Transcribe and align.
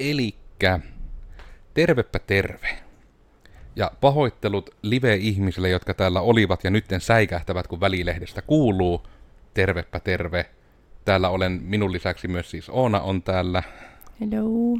Elikkä, 0.00 0.80
tervepä 1.74 2.18
terve. 2.18 2.78
Ja 3.76 3.90
pahoittelut 4.00 4.70
live-ihmisille, 4.82 5.68
jotka 5.68 5.94
täällä 5.94 6.20
olivat 6.20 6.64
ja 6.64 6.70
nytten 6.70 7.00
säikähtävät, 7.00 7.66
kun 7.66 7.80
välilehdestä 7.80 8.42
kuuluu. 8.42 9.06
Tervepä 9.54 10.00
terve. 10.00 10.46
Täällä 11.04 11.28
olen 11.28 11.60
minun 11.62 11.92
lisäksi 11.92 12.28
myös 12.28 12.50
siis 12.50 12.68
Oona 12.68 13.00
on 13.00 13.22
täällä. 13.22 13.62
Hello. 14.20 14.78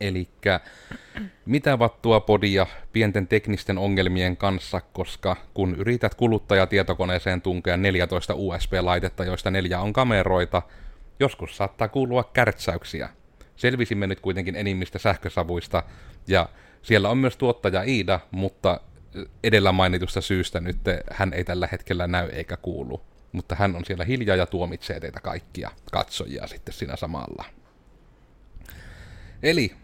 Eli 0.00 0.28
mitä 1.46 1.78
vattua 1.78 2.20
podia 2.20 2.66
pienten 2.92 3.26
teknisten 3.26 3.78
ongelmien 3.78 4.36
kanssa, 4.36 4.80
koska 4.92 5.36
kun 5.54 5.74
yrität 5.74 6.14
kuluttajatietokoneeseen 6.14 7.42
tunkea 7.42 7.76
14 7.76 8.34
USB-laitetta, 8.36 9.24
joista 9.24 9.50
neljä 9.50 9.80
on 9.80 9.92
kameroita, 9.92 10.62
joskus 11.20 11.56
saattaa 11.56 11.88
kuulua 11.88 12.24
kärtsäyksiä. 12.24 13.08
Selvisimme 13.58 14.06
nyt 14.06 14.20
kuitenkin 14.20 14.56
enimmistä 14.56 14.98
sähkösavuista, 14.98 15.82
ja 16.28 16.48
siellä 16.82 17.08
on 17.08 17.18
myös 17.18 17.36
tuottaja 17.36 17.82
Iida, 17.82 18.20
mutta 18.30 18.80
edellä 19.44 19.72
mainitusta 19.72 20.20
syystä 20.20 20.60
nyt 20.60 20.76
hän 21.10 21.32
ei 21.32 21.44
tällä 21.44 21.68
hetkellä 21.72 22.06
näy 22.06 22.28
eikä 22.28 22.56
kuulu. 22.56 23.00
Mutta 23.32 23.54
hän 23.54 23.76
on 23.76 23.84
siellä 23.84 24.04
hiljaa 24.04 24.36
ja 24.36 24.46
tuomitsee 24.46 25.00
teitä 25.00 25.20
kaikkia 25.20 25.70
katsojia 25.92 26.46
sitten 26.46 26.74
siinä 26.74 26.96
samalla. 26.96 27.44
Eli 29.42 29.74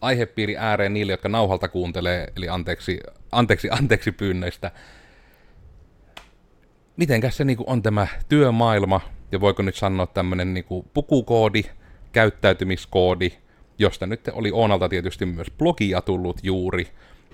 aihepiiri 0.00 0.56
ääreen 0.56 0.94
niille, 0.94 1.12
jotka 1.12 1.28
nauhalta 1.28 1.68
kuuntelee, 1.68 2.32
eli 2.36 2.48
anteeksi, 2.48 3.00
anteeksi, 3.32 3.68
anteeksi 3.70 4.12
pyynnöistä. 4.12 4.70
Mitenkäs 6.96 7.36
se 7.36 7.44
niinku 7.44 7.64
on 7.66 7.82
tämä 7.82 8.06
työmaailma, 8.28 9.00
ja 9.32 9.40
voiko 9.40 9.62
nyt 9.62 9.74
sanoa 9.74 10.06
tämmöinen 10.06 10.54
niinku 10.54 10.90
pukukoodi, 10.94 11.62
käyttäytymiskoodi, 12.18 13.32
josta 13.78 14.06
nyt 14.06 14.20
oli 14.32 14.50
Oonalta 14.50 14.88
tietysti 14.88 15.26
myös 15.26 15.50
blogia 15.58 16.00
tullut 16.00 16.40
juuri. 16.42 16.88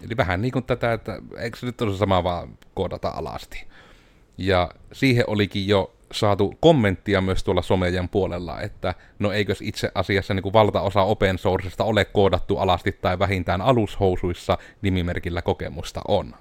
Eli 0.05 0.17
vähän 0.17 0.43
niin 0.43 0.53
kuin 0.53 0.65
tätä, 0.65 0.93
että 0.93 1.19
eikö 1.39 1.57
se 1.57 1.67
nyt 1.67 1.81
ole 1.81 1.97
sama 1.97 2.25
vaan 2.25 2.59
koodata 2.75 3.09
alasti. 3.09 3.67
Ja 4.39 4.71
siihen 4.93 5.25
olikin 5.27 5.69
jo 5.69 5.95
saatu 6.13 6.55
kommenttia 6.61 7.21
myös 7.21 7.45
tuolla 7.45 7.63
somejen 7.63 8.09
puolella, 8.09 8.61
että 8.61 8.95
no 9.19 9.33
eikös 9.33 9.63
itse 9.63 9.91
asiassa 9.95 10.35
niin 10.35 10.43
kuin 10.43 10.53
valtaosa 10.53 11.03
open 11.03 11.39
sourcesta 11.39 11.85
ole 11.85 12.05
koodattu 12.05 12.59
alasti 12.59 12.93
tai 12.93 13.19
vähintään 13.19 13.61
alushousuissa 13.61 14.59
nimimerkillä 14.83 15.43
kokemusta 15.43 16.01
on. 16.09 16.35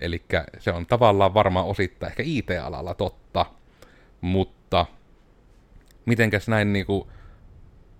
Eli 0.00 0.22
se 0.58 0.72
on 0.72 0.86
tavallaan 0.86 1.34
varmaan 1.34 1.66
osittain 1.66 2.10
ehkä 2.10 2.22
IT-alalla 2.26 2.94
totta, 2.94 3.46
mutta 4.20 4.86
mitenkäs 6.06 6.48
näin 6.48 6.72
niin 6.72 6.86
kuin, 6.86 7.08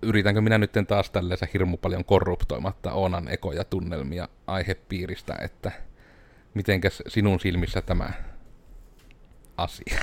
yritänkö 0.01 0.41
minä 0.41 0.57
nyt 0.57 0.71
taas 0.87 1.11
tälleensä 1.11 1.47
hirmu 1.53 1.77
paljon 1.77 2.05
korruptoimatta 2.05 2.93
Oonan 2.93 3.27
ekoja 3.27 3.63
tunnelmia 3.63 4.27
aihepiiristä, 4.47 5.35
että 5.41 5.71
mitenkäs 6.53 7.03
sinun 7.07 7.39
silmissä 7.39 7.81
tämä 7.81 8.09
asia? 9.57 9.99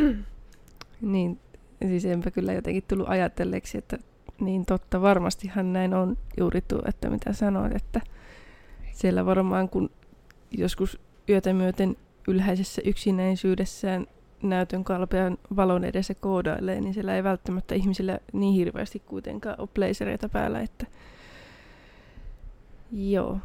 niin, 1.00 1.40
siis 1.86 2.04
enpä 2.04 2.30
kyllä 2.30 2.52
jotenkin 2.52 2.84
tullut 2.88 3.08
ajatelleeksi, 3.08 3.78
että 3.78 3.98
niin 4.40 4.66
totta, 4.66 5.02
varmastihan 5.02 5.72
näin 5.72 5.94
on 5.94 6.16
juuri 6.38 6.60
tuo, 6.60 6.82
että 6.88 7.10
mitä 7.10 7.32
sanoit, 7.32 7.76
että 7.76 8.00
siellä 8.92 9.26
varmaan 9.26 9.68
kun 9.68 9.90
joskus 10.50 11.00
yötä 11.28 11.52
myöten 11.52 11.96
ylhäisessä 12.28 12.82
yksinäisyydessään 12.84 14.06
näytön 14.48 14.84
kalpean 14.84 15.38
valon 15.56 15.84
edessä 15.84 16.14
koodailee, 16.14 16.80
niin 16.80 16.94
siellä 16.94 17.16
ei 17.16 17.24
välttämättä 17.24 17.74
ihmisillä 17.74 18.18
niin 18.32 18.54
hirveästi 18.54 18.98
kuitenkaan 18.98 19.56
ole 19.58 19.68
blazereita 19.74 20.28
päällä, 20.28 20.60
että 20.60 20.86
joo. 22.92 23.38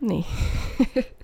Niin. 0.00 0.24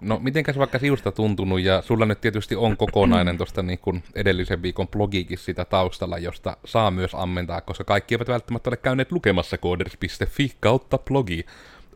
No 0.00 0.18
mitenkäs 0.22 0.58
vaikka 0.58 0.78
siusta 0.78 1.12
tuntunut, 1.12 1.60
ja 1.60 1.82
sulla 1.82 2.06
nyt 2.06 2.20
tietysti 2.20 2.56
on 2.56 2.76
kokonainen 2.76 3.36
tuosta 3.36 3.62
niin 3.62 4.02
edellisen 4.14 4.62
viikon 4.62 4.88
blogiikin 4.88 5.38
sitä 5.38 5.64
taustalla, 5.64 6.18
josta 6.18 6.56
saa 6.64 6.90
myös 6.90 7.14
ammentaa, 7.14 7.60
koska 7.60 7.84
kaikki 7.84 8.14
eivät 8.14 8.28
välttämättä 8.28 8.70
ole 8.70 8.76
käyneet 8.76 9.12
lukemassa 9.12 9.58
kooders.fi 9.58 10.52
kautta 10.60 10.98
blogi, 10.98 11.46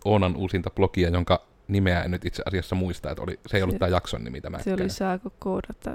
Oonan 0.04 0.36
uusinta 0.36 0.70
blogia, 0.70 1.08
jonka 1.08 1.46
nimeä 1.68 2.02
en 2.02 2.10
nyt 2.10 2.24
itse 2.24 2.42
asiassa 2.46 2.74
muista, 2.76 3.10
että 3.10 3.22
oli, 3.22 3.40
se 3.46 3.56
ei 3.56 3.62
ollut 3.62 3.74
se, 3.74 3.78
tämä 3.78 3.88
jakson 3.88 4.24
nimi 4.24 4.40
tämä. 4.40 4.58
Se 4.58 4.74
oli 4.74 4.90
saako 4.90 5.32
koodata 5.38 5.94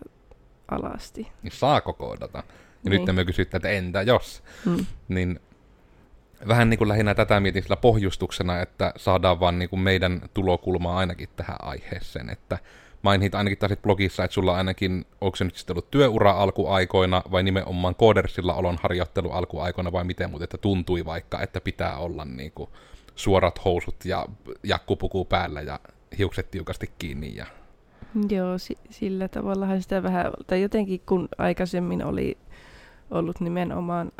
alasti. 0.72 1.28
Niin 1.44 1.52
saako 1.52 1.94
koodata? 1.94 2.44
Ja 2.84 2.90
niin. 2.90 3.06
nyt 3.06 3.16
me 3.16 3.26
kysytään, 3.26 3.58
että 3.58 3.70
entä 3.70 4.02
jos? 4.02 4.44
Hmm. 4.66 4.86
Niin 5.08 5.40
vähän 6.48 6.70
niin 6.70 6.78
kuin 6.78 6.88
lähinnä 6.88 7.16
tätä 7.16 7.40
mietin 7.40 7.64
sillä 7.64 7.76
pohjustuksena, 7.76 8.62
että 8.62 8.94
saadaan 8.98 9.40
vaan 9.40 9.60
niin 9.60 9.70
kuin 9.70 9.80
meidän 9.80 10.22
tulokulmaa 10.34 10.98
ainakin 10.98 11.30
tähän 11.36 11.58
aiheeseen, 11.60 12.30
että 12.30 12.58
mainit 13.02 13.36
ainakin 13.36 13.58
taas 13.58 13.72
blogissa, 13.82 14.24
että 14.24 14.34
sulla 14.34 14.56
ainakin, 14.56 15.06
onko 15.22 15.36
se 15.36 15.44
nyt 15.44 15.56
sitten 15.56 15.74
ollut 15.74 15.92
työura 15.92 16.32
alkuaikoina 16.32 17.22
vai 17.32 17.44
nimenomaan 17.44 17.96
koodersilla 17.96 18.54
olon 18.54 18.78
harjoittelu 18.84 19.32
alkuaikoina 19.32 19.92
vai 19.92 20.04
miten, 20.04 20.32
mutta 20.32 20.44
että 20.44 20.58
tuntui 20.58 21.06
vaikka, 21.06 21.42
että 21.42 21.62
pitää 21.62 21.98
olla 21.98 22.26
niin 22.26 22.52
kuin 22.52 22.70
suorat 23.16 23.66
housut 23.66 24.06
ja 24.06 24.26
jakkupuku 24.64 25.26
päällä 25.26 25.62
ja 25.62 25.80
hiukset 26.18 26.52
tiukasti 26.52 26.92
kiinni. 27.00 27.36
Ja... 27.36 27.46
Joo, 28.30 28.58
si- 28.58 28.78
sillä 28.90 29.28
tavallahan 29.28 29.82
sitä 29.82 30.04
vähän, 30.04 30.32
tai 30.48 30.62
jotenkin 30.62 31.02
kun 31.06 31.28
aikaisemmin 31.38 32.06
oli 32.06 32.38
ollut 33.12 33.40
nimenomaan 33.40 34.12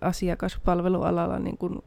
asiakaspalvelualalla 0.00 1.38
niin 1.38 1.58
kuin 1.58 1.78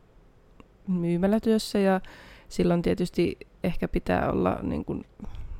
myymälätyössä 0.87 1.79
ja 1.79 2.01
silloin 2.49 2.81
tietysti 2.81 3.37
ehkä 3.63 3.87
pitää 3.87 4.31
olla 4.31 4.59
niin 4.61 4.85
kuin, 4.85 5.05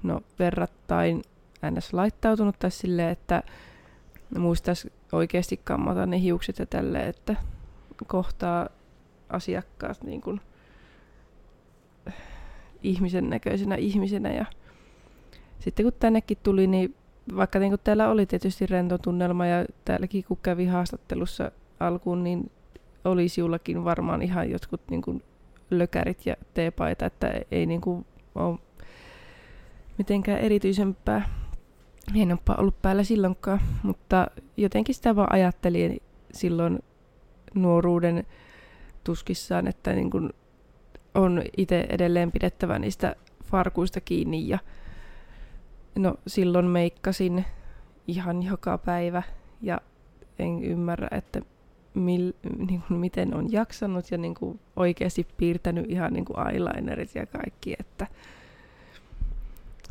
no, 0.03 0.21
verrattain 0.39 1.21
ns. 1.71 1.93
laittautunut 1.93 2.59
tai 2.59 2.71
silleen, 2.71 3.09
että 3.09 3.43
muistaisi 4.37 4.93
oikeasti 5.11 5.57
kammata 5.63 6.05
ne 6.05 6.21
hiukset 6.21 6.59
ja 6.59 6.65
tälle, 6.65 7.07
että 7.07 7.35
kohtaa 8.07 8.69
asiakkaat 9.29 10.03
niin 10.03 10.21
kuin 10.21 10.41
ihmisen 12.83 13.29
näköisenä 13.29 13.75
ihmisenä. 13.75 14.33
Ja 14.33 14.45
sitten 15.59 15.85
kun 15.85 15.93
tännekin 15.99 16.37
tuli, 16.43 16.67
niin 16.67 16.95
vaikka 17.35 17.59
niin 17.59 17.77
täällä 17.83 18.09
oli 18.09 18.25
tietysti 18.25 18.65
rento 18.65 18.97
tunnelma 18.97 19.45
ja 19.45 19.65
täälläkin 19.85 20.23
kun 20.23 20.37
kävi 20.43 20.65
haastattelussa 20.65 21.51
alkuun, 21.79 22.23
niin 22.23 22.51
olisi 23.05 23.41
jullakin 23.41 23.83
varmaan 23.83 24.21
ihan 24.21 24.51
jotkut 24.51 24.81
niin 24.89 25.01
kuin 25.01 25.23
lökärit 25.69 26.25
ja 26.25 26.35
teepaita, 26.53 27.05
että 27.05 27.33
ei 27.51 27.65
niin 27.65 27.81
kuin 27.81 28.05
ole 28.35 28.59
mitenkään 29.97 30.39
erityisempää. 30.39 31.29
Hienompaa 32.13 32.55
ollut 32.55 32.81
päällä 32.81 33.03
silloinkaan, 33.03 33.59
mutta 33.83 34.27
jotenkin 34.57 34.95
sitä 34.95 35.15
vaan 35.15 35.33
ajattelin 35.33 36.01
silloin 36.33 36.79
nuoruuden 37.53 38.25
tuskissaan, 39.03 39.67
että 39.67 39.93
niin 39.93 40.09
kuin 40.09 40.29
on 41.17 41.41
itse 41.57 41.85
edelleen 41.89 42.31
pidettävä 42.31 42.79
niistä 42.79 43.15
farkuista 43.43 44.01
kiinni 44.01 44.47
ja 44.47 44.59
no 45.95 46.15
silloin 46.27 46.65
meikkasin 46.65 47.45
ihan 48.07 48.43
joka 48.43 48.77
päivä 48.77 49.23
ja 49.61 49.81
en 50.39 50.63
ymmärrä, 50.63 51.07
että 51.11 51.41
mil, 51.93 52.33
niin 52.67 52.83
kuin, 52.87 52.99
miten 52.99 53.33
on 53.33 53.51
jaksanut 53.51 54.11
ja 54.11 54.17
niin 54.17 54.35
kuin, 54.35 54.59
oikeasti 54.75 55.27
piirtänyt 55.37 55.91
ihan 55.91 56.13
niin 56.13 56.25
kuin 56.25 56.47
eyelinerit 56.47 57.15
ja 57.15 57.25
kaikki, 57.25 57.75
että 57.79 58.07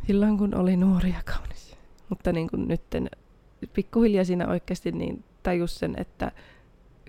silloin 0.06 0.38
kun 0.38 0.54
oli 0.54 0.76
nuori 0.76 1.10
ja 1.10 1.22
kaunis. 1.24 1.76
Mutta 2.08 2.32
niin 2.32 2.48
kuin 2.50 2.68
nytten 2.68 3.10
pikkuhiljaa 3.74 4.24
siinä 4.24 4.48
oikeasti 4.48 4.92
niin 4.92 5.24
tajus 5.42 5.78
sen, 5.78 5.94
että 5.98 6.32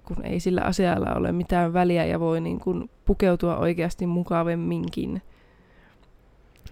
kun 0.08 0.26
ei 0.26 0.40
sillä 0.40 0.62
asialla 0.62 1.14
ole 1.14 1.32
mitään 1.32 1.74
väliä 1.74 2.06
ja 2.06 2.20
voi 2.20 2.42
niin 2.42 2.60
kuin 2.60 2.90
pukeutua 3.06 3.58
oikeasti 3.58 4.06
mukavemminkin. 4.06 5.22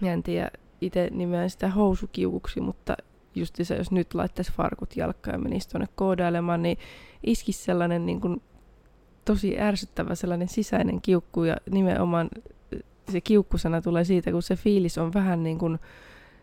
Ja 0.02 0.12
en 0.12 0.22
tiedä, 0.22 0.50
itse 0.80 1.08
nimeän 1.12 1.50
sitä 1.50 1.68
housukiukuksi, 1.68 2.60
mutta 2.60 2.96
just 3.34 3.54
se, 3.62 3.76
jos 3.76 3.90
nyt 3.90 4.14
laittaisi 4.14 4.52
farkut 4.52 4.96
jalkkaan 4.96 5.34
ja 5.34 5.38
menisi 5.38 5.68
tuonne 5.68 5.88
koodailemaan, 5.94 6.62
niin 6.62 6.78
iskisi 7.26 7.64
sellainen 7.64 8.06
niin 8.06 8.20
kuin, 8.20 8.42
tosi 9.24 9.60
ärsyttävä 9.60 10.14
sellainen 10.14 10.48
sisäinen 10.48 11.00
kiukku 11.00 11.44
ja 11.44 11.56
nimenomaan 11.70 12.28
se 13.12 13.20
kiukkusana 13.20 13.82
tulee 13.82 14.04
siitä, 14.04 14.30
kun 14.30 14.42
se 14.42 14.56
fiilis 14.56 14.98
on 14.98 15.14
vähän 15.14 15.42
niin 15.42 15.58
kuin 15.58 15.78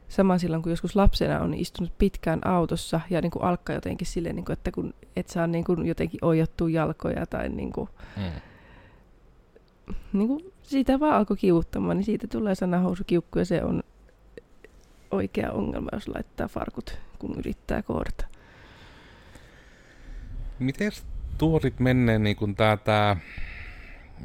sama 0.10 0.38
silloin, 0.38 0.64
kun 0.64 0.72
joskus 0.72 0.96
lapsena 0.96 1.40
on 1.40 1.54
istunut 1.54 1.98
pitkään 1.98 2.48
autossa 2.48 3.02
ja 3.10 3.22
niin 3.22 3.32
kuin 3.32 3.44
alkaa 3.44 3.76
jotenkin 3.76 4.08
silleen, 4.08 4.36
niin 4.36 4.46
kuin, 4.46 4.54
että 4.54 4.72
kun 4.72 4.94
et 5.16 5.30
saa 5.30 5.48
niin 5.48 5.64
kuin 5.64 5.86
jotenkin 5.86 6.26
ojottua 6.26 6.70
jalkoja 6.70 7.26
tai 7.26 7.50
niin 7.50 7.72
kuin, 7.72 7.90
mm. 8.18 8.42
niin 10.14 10.28
kuin 10.28 10.54
siitä 10.64 11.00
vaan 11.00 11.16
alkoi 11.16 11.38
kiuttamaan, 11.38 11.98
niin 11.98 12.06
siitä 12.06 12.28
tulee 12.28 12.56
sana 12.56 12.80
housukiukku 12.80 13.40
ja 13.40 13.46
se 13.46 13.64
on 13.64 13.84
oikea 15.12 15.52
ongelma, 15.52 15.90
jos 15.94 16.08
laittaa 16.08 16.48
farkut, 16.48 16.98
kun 17.20 17.36
yrittää 17.40 17.82
koodata. 17.82 18.26
Miten 20.60 20.92
tuo 21.38 21.60
sitten 21.60 21.84
menee 21.84 22.20
niin 22.20 22.36
kuin 22.36 22.56
tää, 22.56 22.78
tää, 22.78 23.18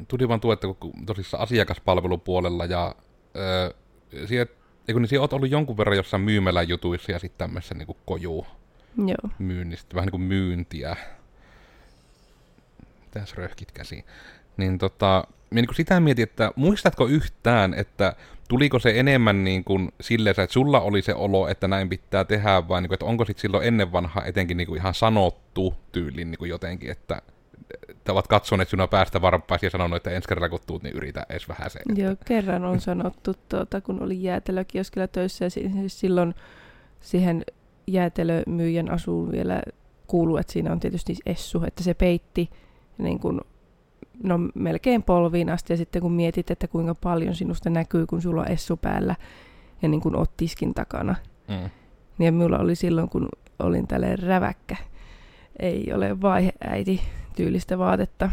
tuli 0.07 0.27
vaan 0.27 0.39
tuo, 0.39 0.53
että 0.53 0.67
kun 0.79 1.05
tosissaan 1.05 1.43
asiakaspalvelupuolella 1.43 2.65
ja 2.65 2.95
öö, 3.35 3.71
siellä, 4.25 4.58
eikö, 4.89 4.99
niin 4.99 5.21
oot 5.21 5.33
ollut 5.33 5.51
jonkun 5.51 5.77
verran 5.77 5.97
jossain 5.97 6.21
myymäläjutuissa 6.21 7.11
ja 7.11 7.19
sitten 7.19 7.37
tämmöisessä 7.37 7.75
niin 7.75 7.87
koju 8.05 8.45
Joo. 8.97 9.31
myynnistä, 9.39 9.95
vähän 9.95 10.05
niin 10.05 10.11
kuin 10.11 10.21
myyntiä. 10.21 10.95
Mitäs 13.01 13.33
röhkit 13.33 13.71
käsiin? 13.71 14.03
Niin 14.57 14.77
tota, 14.77 15.23
minä 15.49 15.61
niin 15.61 15.75
sitä 15.75 15.99
mietin, 15.99 16.23
että 16.23 16.51
muistatko 16.55 17.07
yhtään, 17.07 17.73
että 17.73 18.13
tuliko 18.47 18.79
se 18.79 18.99
enemmän 18.99 19.43
niin 19.43 19.63
kuin 19.63 19.91
silleen, 20.01 20.31
että 20.31 20.53
sulla 20.53 20.81
oli 20.81 21.01
se 21.01 21.13
olo, 21.13 21.47
että 21.47 21.67
näin 21.67 21.89
pitää 21.89 22.25
tehdä, 22.25 22.67
vai 22.67 22.81
niin 22.81 22.89
kuin, 22.89 22.95
että 22.95 23.05
onko 23.05 23.25
sitten 23.25 23.41
silloin 23.41 23.67
ennen 23.67 23.91
vanha 23.91 24.23
etenkin 24.25 24.57
niin 24.57 24.67
kuin 24.67 24.79
ihan 24.79 24.93
sanottu 24.93 25.73
tyylin 25.91 26.31
niin 26.31 26.39
kuin 26.39 26.49
jotenkin, 26.49 26.91
että 26.91 27.21
ovat 28.09 28.27
katsoneet 28.27 28.69
sinua 28.69 28.87
päästä 28.87 29.21
varpaisi 29.21 29.65
ja 29.65 29.69
sanonut, 29.69 29.97
että 29.97 30.09
ensi 30.11 30.27
kerralla 30.27 30.49
kun 30.49 30.59
tuut, 30.67 30.83
niin 30.83 30.95
yritä 30.95 31.25
edes 31.29 31.49
vähän 31.49 31.69
se. 31.69 31.79
Joo, 31.95 32.15
kerran 32.25 32.65
on 32.65 32.81
sanottu, 32.81 33.33
tuota, 33.49 33.81
kun 33.81 34.03
oli 34.03 34.23
jäätelökioskilla 34.23 35.07
töissä 35.07 35.45
ja 35.45 35.49
siis 35.49 35.99
silloin 35.99 36.35
siihen 36.99 37.45
jäätelömyyjän 37.87 38.91
asuun 38.91 39.31
vielä 39.31 39.61
kuuluu, 40.07 40.37
että 40.37 40.53
siinä 40.53 40.71
on 40.71 40.79
tietysti 40.79 41.15
essu, 41.25 41.63
että 41.67 41.83
se 41.83 41.93
peitti 41.93 42.49
niin 42.97 43.19
kuin, 43.19 43.41
no, 44.23 44.39
melkein 44.55 45.03
polviin 45.03 45.49
asti 45.49 45.73
ja 45.73 45.77
sitten 45.77 46.01
kun 46.01 46.11
mietit, 46.11 46.51
että 46.51 46.67
kuinka 46.67 46.95
paljon 46.95 47.35
sinusta 47.35 47.69
näkyy, 47.69 48.05
kun 48.05 48.21
sulla 48.21 48.41
on 48.41 48.51
essu 48.51 48.77
päällä 48.77 49.15
ja 49.81 49.89
niin 49.89 50.01
kuin 50.01 50.15
oot 50.15 50.37
tiskin 50.37 50.73
takana. 50.73 51.15
Mm. 51.47 51.69
Niin 52.17 52.33
minulla 52.33 52.57
oli 52.57 52.75
silloin, 52.75 53.09
kun 53.09 53.29
olin 53.59 53.87
tälleen 53.87 54.19
räväkkä, 54.19 54.75
ei 55.59 55.93
ole 55.93 56.21
vaiheäiti 56.21 57.01
tyylistä 57.35 57.77
vaatetta, 57.77 58.29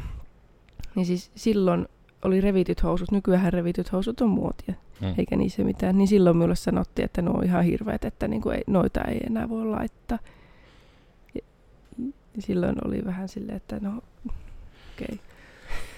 niin 0.94 1.06
siis 1.06 1.30
silloin 1.34 1.88
oli 2.22 2.40
revityt 2.40 2.82
housut. 2.82 3.10
Nykyään 3.10 3.52
revityt 3.52 3.92
housut 3.92 4.20
on 4.20 4.30
muotia, 4.30 4.74
mm. 5.00 5.14
eikä 5.18 5.36
niissä 5.36 5.64
mitään. 5.64 5.98
Niin 5.98 6.08
silloin 6.08 6.36
minulle 6.36 6.56
sanottiin, 6.56 7.04
että 7.04 7.22
ne 7.22 7.30
on 7.30 7.44
ihan 7.44 7.64
hirveät, 7.64 8.04
että 8.04 8.28
niinku 8.28 8.50
ei, 8.50 8.62
noita 8.66 9.00
ei 9.00 9.20
enää 9.26 9.48
voi 9.48 9.66
laittaa. 9.66 10.18
Ja 11.34 11.40
silloin 12.38 12.76
oli 12.84 13.04
vähän 13.04 13.28
silleen, 13.28 13.56
että 13.56 13.78
no 13.80 13.90
okei. 13.96 15.06
Okay. 15.12 15.18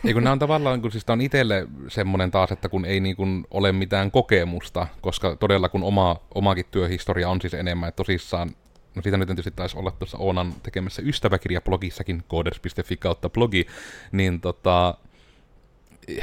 Ei 0.04 0.14
kun 0.14 0.24
nämä 0.24 0.32
on 0.32 0.38
tavallaan, 0.38 0.82
kun 0.82 0.92
siis 0.92 1.04
on 1.08 1.20
itselle 1.20 1.68
semmoinen 1.88 2.30
taas, 2.30 2.52
että 2.52 2.68
kun 2.68 2.84
ei 2.84 3.00
niin 3.00 3.16
kuin 3.16 3.46
ole 3.50 3.72
mitään 3.72 4.10
kokemusta, 4.10 4.86
koska 5.00 5.36
todella 5.36 5.68
kun 5.68 5.82
oma, 5.82 6.16
omakin 6.34 6.64
työhistoria 6.70 7.28
on 7.28 7.40
siis 7.40 7.54
enemmän, 7.54 7.88
että 7.88 7.96
tosissaan, 7.96 8.50
no 8.98 9.02
siitä 9.02 9.16
nyt 9.16 9.26
tietysti 9.26 9.50
taisi 9.50 9.78
olla 9.78 9.90
tuossa 9.90 10.18
Oonan 10.18 10.54
tekemässä 10.62 11.02
ystäväkirjablogissakin, 11.02 12.22
coders.fi 12.30 12.96
kautta 12.96 13.30
blogi, 13.30 13.66
niin 14.12 14.40
tota, 14.40 14.94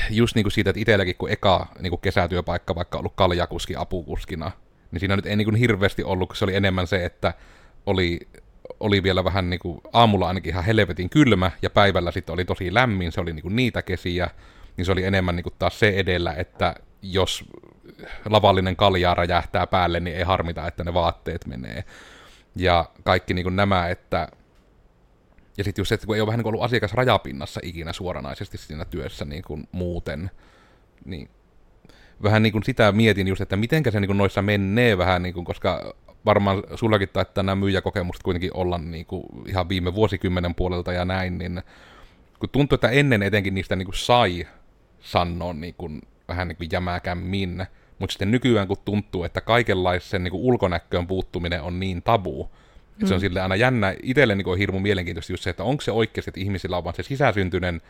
just 0.10 0.36
niin 0.36 0.44
kuin 0.44 0.52
siitä, 0.52 0.70
että 0.70 0.80
itselläkin 0.80 1.16
kun 1.16 1.30
eka 1.30 1.68
kuin 1.90 2.02
kesätyöpaikka 2.02 2.76
vaikka 2.76 2.98
ollut 2.98 3.14
kaljakuski 3.16 3.76
apukuskina, 3.76 4.52
niin 4.92 5.00
siinä 5.00 5.16
nyt 5.16 5.26
ei 5.26 5.36
niin 5.36 5.46
kuin 5.46 5.56
hirveästi 5.56 6.04
ollut, 6.04 6.30
kun 6.30 6.36
se 6.36 6.46
oli 6.46 6.56
enemmän 6.56 6.88
se, 6.88 7.06
että 7.06 7.34
oli, 7.86 8.20
oli 8.80 9.04
vielä 9.04 9.24
vähän 9.24 9.50
niin 9.50 9.60
kuin, 9.60 9.82
aamulla 9.94 10.28
ainakin 10.28 10.50
ihan 10.50 10.64
helvetin 10.64 11.10
kylmä, 11.10 11.52
ja 11.62 11.70
päivällä 11.70 12.12
sitten 12.12 12.34
oli 12.34 12.46
tosi 12.46 12.74
lämmin, 12.74 13.12
se 13.12 13.22
oli 13.22 13.34
niin 13.34 13.44
kuin 13.44 13.56
niitä 13.56 13.82
kesiä, 13.82 14.30
niin 14.78 14.86
se 14.86 14.92
oli 14.92 15.04
enemmän 15.04 15.36
niin 15.36 15.44
kuin 15.44 15.56
taas 15.60 15.80
se 15.80 15.90
edellä, 15.90 16.34
että 16.34 16.76
jos 17.02 17.46
lavallinen 18.30 18.76
kaljaa 18.76 19.16
räjähtää 19.16 19.68
päälle, 19.68 20.00
niin 20.00 20.18
ei 20.18 20.24
harmita, 20.24 20.68
että 20.68 20.84
ne 20.84 20.94
vaatteet 20.94 21.46
menee. 21.46 21.84
Ja 22.56 22.86
kaikki 23.04 23.34
niin 23.34 23.44
kuin 23.44 23.56
nämä, 23.56 23.90
että 23.90 24.28
ja 25.58 25.64
sitten 25.64 25.82
just 25.82 25.90
se, 25.90 25.96
että 25.96 26.08
kun 26.08 26.16
ei 26.16 26.22
ole 26.22 26.28
vähän 26.28 26.40
niin 26.40 26.48
ollut 26.48 26.64
asiakas 26.64 26.94
rajapinnassa 26.94 27.60
ikinä 27.64 27.94
suoranaisesti 27.94 28.58
siinä 28.58 28.86
työssä 28.86 29.26
niin 29.26 29.44
kuin 29.44 29.68
muuten, 29.72 30.32
niin 31.06 31.30
vähän 32.24 32.44
niin 32.44 32.54
kuin 32.54 32.64
sitä 32.64 32.92
mietin 32.92 33.28
just, 33.28 33.42
että 33.42 33.56
mitenkä 33.56 33.92
se 33.92 34.00
niin 34.00 34.10
kuin 34.10 34.18
noissa 34.18 34.42
menee 34.42 34.98
vähän, 34.98 35.24
niin 35.24 35.34
kuin, 35.34 35.46
koska 35.46 35.96
varmaan 36.26 36.64
sullakin 36.76 37.10
taitaa 37.10 37.44
nämä 37.44 37.56
myyjäkokemukset 37.56 38.24
kuitenkin 38.24 38.52
olla 38.54 38.78
niin 38.78 39.06
kuin 39.06 39.24
ihan 39.48 39.70
viime 39.70 39.94
vuosikymmenen 39.94 40.56
puolelta 40.56 40.94
ja 40.94 41.06
näin, 41.06 41.38
niin 41.38 41.62
kun 42.40 42.50
tuntuu, 42.50 42.76
että 42.76 42.90
ennen 42.90 43.24
etenkin 43.24 43.56
niistä 43.56 43.76
niin 43.76 43.86
kuin 43.86 43.96
sai 43.96 44.48
sanoa 45.00 45.54
niin 45.54 45.76
kuin, 45.78 46.02
vähän 46.28 46.48
niin 46.48 46.58
kuin 46.58 46.70
jämäkämmin, 46.72 47.66
mutta 48.00 48.14
sitten 48.14 48.32
nykyään 48.32 48.68
kun 48.68 48.78
tuntuu, 48.86 49.24
että 49.24 49.42
kaikenlaisen 49.42 50.24
niin 50.24 50.32
kuin 50.32 50.44
ulkonäköön 50.44 51.08
puuttuminen 51.08 51.62
on 51.62 51.80
niin 51.80 52.02
tabu, 52.02 52.50
Mm. 53.02 53.08
Se 53.08 53.14
on 53.14 53.20
mm. 53.20 53.22
sille 53.22 53.42
aina 53.42 53.56
jännä, 53.56 53.96
itselle 54.04 54.36
niin 54.36 54.58
hirmu 54.58 54.80
mielenkiintoista 54.80 55.34
just 55.34 55.44
se, 55.44 55.50
että 55.50 55.64
onko 55.64 55.82
se 55.82 55.92
oikeasti, 55.92 56.30
että 56.30 56.40
ihmisillä 56.40 56.78
on 56.78 56.84
vaan 56.84 56.96
se 56.96 57.04
sisäsyntyinen 57.04 57.82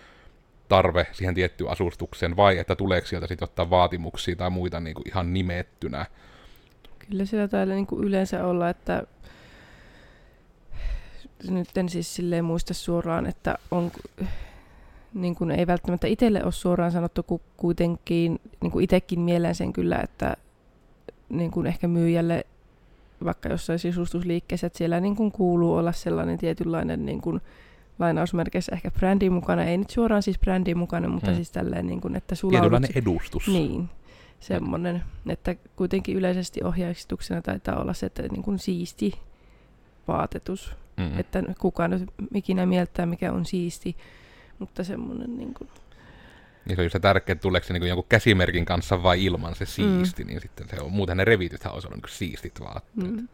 tarve 0.69 1.07
siihen 1.12 1.36
tiettyyn 1.36 1.69
asustukseen, 1.69 2.36
vai 2.36 2.57
että 2.57 2.75
tuleeko 2.75 3.07
sieltä 3.07 3.28
sitten 3.28 3.44
ottaa 3.44 3.69
vaatimuksia 3.69 4.36
tai 4.36 4.50
muita 4.50 4.80
niin 4.80 4.94
kuin 4.94 5.07
ihan 5.07 5.34
nimettynä. 5.34 6.06
Kyllä 7.00 7.25
sillä 7.25 7.48
täällä 7.48 7.74
niin 7.74 7.88
kuin 7.88 8.04
yleensä 8.04 8.46
olla, 8.46 8.69
että 8.69 9.04
nyt 11.50 11.78
en 11.78 11.90
siis 11.90 12.16
silleen 12.16 12.46
muista 12.46 12.74
suoraan, 12.74 13.25
että 13.25 13.58
on, 13.72 13.92
niin 15.15 15.35
kuin 15.35 15.51
ei 15.51 15.67
välttämättä 15.67 16.07
itselle 16.07 16.44
ole 16.44 16.51
suoraan 16.51 16.91
sanottu, 16.91 17.23
kun 17.23 17.39
kuitenkin 17.57 18.39
niin 18.62 18.71
kuin 18.71 18.83
itsekin 18.83 19.19
mielen 19.19 19.56
sen 19.56 19.73
kyllä, 19.73 20.00
että 20.03 20.38
niin 21.29 21.51
kuin 21.51 21.67
ehkä 21.67 21.88
myyjälle 21.88 22.45
vaikka 23.23 23.50
jossain 23.50 23.79
sisustusliikkeessä, 23.79 24.67
että 24.67 24.77
siellä 24.77 25.00
niin 25.00 25.15
kuin 25.15 25.31
kuuluu 25.31 25.75
olla 25.75 25.91
sellainen 25.91 26.38
tietynlainen 26.38 27.06
niin 27.06 27.21
kuin, 27.21 27.41
lainausmerkeissä 28.00 28.71
ehkä 28.75 28.91
brändi 28.91 29.29
mukana, 29.29 29.63
ei 29.63 29.77
nyt 29.77 29.89
suoraan 29.89 30.23
siis 30.23 30.39
brändi 30.39 30.75
mukana, 30.75 31.07
mutta 31.07 31.31
hmm. 31.31 31.35
siis 31.35 31.51
tälleen, 31.51 31.88
niin 31.88 32.01
kuin, 32.01 32.15
että 32.15 32.35
sulla 32.35 32.59
Tietynlainen 32.59 32.89
on... 32.95 33.01
edustus. 33.01 33.47
Niin, 33.47 33.89
semmoinen, 34.39 35.03
että 35.29 35.56
kuitenkin 35.75 36.15
yleisesti 36.15 36.63
ohjeistuksena 36.63 37.41
taitaa 37.41 37.81
olla 37.81 37.94
se, 37.94 38.06
että 38.06 38.23
niin 38.31 38.44
kuin 38.44 38.59
siisti 38.59 39.13
vaatetus, 40.07 40.75
hmm. 41.01 41.19
että 41.19 41.44
kukaan 41.59 41.91
nyt 41.91 42.03
ikinä 42.33 42.65
mieltää, 42.65 43.06
mikä 43.06 43.31
on 43.31 43.45
siisti, 43.45 43.95
mutta 44.60 44.84
semmoinen 44.84 45.38
niin 45.38 45.54
kuin, 45.54 45.69
niin 46.66 46.75
se 46.75 46.81
on 46.81 46.86
just 46.86 46.94
se 46.94 47.00
tärkeä, 47.00 47.34
että 47.34 47.42
tuleeko 47.42 47.68
se 47.68 47.74
niin 47.74 47.88
jonkun 47.88 48.06
käsimerkin 48.10 48.66
kanssa 48.66 49.04
vai 49.04 49.25
ilman 49.25 49.56
se 49.56 49.66
siisti, 49.66 50.24
mm. 50.24 50.28
niin 50.28 50.42
sitten 50.42 50.69
se 50.69 50.81
on, 50.81 50.92
muuten 50.92 51.18
ne 51.18 51.25
revitythän 51.25 51.74
olisi 51.74 51.88
ollut 51.88 52.04
niin 52.04 52.18
siistit 52.18 52.60
vaatteet. 52.60 53.12
Mm. 53.12 53.28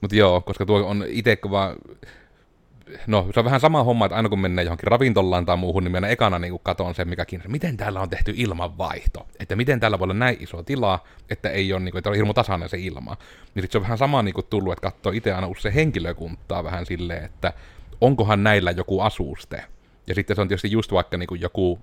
Mutta 0.00 0.16
joo, 0.16 0.40
koska 0.40 0.66
tuo 0.66 0.86
on 0.86 1.04
itse 1.08 1.38
vaan, 1.50 1.76
no 3.06 3.28
se 3.34 3.40
on 3.40 3.44
vähän 3.44 3.60
sama 3.60 3.84
homma, 3.84 4.06
että 4.06 4.16
aina 4.16 4.28
kun 4.28 4.40
mennään 4.40 4.66
johonkin 4.66 4.86
ravintolaan 4.86 5.46
tai 5.46 5.56
muuhun, 5.56 5.84
niin 5.84 5.92
minä 5.92 6.08
ekana 6.08 6.38
niin 6.38 6.60
katon 6.62 6.94
sen, 6.94 7.08
mikä 7.08 7.24
kiinnostaa, 7.24 7.52
miten 7.52 7.76
täällä 7.76 8.00
on 8.00 8.10
tehty 8.10 8.32
ilmanvaihto, 8.36 9.28
että 9.40 9.56
miten 9.56 9.80
täällä 9.80 9.98
voi 9.98 10.04
olla 10.04 10.14
näin 10.14 10.36
iso 10.40 10.62
tila, 10.62 10.98
että 11.30 11.50
ei 11.50 11.72
ole, 11.72 11.80
niin 11.80 11.92
kuin, 11.92 11.98
että 11.98 12.10
on 12.10 12.16
hirmu 12.16 12.34
tasainen 12.34 12.68
se 12.68 12.78
ilma. 12.78 13.16
Niin 13.54 13.62
sitten 13.62 13.72
se 13.72 13.78
on 13.78 13.82
vähän 13.82 13.98
sama 13.98 14.22
niin 14.22 14.34
kuin 14.34 14.46
tullut, 14.50 14.72
että 14.72 14.90
katsoo 14.90 15.12
itse 15.12 15.32
aina 15.32 15.46
usein 15.46 15.74
henkilökuntaa 15.74 16.64
vähän 16.64 16.86
silleen, 16.86 17.24
että 17.24 17.52
onkohan 18.00 18.42
näillä 18.42 18.70
joku 18.70 19.00
asuste. 19.00 19.64
Ja 20.12 20.14
sitten 20.14 20.36
se 20.36 20.42
on 20.42 20.48
tietysti 20.48 20.70
just 20.70 20.92
vaikka 20.92 21.16
niin 21.16 21.26
kuin 21.26 21.40
joku 21.40 21.78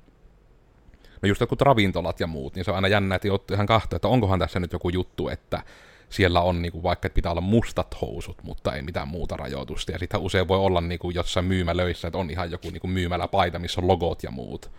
no 1.22 1.28
just 1.28 1.42
jotkut 1.42 1.62
ravintolat 1.62 2.20
ja 2.20 2.28
muut, 2.28 2.56
niin 2.56 2.66
se 2.66 2.72
on 2.72 2.76
aina 2.76 2.88
jännä, 2.88 3.16
että 3.16 3.28
joutuu 3.28 3.54
ihan 3.54 3.66
kahtoa, 3.66 3.96
että 3.96 4.08
onkohan 4.08 4.40
tässä 4.40 4.60
nyt 4.60 4.74
joku 4.74 4.90
juttu, 4.90 5.30
että 5.30 5.64
siellä 6.10 6.42
on 6.42 6.62
niin 6.62 6.72
kuin, 6.72 6.84
vaikka, 6.84 7.08
että 7.08 7.16
pitää 7.16 7.32
olla 7.32 7.42
mustat 7.42 8.02
housut, 8.02 8.44
mutta 8.44 8.76
ei 8.76 8.82
mitään 8.82 9.08
muuta 9.08 9.38
rajoitusta. 9.38 9.92
Ja 9.92 10.00
sitten 10.00 10.20
usein 10.20 10.48
voi 10.48 10.58
olla 10.58 10.82
niin 10.82 11.00
kuin, 11.00 11.16
jossain 11.16 11.46
myymälöissä, 11.46 12.08
että 12.08 12.18
on 12.18 12.30
ihan 12.30 12.52
joku 12.52 12.70
niin 12.70 12.82
kuin 12.82 12.92
myymäläpaita, 12.92 13.60
missä 13.60 13.82
on 13.82 13.88
logot 13.88 14.24
ja 14.24 14.32
muut. 14.32 14.72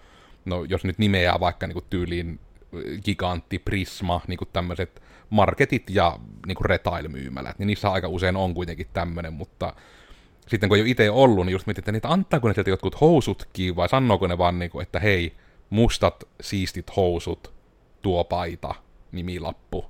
No 0.44 0.64
jos 0.64 0.84
nyt 0.84 0.98
nimeää 0.98 1.40
vaikka 1.40 1.66
niin 1.66 1.74
kuin, 1.74 1.84
tyyliin 1.90 2.40
gigantti, 3.04 3.58
prisma, 3.58 4.20
niin 4.26 4.38
kuin 4.38 4.48
tämmöiset 4.52 5.02
marketit 5.30 5.90
ja 5.90 6.18
niin 6.46 6.56
kuin 6.56 6.66
retail-myymälät, 6.66 7.58
niin 7.58 7.66
niissä 7.66 7.90
aika 7.90 8.08
usein 8.08 8.36
on 8.36 8.54
kuitenkin 8.54 8.86
tämmöinen, 8.92 9.32
mutta 9.32 9.74
sitten 10.50 10.68
kun 10.68 10.76
ei 10.76 10.82
ole 10.82 10.90
itse 10.90 11.10
ollut, 11.10 11.46
niin 11.46 11.52
just 11.52 11.66
mietin, 11.66 11.80
että 11.80 11.92
niitä 11.92 12.08
antaako 12.08 12.48
ne 12.48 12.54
sieltä 12.54 12.70
jotkut 12.70 13.00
housutkin, 13.00 13.76
vai 13.76 13.88
sanooko 13.88 14.26
ne 14.26 14.38
vaan, 14.38 14.58
niin 14.58 14.70
kuin, 14.70 14.82
että 14.82 15.00
hei, 15.00 15.32
mustat 15.70 16.24
siistit 16.40 16.96
housut, 16.96 17.52
tuo 18.02 18.24
paita, 18.24 18.74
nimilappu. 19.12 19.84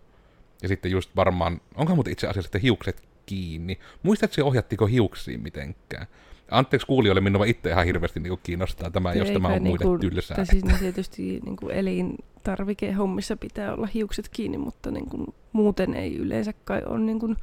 Ja 0.63 0.69
sitten 0.69 0.91
just 0.91 1.11
varmaan, 1.17 1.61
onko 1.75 1.95
muuten 1.95 2.13
itse 2.13 2.27
asiassa 2.27 2.43
sitten 2.43 2.61
hiukset 2.61 3.03
kiinni? 3.27 3.79
Muistatko 4.03 4.45
ohjattiko 4.45 4.87
hiuksiin 4.87 5.41
mitenkään? 5.41 6.07
Anteeksi 6.51 6.87
kuulijoille, 6.87 7.21
minua 7.21 7.45
itse 7.45 7.71
ihan 7.71 7.85
hirveästi 7.85 8.21
niin 8.21 8.39
kiinnostaa 8.43 8.91
tämä, 8.91 9.13
jos 9.13 9.31
tämä 9.31 9.49
on 9.49 9.55
niin 9.55 9.63
muille 9.63 9.99
tylsää. 9.99 10.45
Siis 10.45 10.65
niin 10.65 10.79
tietysti 10.79 11.41
niin 11.45 11.57
kuin 11.57 11.75
elintarvikehommissa 11.75 13.37
pitää 13.37 13.75
olla 13.75 13.87
hiukset 13.95 14.29
kiinni, 14.29 14.59
mutta 14.59 14.91
niin 14.91 15.09
kuin, 15.09 15.27
muuten 15.53 15.95
ei 15.95 16.17
yleensä 16.17 16.53
kai 16.65 16.83
ole 16.87 16.99
niin 16.99 17.19
kuin 17.19 17.37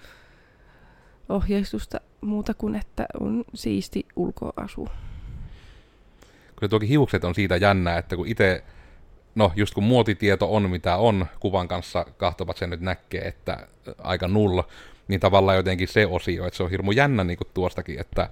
ohjeistusta 1.30 2.02
muuta 2.22 2.54
kuin, 2.54 2.76
että 2.76 3.06
on 3.20 3.44
siisti 3.54 4.06
ulkoasu 4.16 4.88
kyllä 6.60 6.70
tuokin 6.70 6.90
hiukset 6.90 7.24
on 7.24 7.36
siitä 7.36 7.58
jännää, 7.58 7.98
että 7.98 8.16
kun 8.16 8.28
itse, 8.28 8.64
no 9.36 9.52
just 9.56 9.74
kun 9.74 9.84
muotitieto 9.84 10.56
on 10.56 10.70
mitä 10.70 10.98
on, 10.98 11.26
kuvan 11.40 11.68
kanssa 11.68 12.06
kahtovat 12.18 12.58
sen 12.58 12.70
nyt 12.70 12.82
näkee, 12.82 13.28
että 13.28 13.68
aika 13.98 14.28
nulla, 14.28 14.68
niin 15.08 15.20
tavallaan 15.20 15.58
jotenkin 15.58 15.88
se 15.88 16.08
osio, 16.08 16.48
että 16.48 16.58
se 16.58 16.64
on 16.64 16.70
hirmu 16.70 16.92
jännä 16.92 17.24
niin 17.24 17.38
kuin 17.38 17.48
tuostakin, 17.54 18.00
että 18.00 18.30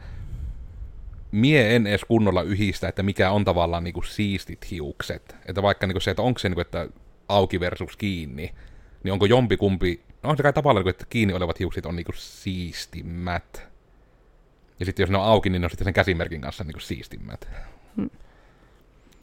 mie 1.31 1.75
en 1.75 1.87
edes 1.87 2.05
kunnolla 2.05 2.41
yhdistä, 2.41 2.87
että 2.87 3.03
mikä 3.03 3.31
on 3.31 3.45
tavallaan 3.45 3.83
niinku 3.83 4.01
siistit 4.01 4.71
hiukset. 4.71 5.35
Että 5.45 5.61
vaikka 5.61 5.87
niinku 5.87 5.99
se, 5.99 6.11
että 6.11 6.23
onko 6.23 6.39
se 6.39 6.49
niinku, 6.49 6.61
että 6.61 6.87
auki 7.27 7.59
versus 7.59 7.97
kiinni, 7.97 8.53
niin 9.03 9.13
onko 9.13 9.25
jompikumpi, 9.25 10.01
no 10.23 10.29
on 10.29 10.37
se 10.37 10.43
kai 10.43 10.53
tavallaan, 10.53 10.81
niinku, 10.81 10.89
että 10.89 11.05
kiinni 11.09 11.33
olevat 11.33 11.59
hiukset 11.59 11.85
on 11.85 11.95
niinku 11.95 12.11
siistimmät. 12.15 13.74
Ja 14.79 14.85
sitten 14.85 15.03
jos 15.03 15.09
ne 15.09 15.17
on 15.17 15.23
auki, 15.23 15.49
niin 15.49 15.61
ne 15.61 15.65
on 15.65 15.69
sitten 15.69 15.85
sen 15.85 15.93
käsimerkin 15.93 16.41
kanssa 16.41 16.63
niinku 16.63 16.79
siistimmät. 16.79 17.49
Hmm. 17.95 18.09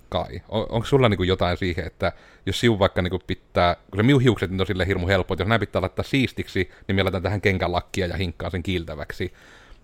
Kai. 0.09 0.42
On, 0.49 0.66
onko 0.68 0.87
sulla 0.87 1.09
niinku 1.09 1.23
jotain 1.23 1.56
siihen, 1.56 1.87
että 1.87 2.12
jos 2.47 2.61
siu 2.61 2.78
vaikka 2.78 3.02
niinku 3.02 3.18
pitää, 3.26 3.75
kun 3.75 3.99
se 3.99 4.02
minun 4.02 4.23
hiukset 4.23 4.50
niin 4.50 4.61
on 4.61 4.66
sille 4.66 4.87
hirmu 4.87 5.06
helppo, 5.06 5.35
että 5.35 5.42
jos 5.42 5.49
näin 5.49 5.61
pitää 5.61 5.82
laittaa 5.82 6.04
siistiksi, 6.04 6.71
niin 6.88 6.97
me 6.97 7.02
laitan 7.02 7.23
tähän 7.23 7.40
kenkälakkia 7.40 8.06
ja 8.06 8.16
hinkkaa 8.16 8.50
sen 8.50 8.62
kiiltäväksi. 8.62 9.32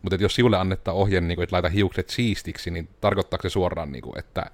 Mutta 0.03 0.17
jos 0.17 0.35
siulle 0.35 0.57
annettaa 0.57 0.95
ohje, 0.95 1.21
niin 1.21 1.37
kuin, 1.37 1.43
että 1.43 1.55
laita 1.55 1.69
hiukset 1.69 2.11
siistiksi, 2.11 2.71
niin 2.71 2.89
tarkoittaako 3.01 3.43
se 3.43 3.51
suoraan, 3.51 3.93
niin 3.93 4.03
kuin, 4.03 4.19
että 4.19 4.51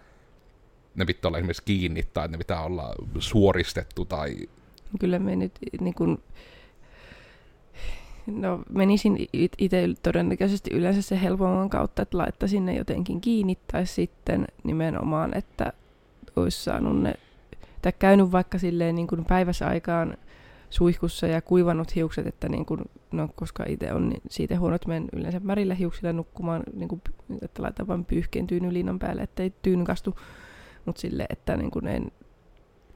ne 0.94 1.04
pitää 1.04 1.28
olla 1.28 1.38
esimerkiksi 1.38 1.62
kiinni 1.64 2.02
tai 2.02 2.28
ne 2.28 2.38
pitää 2.38 2.62
olla 2.62 2.94
suoristettu 3.18 4.04
tai... 4.04 4.37
Kyllä 5.00 5.18
me 5.18 5.37
nyt 5.37 5.52
niin 5.80 5.94
kuin, 5.94 6.23
no 8.26 8.62
menisin 8.71 9.26
itse 9.59 9.88
todennäköisesti 10.02 10.71
yleensä 10.75 11.02
se 11.02 11.23
helpomman 11.23 11.71
kautta, 11.71 12.02
että 12.02 12.19
laittaisin 12.19 12.66
ne 12.66 12.76
jotenkin 12.76 13.21
kiinni 13.21 13.59
tai 13.73 13.87
sitten 13.87 14.47
nimenomaan, 14.64 15.37
että 15.37 15.73
olisi 16.37 16.64
saanut 16.64 17.02
ne, 17.02 17.14
tai 17.83 17.93
käynyt 17.99 18.33
vaikka 18.33 18.59
silleen 18.59 18.95
niin 18.95 19.07
kuin 19.07 19.25
päiväsaikaan 19.25 20.16
suihkussa 20.71 21.26
ja 21.26 21.43
kuivannut 21.43 21.95
hiukset, 21.95 22.26
että 22.26 22.49
niin 22.49 22.66
kuin, 22.66 22.81
no, 23.12 23.28
koska 23.35 23.64
itse 23.69 23.93
on 23.93 24.09
niin 24.09 24.23
siitä 24.31 24.59
huono, 24.59 24.75
että 24.75 24.88
menen 24.88 25.09
yleensä 25.12 25.40
märillä 25.40 25.75
hiuksilla 25.75 26.12
nukkumaan, 26.12 26.62
niin 26.73 26.88
kuin, 26.88 27.02
että 27.43 27.62
laitan 27.62 27.87
vain 27.87 28.04
pyyhkeen 28.04 28.47
tyynyliinan 28.47 28.99
päälle, 28.99 29.23
ettei 29.23 29.52
tyyny 29.62 29.85
kastu, 29.85 30.19
mutta 30.85 31.00
sille, 31.00 31.26
että 31.31 31.57
niin 31.57 31.71
kuin 31.71 31.87
en 31.87 32.12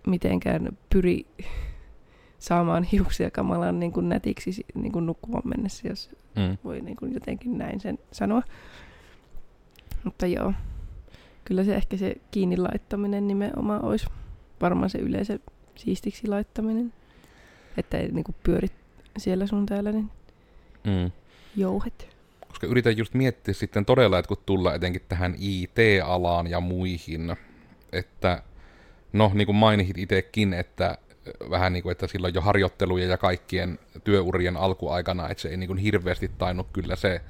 mitenkään 0.06 0.78
pyri 0.90 1.26
saamaan 2.38 2.84
hiuksia 2.84 3.30
kamalan 3.30 3.80
niin 3.80 3.92
kuin 3.92 4.08
nätiksi 4.08 4.66
niin 4.74 4.92
kuin 4.92 5.06
nukkumaan 5.06 5.48
mennessä, 5.48 5.88
jos 5.88 6.10
mm. 6.36 6.58
voi 6.64 6.80
niin 6.80 6.96
kuin 6.96 7.14
jotenkin 7.14 7.58
näin 7.58 7.80
sen 7.80 7.98
sanoa. 8.12 8.42
Mutta 10.04 10.26
joo, 10.26 10.52
kyllä 11.44 11.64
se 11.64 11.74
ehkä 11.74 11.96
se 11.96 12.16
kiinni 12.30 12.56
laittaminen 12.56 13.28
nimenomaan 13.28 13.84
olisi 13.84 14.06
varmaan 14.60 14.90
se 14.90 14.98
yleensä 14.98 15.38
siistiksi 15.74 16.28
laittaminen 16.28 16.92
että 17.78 17.98
ei 17.98 18.08
niinku 18.08 18.34
pyörit 18.42 18.72
siellä 19.18 19.46
sun 19.46 19.66
täällä 19.66 19.92
niin 19.92 20.10
mm. 20.84 21.10
jouhet. 21.56 22.16
Koska 22.48 22.66
yritän 22.66 22.96
just 22.96 23.14
miettiä 23.14 23.54
sitten 23.54 23.84
todella, 23.84 24.18
että 24.18 24.28
kun 24.28 24.36
tullaan 24.46 24.76
etenkin 24.76 25.02
tähän 25.08 25.34
IT-alaan 25.38 26.46
ja 26.46 26.60
muihin, 26.60 27.36
että 27.92 28.42
no 29.12 29.30
niin 29.34 29.46
kuin 29.46 29.56
mainitsit 29.56 29.98
itsekin, 29.98 30.52
että 30.52 30.98
vähän 31.50 31.72
niin 31.72 31.82
kuin, 31.82 31.92
että 31.92 32.06
silloin 32.06 32.34
jo 32.34 32.40
harjoitteluja 32.40 33.06
ja 33.06 33.18
kaikkien 33.18 33.78
työurien 34.04 34.56
alkuaikana, 34.56 35.28
että 35.28 35.42
se 35.42 35.48
ei 35.48 35.56
niin 35.56 35.68
kuin 35.68 35.78
hirveästi 35.78 36.30
tainnut 36.38 36.66
kyllä 36.72 36.96
se 36.96 37.20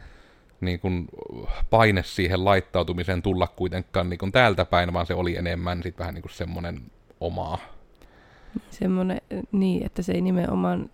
niin 0.60 0.80
kuin 0.80 1.08
paine 1.70 2.02
siihen 2.02 2.44
laittautumiseen 2.44 3.22
tulla 3.22 3.46
kuitenkaan 3.46 4.10
niin 4.10 4.18
kuin 4.18 4.32
täältä 4.32 4.64
päin, 4.64 4.92
vaan 4.92 5.06
se 5.06 5.14
oli 5.14 5.36
enemmän 5.36 5.82
sitten 5.82 5.98
vähän 5.98 6.14
niin 6.14 6.22
kuin 6.22 6.32
semmoinen 6.32 6.80
omaa 7.20 7.58
Semmoinen, 8.70 9.20
niin, 9.52 9.86
että 9.86 10.02
se 10.02 10.12
ei 10.12 10.20
nimenomaan 10.20 10.90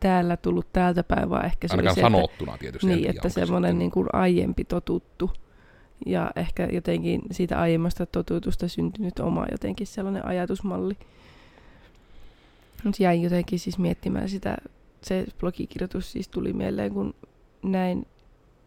täällä 0.00 0.36
tullut 0.36 0.72
täältä 0.72 1.04
päin, 1.04 1.30
vaan 1.30 1.44
ehkä 1.44 1.68
se 1.68 1.72
Ainakaan 1.72 1.92
oli 1.92 1.94
se, 1.94 2.00
sanottuna 2.00 2.52
että, 2.52 2.60
tietysti. 2.60 2.86
Niin, 2.86 3.10
että 3.10 3.28
semmoinen 3.28 3.78
niin 3.78 3.90
kuin 3.90 4.06
aiempi 4.12 4.64
totuttu 4.64 5.30
ja 6.06 6.30
ehkä 6.36 6.68
jotenkin 6.72 7.22
siitä 7.30 7.60
aiemmasta 7.60 8.06
totutusta 8.06 8.68
syntynyt 8.68 9.18
oma 9.18 9.46
jotenkin 9.50 9.86
sellainen 9.86 10.26
ajatusmalli. 10.26 10.96
Mutta 12.84 13.02
jäin 13.02 13.22
jotenkin 13.22 13.58
siis 13.58 13.78
miettimään 13.78 14.28
sitä, 14.28 14.56
se 15.02 15.26
blogikirjoitus 15.40 16.12
siis 16.12 16.28
tuli 16.28 16.52
mieleen, 16.52 16.92
kun 16.92 17.14
näin 17.62 18.06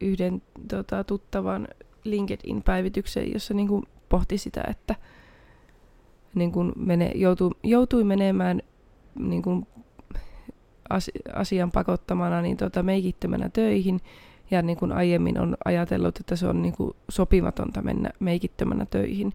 yhden 0.01 0.41
tota, 0.67 1.03
tuttavan 1.03 1.67
LinkedIn-päivityksen, 2.03 3.33
jossa 3.33 3.53
niin 3.53 3.67
kuin 3.67 3.83
pohti 4.09 4.37
sitä, 4.37 4.63
että– 4.67 4.95
niin 6.35 6.51
kuin 6.51 6.71
mene, 6.75 7.11
joutui, 7.15 7.51
joutui 7.63 8.03
menemään 8.03 8.61
niin 9.19 9.41
kuin 9.41 9.67
asian 11.33 11.71
pakottamana 11.71 12.41
niin 12.41 12.57
tota, 12.57 12.83
meikittömänä 12.83 13.49
töihin. 13.49 14.01
Ja 14.51 14.61
niin 14.61 14.77
kuin 14.77 14.91
aiemmin 14.91 15.39
on 15.39 15.57
ajatellut, 15.65 16.19
että 16.19 16.35
se 16.35 16.47
on 16.47 16.61
niin 16.61 16.73
kuin 16.73 16.95
sopimatonta 17.09 17.81
mennä 17.81 18.09
meikittömänä 18.19 18.85
töihin. 18.85 19.33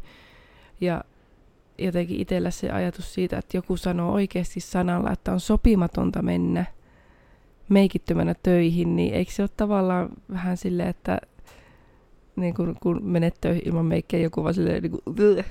Ja 0.80 1.04
jotenkin 1.78 2.20
itsellä 2.20 2.50
se 2.50 2.70
ajatus 2.70 3.14
siitä, 3.14 3.38
että 3.38 3.56
joku 3.56 3.76
sanoo 3.76 4.12
oikeasti 4.12 4.60
sanalla, 4.60 5.12
että 5.12 5.32
on 5.32 5.40
sopimatonta 5.40 6.22
mennä 6.22 6.64
meikittömänä 7.68 8.34
töihin, 8.42 8.96
niin 8.96 9.14
eikö 9.14 9.32
se 9.32 9.42
ole 9.42 9.50
tavallaan 9.56 10.08
vähän 10.30 10.56
silleen, 10.56 10.88
että 10.88 11.18
niin 12.36 12.54
kun, 12.54 12.76
kun 12.82 13.00
menet 13.02 13.34
töihin 13.40 13.62
ilman 13.68 13.86
meikkiä, 13.86 14.20
joku 14.20 14.42
vaan 14.42 14.54
silleen, 14.54 14.82
niin 14.82 14.92
kun, 14.92 15.02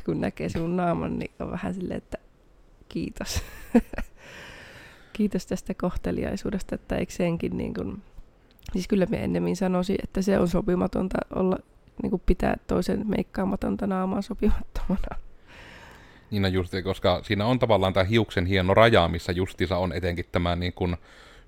kun 0.05 0.21
näkee 0.21 0.49
sinun 0.49 0.75
naaman, 0.77 1.19
niin 1.19 1.31
on 1.39 1.51
vähän 1.51 1.73
silleen, 1.73 1.97
että 1.97 2.17
kiitos. 2.89 3.41
kiitos 5.13 5.45
tästä 5.45 5.73
kohteliaisuudesta, 5.73 6.75
että 6.75 6.95
eikö 6.95 7.13
senkin 7.13 7.57
niin 7.57 7.73
kun, 7.73 8.01
siis 8.73 8.87
kyllä 8.87 9.05
me 9.05 9.23
ennemmin 9.23 9.55
sanoisin, 9.55 9.95
että 10.03 10.21
se 10.21 10.39
on 10.39 10.47
sopimatonta 10.47 11.17
olla, 11.35 11.57
niin 12.03 12.21
pitää 12.25 12.57
toisen 12.67 13.07
meikkaamatonta 13.07 13.87
naamaa 13.87 14.21
sopimattomana. 14.21 15.17
Niin 16.33 16.53
justi, 16.53 16.81
koska 16.81 17.19
siinä 17.23 17.45
on 17.45 17.59
tavallaan 17.59 17.93
tämä 17.93 18.03
hiuksen 18.03 18.45
hieno 18.45 18.73
raja, 18.73 19.07
missä 19.07 19.31
justiinsa 19.31 19.77
on 19.77 19.93
etenkin 19.93 20.25
tämä 20.31 20.55
niin 20.55 20.73
kuin 20.73 20.97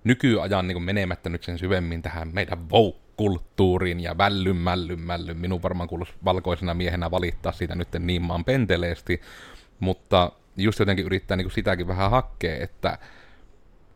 nykyajan 0.03 0.67
niin 0.67 0.75
kuin 0.75 0.83
menemättä 0.83 1.29
nyt 1.29 1.43
sen 1.43 1.59
syvemmin 1.59 2.01
tähän 2.01 2.29
meidän 2.33 2.69
vouk 2.69 2.95
kulttuuriin 3.17 3.99
ja 3.99 4.17
vällyn, 4.17 4.55
mällyn, 4.55 4.99
mällyn. 4.99 5.37
Minun 5.37 5.63
varmaan 5.63 5.89
kuuluisi 5.89 6.13
valkoisena 6.25 6.73
miehenä 6.73 7.11
valittaa 7.11 7.51
siitä 7.51 7.75
nyt 7.75 7.87
niin 7.99 8.21
maan 8.21 8.45
penteleesti, 8.45 9.21
mutta 9.79 10.31
just 10.57 10.79
jotenkin 10.79 11.05
yrittää 11.05 11.37
niin 11.37 11.45
kuin 11.45 11.53
sitäkin 11.53 11.87
vähän 11.87 12.11
hakkea, 12.11 12.63
että 12.63 12.97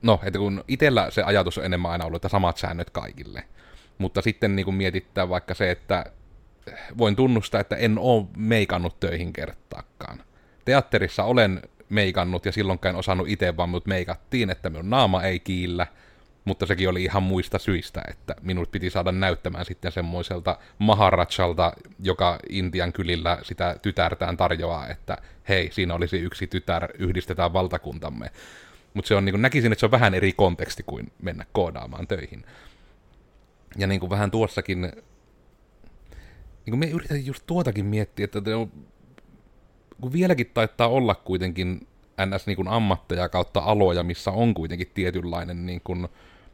no, 0.02 0.20
että 0.24 0.40
kun 0.40 0.64
itsellä 0.68 1.12
se 1.12 1.24
ajatus 1.24 1.58
on 1.58 1.66
enemmän 1.66 1.92
aina 1.92 2.06
ollut, 2.06 2.16
että 2.16 2.30
samat 2.30 2.58
säännöt 2.58 2.90
kaikille, 2.90 3.44
mutta 3.98 4.22
sitten 4.22 4.56
niin 4.56 4.66
kuin 4.66 4.76
mietittää 4.76 5.30
vaikka 5.30 5.54
se, 5.54 5.72
että 5.72 6.06
voin 6.98 7.16
tunnustaa, 7.16 7.62
että 7.62 7.76
en 7.76 8.00
ole 8.00 8.26
meikannut 8.38 9.00
töihin 9.00 9.34
kertaakaan. 9.34 10.24
Teatterissa 10.70 11.24
olen 11.24 11.62
meikannut 11.90 12.46
ja 12.46 12.52
silloinkaan 12.52 12.96
osannut 12.96 13.28
itse, 13.30 13.58
vaan 13.58 13.70
mut 13.70 13.86
meikattiin, 13.86 14.50
että 14.50 14.70
minun 14.70 14.90
naama 14.90 15.24
ei 15.24 15.40
kiillä– 15.40 15.88
mutta 16.46 16.66
sekin 16.66 16.90
oli 16.90 17.04
ihan 17.04 17.24
muista 17.24 17.60
syistä, 17.60 18.02
että 18.08 18.36
minut 18.42 18.72
piti 18.72 18.90
saada 18.90 19.12
näyttämään 19.12 19.66
sitten 19.66 19.92
semmoiselta 19.92 20.58
Maharachalta, 20.80 21.74
joka 22.00 22.40
Intian 22.50 22.94
kylillä 22.94 23.40
sitä 23.42 23.76
tytärtään 23.82 24.38
tarjoaa, 24.38 24.88
että 24.88 25.18
hei, 25.50 25.70
siinä 25.72 25.94
olisi 25.94 26.18
yksi 26.18 26.48
tytär, 26.48 26.90
yhdistetään 27.00 27.54
valtakuntamme. 27.54 28.32
Mutta 28.94 29.08
se 29.08 29.16
on, 29.16 29.26
niin 29.26 29.34
kuin, 29.34 29.42
näkisin, 29.42 29.72
että 29.72 29.80
se 29.80 29.86
on 29.86 29.92
vähän 29.92 30.14
eri 30.14 30.34
konteksti 30.34 30.84
kuin 30.84 31.12
mennä 31.22 31.46
koodaamaan 31.52 32.08
töihin. 32.08 32.46
Ja 33.78 33.88
niin 33.88 34.00
kuin 34.00 34.10
vähän 34.10 34.32
tuossakin, 34.32 34.82
niin 34.82 34.94
kuin 36.70 36.80
me 36.80 36.90
yritän 36.90 37.26
just 37.26 37.44
tuotakin 37.48 37.86
miettiä, 37.86 38.26
että 38.26 38.58
on, 38.58 38.72
kun 40.02 40.14
vieläkin 40.14 40.52
taittaa 40.54 40.88
olla 40.88 41.16
kuitenkin 41.16 41.88
ns. 42.26 42.48
Niin 42.48 42.56
kuin 42.56 42.68
ammatteja 42.68 43.30
kautta 43.30 43.60
aloja, 43.60 44.04
missä 44.04 44.32
on 44.32 44.54
kuitenkin 44.54 44.92
tietynlainen 44.94 45.66
niin 45.66 45.82
kuin, 45.84 46.08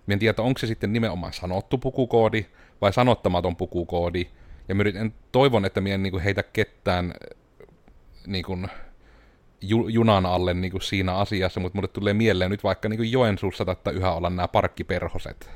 en 0.07 0.19
tiedä, 0.19 0.41
onko 0.41 0.57
se 0.57 0.67
sitten 0.67 0.93
nimenomaan 0.93 1.33
sanottu 1.33 1.77
pukukoodi 1.77 2.45
vai 2.81 2.93
sanottamaton 2.93 3.55
pukukoodi. 3.55 4.27
Ja 4.67 4.75
yritän, 4.79 5.13
toivon, 5.31 5.65
että 5.65 5.81
minä 5.81 5.95
en 5.95 6.03
niin 6.03 6.19
heitä 6.19 6.43
ketään 6.43 7.13
niin 8.27 8.45
kuin, 8.45 8.67
ju, 9.61 9.87
junan 9.87 10.25
alle 10.25 10.53
niin 10.53 10.71
kuin 10.71 10.81
siinä 10.81 11.13
asiassa, 11.15 11.59
mutta 11.59 11.77
mulle 11.77 11.87
tulee 11.87 12.13
mieleen 12.13 12.51
nyt 12.51 12.63
vaikka 12.63 12.89
niin 12.89 12.97
kuin 12.97 13.11
Joensuussa 13.11 13.71
että 13.71 13.91
yhä 13.91 14.11
olla 14.11 14.29
nämä 14.29 14.47
parkkiperhoset. 14.47 15.49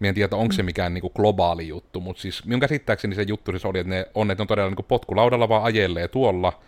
Mä 0.00 0.08
en 0.08 0.14
tiedä, 0.14 0.36
onko 0.36 0.52
se 0.52 0.62
mm. 0.62 0.66
mikään 0.66 0.94
niin 0.94 1.02
kuin 1.02 1.12
globaali 1.16 1.68
juttu, 1.68 2.00
mutta 2.00 2.22
siis 2.22 2.44
minun 2.44 2.60
käsittääkseni 2.60 3.14
se 3.14 3.22
juttu 3.22 3.50
siis 3.50 3.64
oli, 3.64 3.78
että 3.78 3.90
ne 3.90 4.06
on, 4.14 4.30
että 4.30 4.40
ne 4.40 4.44
on 4.44 4.48
todella 4.48 4.70
niin 4.70 4.76
kuin 4.76 4.86
potkulaudalla 4.86 5.48
vaan 5.48 5.62
ajelee 5.62 6.08
tuolla, 6.08 6.60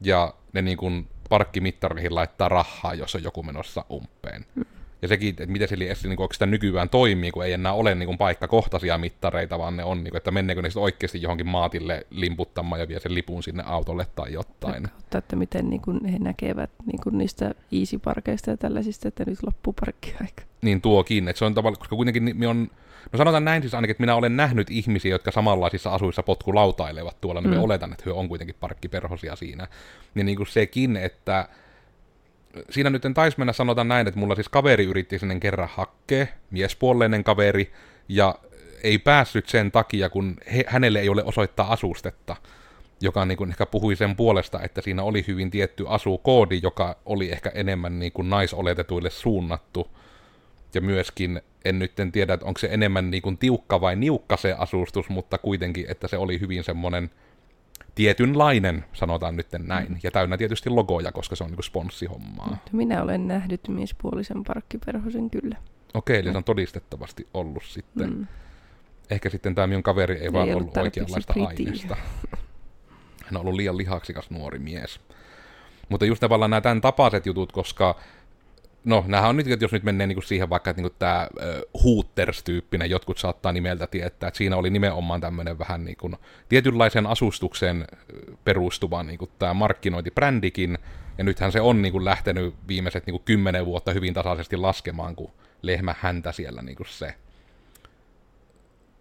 ja 0.00 0.34
ne 0.52 0.62
niin 0.62 0.76
kuin 0.76 1.08
parkkimittareihin 1.28 2.14
laittaa 2.14 2.48
rahaa, 2.48 2.94
jos 2.94 3.14
on 3.14 3.22
joku 3.22 3.42
menossa 3.42 3.84
umpeen. 3.92 4.46
Mm. 4.54 4.64
Ja 5.02 5.08
sekin, 5.08 5.28
että 5.28 5.46
miten 5.46 5.68
se 5.68 5.74
edes 5.74 6.04
niin 6.04 6.18
sitä 6.32 6.46
nykyään 6.46 6.88
toimii, 6.88 7.30
kun 7.30 7.44
ei 7.44 7.52
enää 7.52 7.72
ole 7.72 7.94
niin 7.94 8.06
kuin 8.06 8.18
paikkakohtaisia 8.18 8.98
mittareita, 8.98 9.58
vaan 9.58 9.76
ne 9.76 9.84
on, 9.84 10.04
niin 10.04 10.10
kuin, 10.10 10.16
että 10.16 10.30
menneekö 10.30 10.62
ne 10.62 10.68
sitten 10.70 10.82
oikeasti 10.82 11.22
johonkin 11.22 11.46
maatille 11.46 12.06
limputtamaan 12.10 12.80
ja 12.80 12.88
vie 12.88 13.00
sen 13.00 13.14
lipun 13.14 13.42
sinne 13.42 13.62
autolle 13.66 14.06
tai 14.16 14.32
jotain. 14.32 14.82
Kautta, 14.82 15.18
että 15.18 15.36
miten 15.36 15.70
niin 15.70 15.82
kuin 15.82 16.04
he 16.04 16.18
näkevät 16.18 16.70
niin 16.86 17.00
kuin 17.02 17.18
niistä 17.18 17.54
easy-parkeista 17.72 18.50
ja 18.50 18.56
tällaisista, 18.56 19.08
että 19.08 19.24
nyt 19.26 19.42
loppuu 19.42 19.72
parkkiaika. 19.80 20.42
Niin 20.62 20.80
tuokin, 20.80 21.28
että 21.28 21.38
se 21.38 21.44
on 21.44 21.54
tavallaan, 21.54 21.78
koska 21.78 21.96
kuitenkin 21.96 22.32
mi 22.34 22.46
on, 22.46 22.70
no 23.12 23.16
sanotaan 23.16 23.44
näin 23.44 23.62
siis 23.62 23.74
ainakin, 23.74 23.90
että 23.90 24.02
minä 24.02 24.14
olen 24.14 24.36
nähnyt 24.36 24.70
ihmisiä, 24.70 25.10
jotka 25.10 25.30
samanlaisissa 25.30 25.94
asuissa 25.94 26.22
potkulautailevat 26.22 27.20
tuolla, 27.20 27.40
niin 27.40 27.50
mm. 27.50 27.56
me 27.56 27.62
oletan, 27.62 27.92
että 27.92 28.04
he 28.06 28.12
on 28.12 28.28
kuitenkin 28.28 28.56
parkkiperhosia 28.60 29.36
siinä. 29.36 29.68
Niin, 30.14 30.26
niin 30.26 30.36
kuin 30.36 30.46
sekin, 30.46 30.96
että 30.96 31.48
siinä 32.70 32.90
nyt 32.90 33.04
en 33.04 33.14
taisi 33.14 33.38
mennä 33.38 33.52
sanotaan 33.52 33.88
näin, 33.88 34.08
että 34.08 34.20
mulla 34.20 34.34
siis 34.34 34.48
kaveri 34.48 34.84
yritti 34.84 35.18
sinne 35.18 35.40
kerran 35.40 35.68
hakkea, 35.72 36.26
miespuolinen 36.50 37.24
kaveri, 37.24 37.72
ja 38.08 38.34
ei 38.82 38.98
päässyt 38.98 39.48
sen 39.48 39.70
takia, 39.70 40.08
kun 40.10 40.36
he, 40.54 40.64
hänelle 40.66 41.00
ei 41.00 41.08
ole 41.08 41.24
osoittaa 41.24 41.72
asustetta, 41.72 42.36
joka 43.00 43.24
niin 43.24 43.38
kuin 43.38 43.50
ehkä 43.50 43.66
puhui 43.66 43.96
sen 43.96 44.16
puolesta, 44.16 44.60
että 44.62 44.80
siinä 44.80 45.02
oli 45.02 45.24
hyvin 45.28 45.50
tietty 45.50 45.84
asukoodi, 45.88 46.60
joka 46.62 46.96
oli 47.06 47.32
ehkä 47.32 47.50
enemmän 47.54 47.98
niin 47.98 48.12
kuin 48.12 48.30
naisoletetuille 48.30 49.10
suunnattu. 49.10 49.88
Ja 50.74 50.80
myöskin, 50.80 51.40
en 51.64 51.78
nyt 51.78 52.00
en 52.00 52.12
tiedä, 52.12 52.34
että 52.34 52.46
onko 52.46 52.58
se 52.58 52.68
enemmän 52.70 53.10
niin 53.10 53.22
kuin 53.22 53.38
tiukka 53.38 53.80
vai 53.80 53.96
niukka 53.96 54.36
se 54.36 54.54
asustus, 54.58 55.08
mutta 55.08 55.38
kuitenkin, 55.38 55.86
että 55.88 56.08
se 56.08 56.16
oli 56.16 56.40
hyvin 56.40 56.64
semmoinen 56.64 57.10
tietynlainen, 57.94 58.84
sanotaan 58.92 59.36
nyt 59.36 59.46
näin. 59.58 59.88
Mm. 59.88 59.98
Ja 60.02 60.10
täynnä 60.10 60.36
tietysti 60.36 60.70
logoja, 60.70 61.12
koska 61.12 61.36
se 61.36 61.44
on 61.44 61.50
niin 61.50 61.62
sponssihommaa. 61.62 62.56
Minä 62.72 63.02
olen 63.02 63.28
nähnyt 63.28 63.60
miespuolisen 63.68 64.44
parkkiperhosen 64.44 65.30
kyllä. 65.30 65.56
Okei, 65.94 66.18
eli 66.18 66.30
se 66.30 66.36
on 66.36 66.44
todistettavasti 66.44 67.28
ollut 67.34 67.62
sitten. 67.66 68.10
Mm. 68.10 68.26
Ehkä 69.10 69.30
sitten 69.30 69.54
tämä 69.54 69.66
minun 69.66 69.82
kaveri 69.82 70.14
ei, 70.14 70.22
ei 70.22 70.32
vaan 70.32 70.54
ollut 70.54 70.76
oikeanlaista 70.76 71.34
aineesta. 71.46 71.96
Hän 73.24 73.36
on 73.36 73.40
ollut 73.40 73.54
liian 73.54 73.76
lihaksikas 73.76 74.30
nuori 74.30 74.58
mies. 74.58 75.00
Mutta 75.88 76.06
just 76.06 76.20
tavallaan 76.20 76.50
nämä 76.50 76.60
tämän 76.60 76.80
tapaiset 76.80 77.26
jutut, 77.26 77.52
koska 77.52 77.96
no, 78.84 79.04
nämähän 79.06 79.30
on 79.30 79.36
nyt, 79.36 79.46
että 79.46 79.64
jos 79.64 79.72
nyt 79.72 79.82
menee 79.82 80.06
niin 80.06 80.16
kuin 80.16 80.24
siihen 80.24 80.50
vaikka, 80.50 80.70
että 80.70 80.82
niin 80.82 80.92
tämä 80.98 81.28
uh, 81.74 81.82
Hooters-tyyppinen, 81.84 82.90
jotkut 82.90 83.18
saattaa 83.18 83.52
nimeltä 83.52 83.86
tietää, 83.86 84.28
että 84.28 84.38
siinä 84.38 84.56
oli 84.56 84.70
nimenomaan 84.70 85.20
tämmöinen 85.20 85.58
vähän 85.58 85.84
niin 85.84 85.96
kuin 85.96 86.16
tietynlaisen 86.48 87.06
asustuksen 87.06 87.86
perustuva 88.44 89.02
niin 89.02 89.18
kuin 89.18 89.30
tämä 89.38 89.54
markkinointibrändikin, 89.54 90.78
ja 91.18 91.24
nythän 91.24 91.52
se 91.52 91.60
on 91.60 91.82
niin 91.82 91.92
kuin 91.92 92.04
lähtenyt 92.04 92.54
viimeiset 92.68 93.06
niin 93.06 93.14
kuin 93.14 93.24
kymmenen 93.24 93.66
vuotta 93.66 93.92
hyvin 93.92 94.14
tasaisesti 94.14 94.56
laskemaan, 94.56 95.16
kun 95.16 95.30
lehmä 95.62 95.94
häntä 96.00 96.32
siellä 96.32 96.62
niin 96.62 96.76
kuin 96.76 96.86
se 96.86 97.14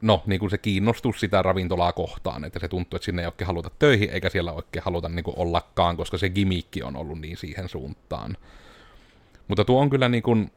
no, 0.02 0.24
niin 0.26 0.40
kuin 0.40 0.50
se 0.50 0.58
kiinnostus 0.58 1.20
sitä 1.20 1.42
ravintolaa 1.42 1.94
kohtaan, 1.94 2.44
että 2.44 2.60
se 2.60 2.68
tuntuu, 2.68 2.98
että 2.98 3.06
sinne 3.06 3.22
ei 3.22 3.26
oikein 3.26 3.48
haluta 3.48 3.72
töihin, 3.80 4.10
eikä 4.10 4.30
siellä 4.30 4.52
oikein 4.52 4.84
haluta 4.84 5.10
niin 5.10 5.24
kuin 5.24 5.38
ollakaan, 5.38 5.98
koska 5.98 6.18
se 6.18 6.30
gimikki 6.30 6.84
on 6.84 6.96
ollut 6.96 7.20
niin 7.20 7.38
siihen 7.38 7.70
suuntaan. 7.70 8.38
Mutta 9.50 9.66
tuo 9.66 9.82
on 9.82 9.90
kyllä 9.90 10.10
niin 10.10 10.24
kuin... 10.24 10.52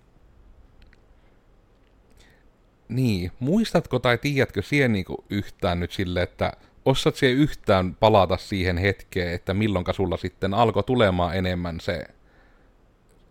Niin, 2.88 3.32
muistatko 3.38 3.98
tai 3.98 4.18
tiedätkö 4.18 4.62
siihen 4.62 4.92
niin 4.92 5.04
yhtään 5.30 5.80
nyt 5.80 5.92
sille, 5.92 6.22
että 6.22 6.52
osaat 6.84 7.16
siihen 7.16 7.38
yhtään 7.38 7.94
palata 7.94 8.36
siihen 8.36 8.78
hetkeen, 8.78 9.34
että 9.34 9.54
milloin 9.54 9.84
sulla 9.92 10.16
sitten 10.16 10.54
alkoi 10.54 10.82
tulemaan 10.82 11.36
enemmän 11.36 11.80
se 11.80 12.04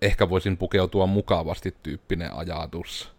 ehkä 0.02 0.30
voisin 0.30 0.58
pukeutua 0.58 1.08
mukavasti 1.08 1.76
tyyppinen 1.84 2.34
ajatus? 2.34 3.12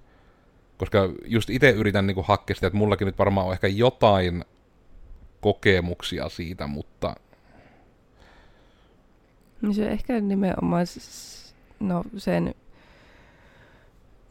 Koska 0.78 1.12
just 1.24 1.50
itse 1.50 1.70
yritän 1.70 2.06
niin 2.06 2.24
hakea 2.24 2.54
sitä, 2.54 2.66
että 2.66 2.76
mullakin 2.76 3.06
nyt 3.06 3.18
varmaan 3.18 3.46
on 3.46 3.52
ehkä 3.52 3.68
jotain 3.68 4.44
kokemuksia 5.40 6.28
siitä, 6.28 6.66
mutta... 6.66 7.14
Niin 9.62 9.74
se 9.74 9.88
ehkä 9.88 10.20
nimenomaan 10.20 10.86
no, 11.88 12.04
sen 12.16 12.54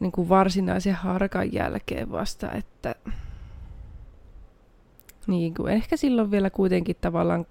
niin 0.00 0.12
kuin 0.12 0.28
varsinaisen 0.28 0.94
harkan 0.94 1.52
jälkeen 1.52 2.10
vasta, 2.10 2.52
että 2.52 2.94
niin 5.26 5.54
kuin 5.54 5.72
ehkä 5.72 5.96
silloin 5.96 6.30
vielä 6.30 6.50
kuitenkin 6.50 6.96
tavallaan 7.00 7.46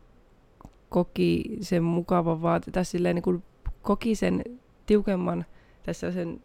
koki 0.90 1.58
sen 1.62 1.84
mukavan 1.84 2.42
vaate, 2.42 2.84
silleen 2.84 3.16
niin 3.16 3.24
kuin 3.24 3.44
koki 3.82 4.16
sen 4.16 4.44
tiukemman, 4.86 5.46
tässä 5.84 6.12
sen 6.12 6.42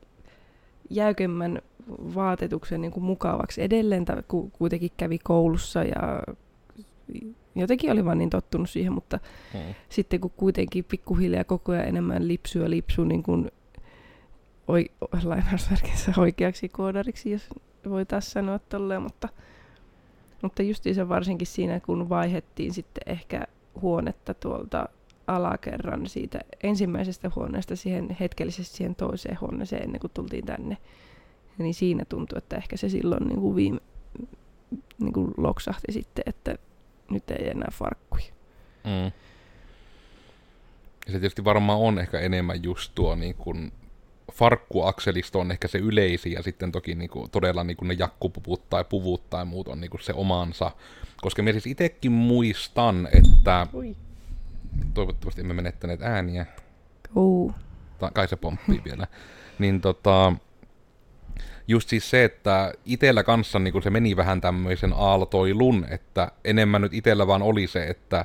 jäykemmän 0.91 1.63
vaatetuksen 1.89 2.81
niin 2.81 2.93
kuin 2.93 3.05
mukavaksi. 3.05 3.63
Edelleen, 3.63 4.05
tai 4.05 4.23
kuitenkin 4.53 4.91
kävi 4.97 5.19
koulussa 5.19 5.83
ja 5.83 6.23
jotenkin 7.55 7.93
oli 7.93 8.05
vaan 8.05 8.19
niin 8.19 8.31
tottunut 8.31 8.71
siihen, 8.71 8.93
mutta 8.93 9.19
hmm. 9.53 9.75
sitten 9.89 10.21
kun 10.21 10.31
kuitenkin 10.37 10.85
pikkuhiljaa 10.85 11.45
koko 11.45 11.73
ajan 11.73 11.89
enemmän 11.89 12.29
lipsyä 12.29 12.71
lipsu 12.71 13.05
niin 13.05 13.23
kuin 13.23 13.51
oi, 14.69 14.91
lainausmerkissä 15.25 16.13
oikeaksi 16.17 16.69
koodariksi, 16.69 17.31
jos 17.31 17.49
voi 17.89 18.07
taas 18.07 18.31
sanoa 18.31 18.59
tolleen, 18.59 19.03
mutta, 19.03 19.29
mutta 20.43 20.63
justiinsa 20.63 21.09
varsinkin 21.09 21.47
siinä, 21.47 21.81
kun 21.81 22.09
vaihettiin 22.09 22.75
sitten 22.75 23.03
ehkä 23.13 23.47
huonetta 23.81 24.35
tuolta 24.35 24.89
alakerran 25.27 26.07
siitä 26.07 26.39
ensimmäisestä 26.63 27.31
huoneesta 27.37 27.77
siihen 27.77 28.17
hetkellisesti 28.21 28.77
siihen 28.77 28.95
toiseen 28.95 29.39
huoneeseen 29.41 29.83
ennen 29.83 30.01
kuin 30.01 30.11
tultiin 30.15 30.47
tänne. 30.47 30.77
Niin 31.59 31.75
siinä 31.75 32.05
tuntui, 32.09 32.39
että 32.39 32.57
ehkä 32.57 32.77
se 32.77 32.89
silloin 32.89 33.27
niin 33.29 33.41
kuin 33.41 33.57
viime, 33.57 33.81
niin 34.99 35.13
kuin 35.13 35.35
loksahti 35.37 35.93
sitten, 35.93 36.23
että 36.27 36.57
nyt 37.11 37.31
ei 37.31 37.49
enää 37.49 37.69
farkkuja. 37.73 38.25
Mm. 38.85 39.13
Ja 41.07 41.13
se 41.13 41.19
tietysti 41.21 41.45
varmaan 41.45 41.79
on 41.79 41.99
ehkä 41.99 42.21
enemmän 42.21 42.63
just 42.63 42.93
tuo 42.95 43.15
niin 43.15 43.35
kuin 43.35 43.73
farkkuakselisto 44.33 45.41
on 45.41 45.51
ehkä 45.51 45.69
se 45.69 45.79
yleisin 45.79 46.33
ja 46.33 46.43
sitten 46.43 46.73
toki 46.73 46.95
niin 46.95 47.11
kuin, 47.11 47.31
todella 47.31 47.65
niin 47.65 47.77
kuin 47.77 47.89
ne 47.89 47.97
jakkupuvut 47.99 48.71
tai 48.71 48.85
puvut 48.85 49.31
tai 49.31 49.45
muut 49.45 49.69
on 49.69 49.81
niin 49.81 49.91
kuin 49.91 50.03
se 50.03 50.13
omansa. 50.13 50.71
Koska 51.23 51.43
minä 51.43 51.53
siis 51.53 51.67
itsekin 51.67 52.13
muistan, 52.13 53.09
että 53.13 53.67
Ui. 53.75 53.97
toivottavasti 54.95 55.41
emme 55.41 55.55
menettäneet 55.55 56.03
ääniä. 56.03 56.47
Uh. 57.15 57.55
Tai 57.99 58.11
kai 58.15 58.29
se 58.29 58.37
pomppii 58.37 58.83
vielä. 58.85 59.07
Niin 59.59 59.81
tota, 59.81 60.33
just 61.69 61.89
siis 61.89 62.11
se, 62.11 62.25
että 62.25 62.73
itellä 62.85 63.23
kanssa 63.23 63.59
niin 63.59 63.83
se 63.83 63.91
meni 63.91 64.17
vähän 64.17 64.41
tämmöisen 64.41 64.93
aaltoilun, 64.97 65.87
että 65.91 66.31
enemmän 66.45 66.83
nyt 66.83 66.95
itellä 66.95 67.27
vaan 67.27 67.43
oli 67.43 67.67
se, 67.67 67.87
että 67.87 68.25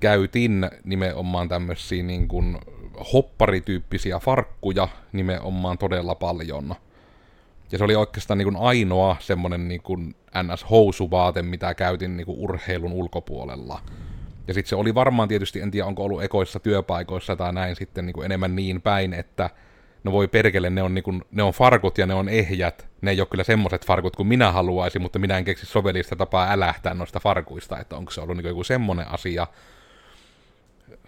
käytin 0.00 0.70
nimenomaan 0.84 1.48
tämmöisiä 1.48 2.02
niin 2.02 2.28
kuin 2.28 2.58
hopparityyppisiä 3.12 4.18
farkkuja 4.18 4.88
nimenomaan 5.12 5.78
todella 5.78 6.14
paljon. 6.14 6.74
Ja 7.72 7.78
se 7.78 7.84
oli 7.84 7.96
oikeastaan 7.96 8.38
niin 8.38 8.52
kuin 8.52 8.56
ainoa 8.56 9.16
semmoinen 9.20 9.68
niin 9.68 9.82
kuin 9.82 10.14
NS-housuvaate, 10.34 11.42
mitä 11.42 11.74
käytin 11.74 12.16
niin 12.16 12.26
kuin 12.26 12.38
urheilun 12.38 12.92
ulkopuolella. 12.92 13.80
Ja 14.48 14.54
sitten 14.54 14.68
se 14.68 14.76
oli 14.76 14.94
varmaan 14.94 15.28
tietysti, 15.28 15.60
en 15.60 15.70
tiedä 15.70 15.86
onko 15.86 16.04
ollut 16.04 16.22
ekoissa 16.22 16.60
työpaikoissa 16.60 17.36
tai 17.36 17.52
näin 17.52 17.76
sitten 17.76 18.06
niin 18.06 18.14
kuin 18.14 18.24
enemmän 18.24 18.56
niin 18.56 18.82
päin, 18.82 19.14
että 19.14 19.50
no 20.04 20.12
voi 20.12 20.28
perkele, 20.28 20.70
ne 20.70 20.82
on, 20.82 20.94
niin 20.94 21.02
kuin, 21.02 21.24
ne 21.30 21.42
on 21.42 21.52
farkut 21.52 21.98
ja 21.98 22.06
ne 22.06 22.14
on 22.14 22.28
ehjät. 22.28 22.88
Ne 23.00 23.10
ei 23.10 23.20
ole 23.20 23.28
kyllä 23.30 23.44
semmoiset 23.44 23.86
farkut 23.86 24.16
kuin 24.16 24.26
minä 24.26 24.52
haluaisin, 24.52 25.02
mutta 25.02 25.18
minä 25.18 25.38
en 25.38 25.44
keksi 25.44 25.66
sovellista 25.66 26.16
tapaa 26.16 26.52
älähtää 26.52 26.94
noista 26.94 27.20
farkuista, 27.20 27.78
että 27.78 27.96
onko 27.96 28.10
se 28.10 28.20
ollut 28.20 28.36
niin 28.36 28.46
joku 28.46 28.64
semmoinen 28.64 29.08
asia. 29.08 29.46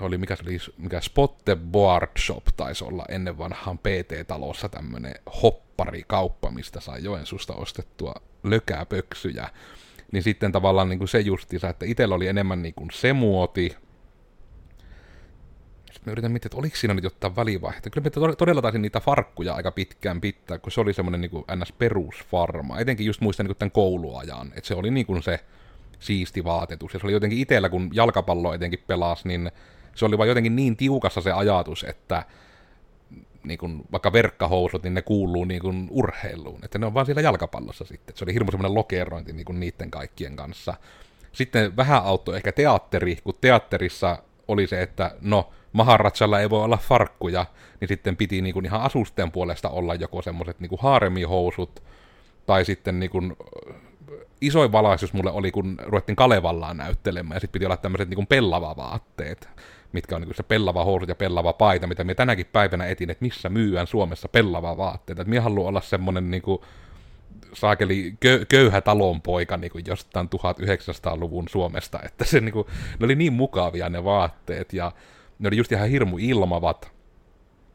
Oli 0.00 0.18
mikä 0.18 0.37
se 0.37 0.42
oli, 0.46 0.59
mikä 0.79 1.00
Spotte 1.00 1.57
Board 1.57 2.11
Shop 2.18 2.44
taisi 2.57 2.85
olla 2.85 3.05
ennen 3.09 3.38
vanhaan 3.38 3.79
PT-talossa 3.79 4.68
tämmöinen 4.68 5.14
hopparikauppa, 5.42 6.50
mistä 6.50 6.81
sai 6.81 7.05
Joensuusta 7.05 7.55
ostettua 7.55 8.14
lökäpöksyjä. 8.42 9.48
Niin 10.12 10.22
sitten 10.22 10.53
tavallaan 10.53 10.88
niin 10.88 10.98
kuin 10.98 11.09
se 11.09 11.20
justiinsa, 11.20 11.68
että 11.68 11.87
itsellä 11.87 12.14
oli 12.14 12.26
enemmän 12.26 12.62
niin 12.62 12.74
kuin 12.74 12.90
se 12.92 13.12
muoti, 13.12 13.76
mä 16.06 16.12
yritän 16.12 16.32
miettiä, 16.32 16.48
että 16.48 16.56
oliko 16.56 16.76
siinä 16.76 16.94
nyt 16.94 17.04
jotain 17.04 17.36
välivaihetta. 17.36 17.90
Kyllä 17.90 18.04
me 18.04 18.34
todella 18.36 18.62
taisin 18.62 18.82
niitä 18.82 19.00
farkkuja 19.00 19.54
aika 19.54 19.70
pitkään 19.70 20.20
pitää, 20.20 20.58
kun 20.58 20.72
se 20.72 20.80
oli 20.80 20.92
semmoinen 20.92 21.20
niin 21.20 21.44
NS-perusfarma. 21.56 22.80
Etenkin 22.80 23.06
just 23.06 23.20
muistan 23.20 23.46
niin 23.46 23.56
tämän 23.56 23.70
kouluajan, 23.70 24.52
että 24.56 24.68
se 24.68 24.74
oli 24.74 24.90
niin 24.90 25.06
kuin 25.06 25.22
se 25.22 25.40
siisti 25.98 26.44
vaatetus. 26.44 26.94
Ja 26.94 27.00
se 27.00 27.06
oli 27.06 27.12
jotenkin 27.12 27.38
itsellä, 27.38 27.68
kun 27.68 27.90
jalkapallo 27.92 28.54
etenkin 28.54 28.84
pelasi, 28.86 29.28
niin 29.28 29.50
se 29.94 30.04
oli 30.04 30.18
vaan 30.18 30.28
jotenkin 30.28 30.56
niin 30.56 30.76
tiukassa 30.76 31.20
se 31.20 31.32
ajatus, 31.32 31.84
että 31.84 32.22
niin 33.44 33.58
kuin, 33.58 33.82
vaikka 33.92 34.12
verkkahousut, 34.12 34.82
niin 34.82 34.94
ne 34.94 35.02
kuuluu 35.02 35.44
niin 35.44 35.60
kuin 35.60 35.88
urheiluun. 35.90 36.64
Että 36.64 36.78
ne 36.78 36.86
on 36.86 36.94
vaan 36.94 37.06
siellä 37.06 37.22
jalkapallossa 37.22 37.84
sitten. 37.84 38.16
Se 38.16 38.24
oli 38.24 38.34
hirveän 38.34 38.52
semmoinen 38.52 38.74
lokerointi 38.74 39.32
niin 39.32 39.44
kuin 39.44 39.60
niiden 39.60 39.90
kaikkien 39.90 40.36
kanssa. 40.36 40.74
Sitten 41.32 41.76
vähän 41.76 42.04
auttoi 42.04 42.36
ehkä 42.36 42.52
teatteri, 42.52 43.18
kun 43.24 43.34
teatterissa 43.40 44.18
oli 44.52 44.66
se, 44.66 44.82
että 44.82 45.14
no, 45.20 45.50
Maharatsalla 45.72 46.40
ei 46.40 46.50
voi 46.50 46.64
olla 46.64 46.76
farkkuja, 46.76 47.46
niin 47.80 47.88
sitten 47.88 48.16
piti 48.16 48.42
niin 48.42 48.54
kuin 48.54 48.66
ihan 48.66 48.82
asusten 48.82 49.32
puolesta 49.32 49.68
olla 49.68 49.94
joko 49.94 50.22
semmoiset 50.22 50.60
niin 50.60 50.70
haaremihousut, 50.78 51.82
tai 52.46 52.64
sitten 52.64 53.00
niin 53.00 53.10
kuin, 53.10 53.36
isoin 54.40 54.72
valaisuus 54.72 55.12
mulle 55.12 55.30
oli, 55.30 55.50
kun 55.50 55.76
ruvettiin 55.84 56.16
Kalevallaan 56.16 56.76
näyttelemään, 56.76 57.36
ja 57.36 57.40
sitten 57.40 57.52
piti 57.52 57.66
olla 57.66 57.76
tämmöiset 57.76 58.08
niin 58.08 58.26
pellava 58.26 58.76
vaatteet. 58.76 59.48
mitkä 59.92 60.16
on 60.16 60.22
niin 60.22 60.34
se 60.34 60.42
pellava 60.42 60.84
housut 60.84 61.08
ja 61.08 61.14
pellava 61.14 61.52
paita, 61.52 61.86
mitä 61.86 62.04
me 62.04 62.14
tänäkin 62.14 62.46
päivänä 62.46 62.86
etin, 62.86 63.10
että 63.10 63.24
missä 63.24 63.48
myyään 63.48 63.86
Suomessa 63.86 64.28
pellava 64.28 64.76
vaatteita. 64.76 65.22
Että 65.22 65.30
minä 65.30 65.40
haluan 65.40 65.68
olla 65.68 65.80
semmoinen 65.80 66.30
niin 66.30 66.42
kuin, 66.42 66.60
saakeli 67.52 68.14
kö, 68.20 68.46
köyhä 68.48 68.80
talonpoika 68.80 69.56
niin 69.56 69.70
kuin 69.70 69.84
jostain 69.86 70.28
1900-luvun 70.28 71.48
Suomesta, 71.48 72.00
että 72.06 72.24
se, 72.24 72.40
niin 72.40 72.52
kuin, 72.52 72.66
ne 72.98 73.04
oli 73.04 73.14
niin 73.14 73.32
mukavia 73.32 73.88
ne 73.88 74.04
vaatteet, 74.04 74.72
ja 74.72 74.92
ne 75.38 75.48
oli 75.48 75.56
just 75.56 75.72
ihan 75.72 75.88
hirmu 75.88 76.18
ilmavat, 76.18 76.92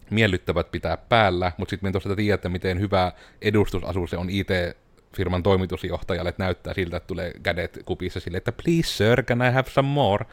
miellyttävät 0.09 0.71
pitää 0.71 0.97
päällä, 0.97 1.51
mutta 1.57 1.69
sitten 1.69 1.87
me 1.87 1.91
tuosta 1.91 2.15
tiedä, 2.15 2.49
miten 2.49 2.79
hyvä 2.79 3.11
edustusasu 3.41 4.07
se 4.07 4.17
on 4.17 4.29
IT-firman 4.29 5.43
toimitusjohtajalle, 5.43 6.29
että 6.29 6.43
näyttää 6.43 6.73
siltä, 6.73 6.97
että 6.97 7.07
tulee 7.07 7.33
kädet 7.43 7.79
kupissa 7.85 8.19
sille, 8.19 8.37
että 8.37 8.51
please 8.51 8.89
sir, 8.89 9.23
can 9.23 9.41
I 9.41 9.51
have 9.51 9.69
some 9.69 9.89
more? 9.89 10.25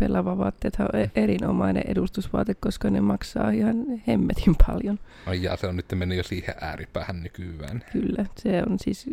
Pelava 0.00 0.38
vaatteethan 0.38 0.88
on 0.92 1.00
e- 1.00 1.10
erinomainen 1.14 1.82
edustusvaate, 1.86 2.54
koska 2.54 2.90
ne 2.90 3.00
maksaa 3.00 3.50
ihan 3.50 3.84
hemmetin 4.08 4.56
paljon. 4.66 4.98
Ai 5.26 5.42
jaa, 5.42 5.56
se 5.56 5.66
on 5.66 5.76
nyt 5.76 5.86
mennyt 5.94 6.18
jo 6.18 6.24
siihen 6.24 6.54
ääripäähän 6.60 7.22
nykyään. 7.22 7.84
Kyllä, 7.92 8.24
se 8.36 8.62
on 8.70 8.78
siis, 8.78 9.06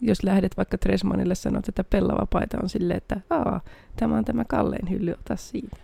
jos 0.00 0.22
lähdet 0.22 0.56
vaikka 0.56 0.78
Tresmanille 0.78 1.34
sanot, 1.34 1.68
että 1.68 1.84
pellava 1.84 2.26
paita 2.26 2.58
on 2.62 2.68
silleen, 2.68 2.96
että 2.96 3.20
Aa, 3.30 3.60
tämä 3.96 4.16
on 4.18 4.24
tämä 4.24 4.44
kallein 4.44 4.90
hylly, 4.90 5.12
ota 5.12 5.36
siitä. 5.36 5.76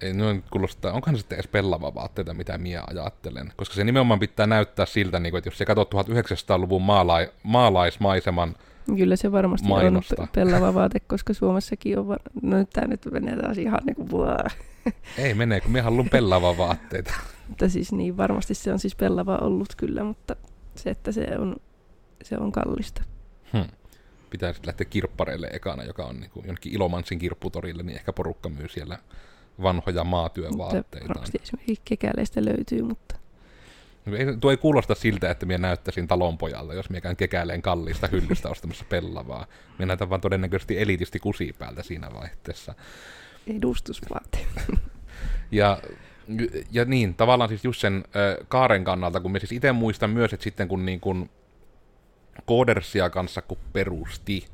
Ei, 0.00 0.12
no 0.12 0.24
kuulostaa, 0.50 0.92
onkohan 0.92 1.16
se 1.16 1.20
sitten 1.20 1.36
edes 1.36 1.48
pellava 1.48 1.94
vaatteita, 1.94 2.34
mitä 2.34 2.58
minä 2.58 2.82
ajattelen. 2.86 3.52
Koska 3.56 3.74
se 3.74 3.84
nimenomaan 3.84 4.20
pitää 4.20 4.46
näyttää 4.46 4.86
siltä, 4.86 5.20
niin 5.20 5.30
kuin, 5.30 5.38
että 5.38 5.48
jos 5.48 5.58
se 5.58 5.64
katsot 5.64 5.94
1900-luvun 5.94 6.82
maalai, 6.82 7.28
maalaismaiseman 7.42 8.54
Kyllä 8.96 9.16
se 9.16 9.32
varmasti 9.32 9.68
mainosta. 9.68 10.22
on 10.22 10.28
pellava 10.34 10.74
vaate, 10.74 11.00
koska 11.00 11.34
Suomessakin 11.34 11.98
on... 11.98 12.08
Var... 12.08 12.18
No 12.42 12.58
nyt 12.58 12.70
tämä 12.70 12.86
nyt 12.86 13.08
menee 13.10 13.36
taas 13.36 13.58
ihan 13.58 13.80
niin 13.86 13.96
kuin... 13.96 14.28
Ei 15.18 15.34
mene, 15.34 15.60
kun 15.60 15.72
minä 15.72 15.82
haluan 15.82 16.08
pellava 16.08 16.56
vaatteita. 16.56 17.12
mutta 17.48 17.68
siis 17.68 17.92
niin, 17.92 18.16
varmasti 18.16 18.54
se 18.54 18.72
on 18.72 18.78
siis 18.78 18.96
pellava 18.96 19.36
ollut 19.36 19.74
kyllä, 19.76 20.04
mutta 20.04 20.36
se, 20.74 20.90
että 20.90 21.12
se 21.12 21.26
on, 21.38 21.56
se 22.22 22.38
on 22.38 22.52
kallista. 22.52 23.02
Hmm. 23.52 23.64
Pitäisi 24.30 24.60
lähteä 24.66 24.84
kirppareille 24.84 25.50
ekana, 25.52 25.84
joka 25.84 26.04
on 26.04 26.20
niin 26.20 26.30
kuin 26.30 26.46
jonnekin 26.46 26.74
Ilomansin 26.74 27.18
kirpputorille, 27.18 27.82
niin 27.82 27.96
ehkä 27.96 28.12
porukka 28.12 28.48
myy 28.48 28.68
siellä 28.68 28.98
vanhoja 29.62 30.04
maatyövaatteita. 30.04 31.08
Varmasti 31.08 31.38
esimerkiksi 31.42 31.82
kekäleistä 31.84 32.44
löytyy, 32.44 32.82
mutta... 32.82 33.17
Ei, 34.16 34.36
tuo 34.40 34.50
ei 34.50 34.56
kuulosta 34.56 34.94
siltä, 34.94 35.30
että 35.30 35.46
minä 35.46 35.58
näyttäisin 35.58 36.08
talonpojalta, 36.08 36.74
jos 36.74 36.90
minä 36.90 37.00
käyn 37.00 37.16
kekäleen 37.16 37.62
kallista 37.62 38.06
hyllystä 38.06 38.48
ostamassa 38.48 38.84
pellavaa. 38.88 39.46
Minä 39.78 39.86
näytän 39.86 40.10
vaan 40.10 40.20
todennäköisesti 40.20 40.80
elitisti 40.80 41.18
kusipäältä 41.18 41.82
siinä 41.82 42.14
vaihteessa. 42.14 42.74
Edustusvaate. 43.56 44.38
ja, 45.50 45.78
ja 46.70 46.84
niin, 46.84 47.14
tavallaan 47.14 47.48
siis 47.48 47.64
just 47.64 47.80
sen 47.80 47.94
äh, 47.96 48.46
kaaren 48.48 48.84
kannalta, 48.84 49.20
kun 49.20 49.32
me 49.32 49.38
siis 49.38 49.52
itse 49.52 49.72
muistan 49.72 50.10
myös, 50.10 50.32
että 50.32 50.44
sitten 50.44 50.68
kun 50.68 50.86
niin 50.86 51.00
kun 51.00 51.30
Koodersia 52.44 53.10
kanssa 53.10 53.42
kun 53.42 53.58
perusti, 53.72 54.46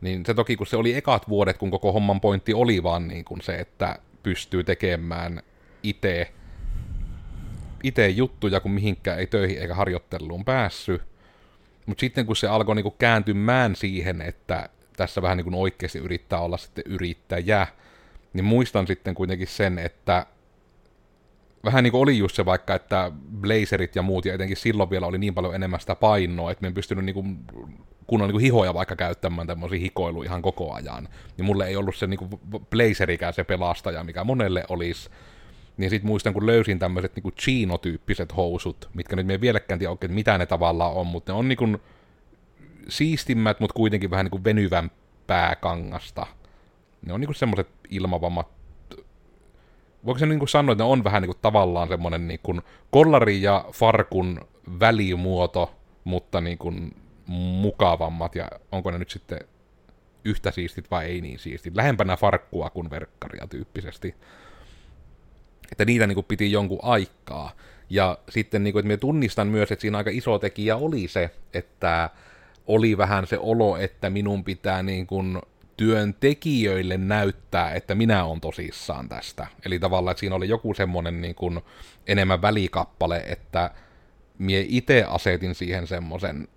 niin 0.00 0.26
se 0.26 0.34
toki 0.34 0.56
kun 0.56 0.66
se 0.66 0.76
oli 0.76 0.94
ekat 0.94 1.28
vuodet, 1.28 1.58
kun 1.58 1.70
koko 1.70 1.92
homman 1.92 2.20
pointti 2.20 2.54
oli 2.54 2.82
vaan 2.82 3.08
niin 3.08 3.24
kun 3.24 3.40
se, 3.42 3.54
että 3.54 3.98
pystyy 4.22 4.64
tekemään 4.64 5.42
itse 5.82 6.32
itse 7.82 8.08
juttuja, 8.08 8.60
kun 8.60 8.70
mihinkään 8.70 9.18
ei 9.18 9.26
töihin 9.26 9.58
eikä 9.58 9.74
harjoitteluun 9.74 10.44
päässyt. 10.44 11.02
Mutta 11.86 12.00
sitten 12.00 12.26
kun 12.26 12.36
se 12.36 12.46
alkoi 12.46 12.74
niinku 12.74 12.90
kääntymään 12.90 13.76
siihen, 13.76 14.20
että 14.20 14.68
tässä 14.96 15.22
vähän 15.22 15.36
niinku 15.36 15.62
oikeasti 15.62 15.98
yrittää 15.98 16.40
olla 16.40 16.56
sitten 16.56 16.84
yrittäjä, 16.86 17.66
niin 18.32 18.44
muistan 18.44 18.86
sitten 18.86 19.14
kuitenkin 19.14 19.48
sen, 19.48 19.78
että 19.78 20.26
vähän 21.64 21.84
niin 21.84 21.92
kuin 21.92 22.02
oli 22.02 22.18
just 22.18 22.36
se 22.36 22.44
vaikka, 22.44 22.74
että 22.74 23.12
blazerit 23.40 23.96
ja 23.96 24.02
muut, 24.02 24.24
ja 24.24 24.34
etenkin 24.34 24.56
silloin 24.56 24.90
vielä 24.90 25.06
oli 25.06 25.18
niin 25.18 25.34
paljon 25.34 25.54
enemmän 25.54 25.80
sitä 25.80 25.94
painoa, 25.94 26.50
että 26.50 26.62
me 26.62 26.68
en 26.68 26.74
pystynyt 26.74 27.04
niin 27.04 27.14
kuin, 27.14 27.38
kunnon 28.06 28.28
niin 28.28 28.32
kuin 28.32 28.42
hihoja 28.42 28.74
vaikka 28.74 28.96
käyttämään 28.96 29.46
tämmöisiä 29.46 29.78
hikoilu 29.78 30.22
ihan 30.22 30.42
koko 30.42 30.72
ajan. 30.72 31.08
Niin 31.36 31.44
mulle 31.44 31.66
ei 31.66 31.76
ollut 31.76 31.96
se 31.96 32.06
niin 32.06 32.18
kuin 32.18 32.30
blazerikään 32.70 33.32
se 33.32 33.44
pelastaja, 33.44 34.04
mikä 34.04 34.24
monelle 34.24 34.64
olisi. 34.68 35.10
Niin 35.76 35.90
sitten 35.90 36.06
muistan, 36.06 36.32
kun 36.32 36.46
löysin 36.46 36.78
tämmöiset 36.78 37.16
niin 37.16 37.34
chino-tyyppiset 37.40 38.36
housut, 38.36 38.90
mitkä 38.94 39.16
nyt 39.16 39.26
me 39.26 39.40
vieläkään 39.40 39.78
tiedä 39.78 39.90
oikein, 39.90 40.12
mitä 40.12 40.38
ne 40.38 40.46
tavallaan 40.46 40.92
on, 40.92 41.06
mutta 41.06 41.32
ne 41.32 41.38
on 41.38 41.48
niin 41.48 41.56
kuin 41.56 41.78
siistimmät, 42.88 43.60
mutta 43.60 43.74
kuitenkin 43.74 44.10
vähän 44.10 44.24
niin 44.24 44.30
kuin 44.30 44.44
venyvämpää 44.44 45.56
kangasta. 45.56 46.26
Ne 47.06 47.12
on 47.12 47.20
niin 47.20 47.28
kuin 47.28 47.36
semmoiset 47.36 47.68
ilmavammat 47.90 48.48
voiko 50.06 50.18
se 50.18 50.26
niin 50.26 50.38
kuin 50.38 50.48
sanoa, 50.48 50.72
että 50.72 50.84
ne 50.84 50.90
on 50.90 51.04
vähän 51.04 51.22
niin 51.22 51.28
kuin 51.28 51.38
tavallaan 51.42 51.88
semmoinen 51.88 52.28
niin 52.28 52.40
kuin 52.42 52.62
kollari 52.90 53.42
ja 53.42 53.64
farkun 53.72 54.40
välimuoto, 54.80 55.74
mutta 56.04 56.40
niin 56.40 56.58
kuin 56.58 56.96
mukavammat, 57.26 58.34
ja 58.34 58.48
onko 58.72 58.90
ne 58.90 58.98
nyt 58.98 59.10
sitten 59.10 59.40
yhtä 60.24 60.50
siistit 60.50 60.90
vai 60.90 61.06
ei 61.06 61.20
niin 61.20 61.38
siistit. 61.38 61.76
Lähempänä 61.76 62.16
farkkua 62.16 62.70
kuin 62.70 62.90
verkkaria 62.90 63.46
tyyppisesti. 63.46 64.14
Että 65.72 65.84
niitä 65.84 66.06
niin 66.06 66.14
kuin 66.14 66.26
piti 66.28 66.52
jonkun 66.52 66.78
aikaa. 66.82 67.52
Ja 67.90 68.18
sitten, 68.28 68.64
niin 68.64 68.72
kuin, 68.72 68.80
että 68.80 68.88
me 68.88 68.96
tunnistan 68.96 69.48
myös, 69.48 69.72
että 69.72 69.80
siinä 69.80 69.98
aika 69.98 70.10
iso 70.10 70.38
tekijä 70.38 70.76
oli 70.76 71.08
se, 71.08 71.30
että 71.54 72.10
oli 72.66 72.98
vähän 72.98 73.26
se 73.26 73.38
olo, 73.38 73.76
että 73.76 74.10
minun 74.10 74.44
pitää 74.44 74.82
niin 74.82 75.06
kuin 75.06 75.38
työntekijöille 75.76 76.96
näyttää, 76.96 77.74
että 77.74 77.94
minä 77.94 78.24
olen 78.24 78.40
tosissaan 78.40 79.08
tästä. 79.08 79.46
Eli 79.64 79.78
tavallaan, 79.78 80.12
että 80.12 80.20
siinä 80.20 80.36
oli 80.36 80.48
joku 80.48 80.74
semmoinen 80.74 81.20
niin 81.20 81.34
kuin 81.34 81.60
enemmän 82.06 82.42
välikappale, 82.42 83.24
että 83.26 83.70
mie 84.38 84.64
itse 84.68 85.04
asetin 85.08 85.54
siihen 85.54 85.86
semmoisen 85.86 86.48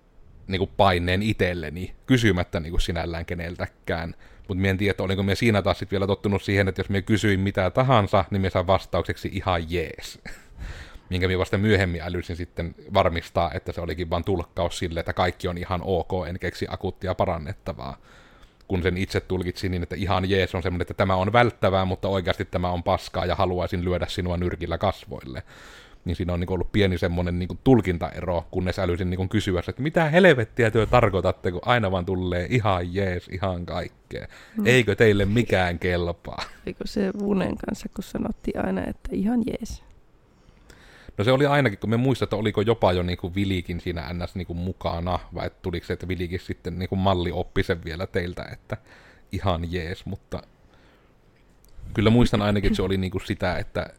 niin 0.48 0.58
kuin 0.58 0.70
paineen 0.76 1.22
itselleni, 1.22 1.94
kysymättä 2.06 2.60
niin 2.60 2.70
kuin 2.70 2.80
sinällään 2.80 3.26
keneltäkään. 3.26 4.14
Mutta 4.48 4.60
mie 4.60 4.70
en 4.70 4.78
tiedä, 4.78 4.94
olinko 4.98 5.22
me 5.22 5.34
siinä 5.34 5.62
taas 5.62 5.78
sit 5.78 5.90
vielä 5.90 6.06
tottunut 6.06 6.42
siihen, 6.42 6.68
että 6.68 6.80
jos 6.80 6.88
me 6.88 7.02
kysyin 7.02 7.40
mitä 7.40 7.70
tahansa, 7.70 8.24
niin 8.30 8.42
me 8.42 8.50
saan 8.50 8.66
vastaukseksi 8.66 9.30
ihan 9.32 9.72
jees. 9.72 10.20
Minkä 11.10 11.28
minä 11.28 11.38
vasta 11.38 11.58
myöhemmin 11.58 12.00
älysin 12.00 12.36
sitten 12.36 12.74
varmistaa, 12.94 13.50
että 13.54 13.72
se 13.72 13.80
olikin 13.80 14.10
vain 14.10 14.24
tulkkaus 14.24 14.78
sille, 14.78 15.00
että 15.00 15.12
kaikki 15.12 15.48
on 15.48 15.58
ihan 15.58 15.80
ok, 15.84 16.10
en 16.28 16.38
keksi 16.38 16.66
akuuttia 16.70 17.14
parannettavaa 17.14 17.96
kun 18.68 18.82
sen 18.82 18.96
itse 18.96 19.20
tulkitsin 19.20 19.70
niin, 19.70 19.82
että 19.82 19.96
ihan 19.96 20.30
jees 20.30 20.54
on 20.54 20.62
semmoinen, 20.62 20.82
että 20.82 20.94
tämä 20.94 21.14
on 21.14 21.32
välttävää, 21.32 21.84
mutta 21.84 22.08
oikeasti 22.08 22.44
tämä 22.44 22.70
on 22.70 22.82
paskaa 22.82 23.26
ja 23.26 23.34
haluaisin 23.34 23.84
lyödä 23.84 24.06
sinua 24.08 24.36
nyrkillä 24.36 24.78
kasvoille. 24.78 25.42
Niin 26.06 26.16
siinä 26.16 26.32
on 26.32 26.40
niin 26.40 26.52
ollut 26.52 26.72
pieni 26.72 26.98
semmoinen 26.98 27.38
niin 27.38 27.48
tulkintaero, 27.64 28.44
kunnes 28.50 28.78
älysin 28.78 29.10
niin 29.10 29.28
kysyä, 29.28 29.62
että 29.68 29.82
mitä 29.82 30.10
helvettiä 30.10 30.70
työ 30.70 30.86
tarkoitatte, 30.86 31.50
kun 31.52 31.60
aina 31.64 31.90
vaan 31.90 32.06
tulee 32.06 32.46
ihan 32.50 32.94
jees, 32.94 33.28
ihan 33.28 33.66
kaikkea. 33.66 34.26
Mm. 34.56 34.66
Eikö 34.66 34.94
teille 34.94 35.24
mikään 35.24 35.78
kelpaa? 35.78 36.42
Eikö 36.66 36.86
se 36.86 37.10
Vunen 37.18 37.56
kanssa, 37.56 37.88
kun 37.94 38.04
sanottiin 38.04 38.66
aina, 38.66 38.80
että 38.80 39.08
ihan 39.12 39.42
jees? 39.46 39.82
No 41.18 41.24
se 41.24 41.32
oli 41.32 41.46
ainakin, 41.46 41.78
kun 41.78 41.90
me 41.90 41.96
muistan, 41.96 42.26
että 42.26 42.36
oliko 42.36 42.60
jopa 42.60 42.92
jo 42.92 43.02
niin 43.02 43.18
kuin 43.18 43.34
Vilikin 43.34 43.80
siinä 43.80 44.12
NS 44.12 44.34
niin 44.34 44.46
kuin 44.46 44.56
mukana, 44.56 45.18
vai 45.34 45.46
että 45.46 45.58
tuliko 45.62 45.86
se, 45.86 45.92
että 45.92 46.08
Vilikin 46.08 46.40
sitten 46.40 46.78
niin 46.78 46.88
kuin 46.88 46.98
malli 46.98 47.32
oppi 47.32 47.62
sen 47.62 47.84
vielä 47.84 48.06
teiltä, 48.06 48.48
että 48.52 48.76
ihan 49.32 49.72
jees, 49.72 50.06
mutta 50.06 50.42
kyllä 51.94 52.10
muistan 52.10 52.42
ainakin, 52.42 52.68
että 52.68 52.76
se 52.76 52.82
oli 52.82 52.96
niin 52.96 53.10
kuin 53.10 53.26
sitä, 53.26 53.58
että 53.58 53.90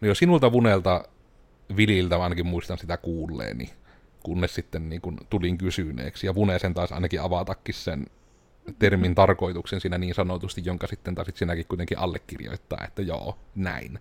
no 0.00 0.08
jo 0.08 0.14
sinulta 0.14 0.52
Vunelta 0.52 1.04
Vililtä 1.76 2.22
ainakin 2.22 2.46
muistan 2.46 2.78
sitä 2.78 2.96
kuulleeni, 2.96 3.70
kunnes 4.22 4.54
sitten 4.54 4.88
niin 4.88 5.00
kuin 5.00 5.16
tulin 5.30 5.58
kysyneeksi, 5.58 6.26
ja 6.26 6.34
Vune 6.34 6.58
sen 6.58 6.74
taas 6.74 6.92
ainakin 6.92 7.20
avatakin 7.20 7.74
sen 7.74 8.06
termin 8.78 9.14
tarkoituksen 9.14 9.80
siinä 9.80 9.98
niin 9.98 10.14
sanotusti, 10.14 10.62
jonka 10.64 10.86
sitten 10.86 11.14
taas 11.14 11.28
sinäkin 11.34 11.66
kuitenkin 11.68 11.98
allekirjoittaa, 11.98 12.84
että 12.84 13.02
joo, 13.02 13.38
näin. 13.54 13.98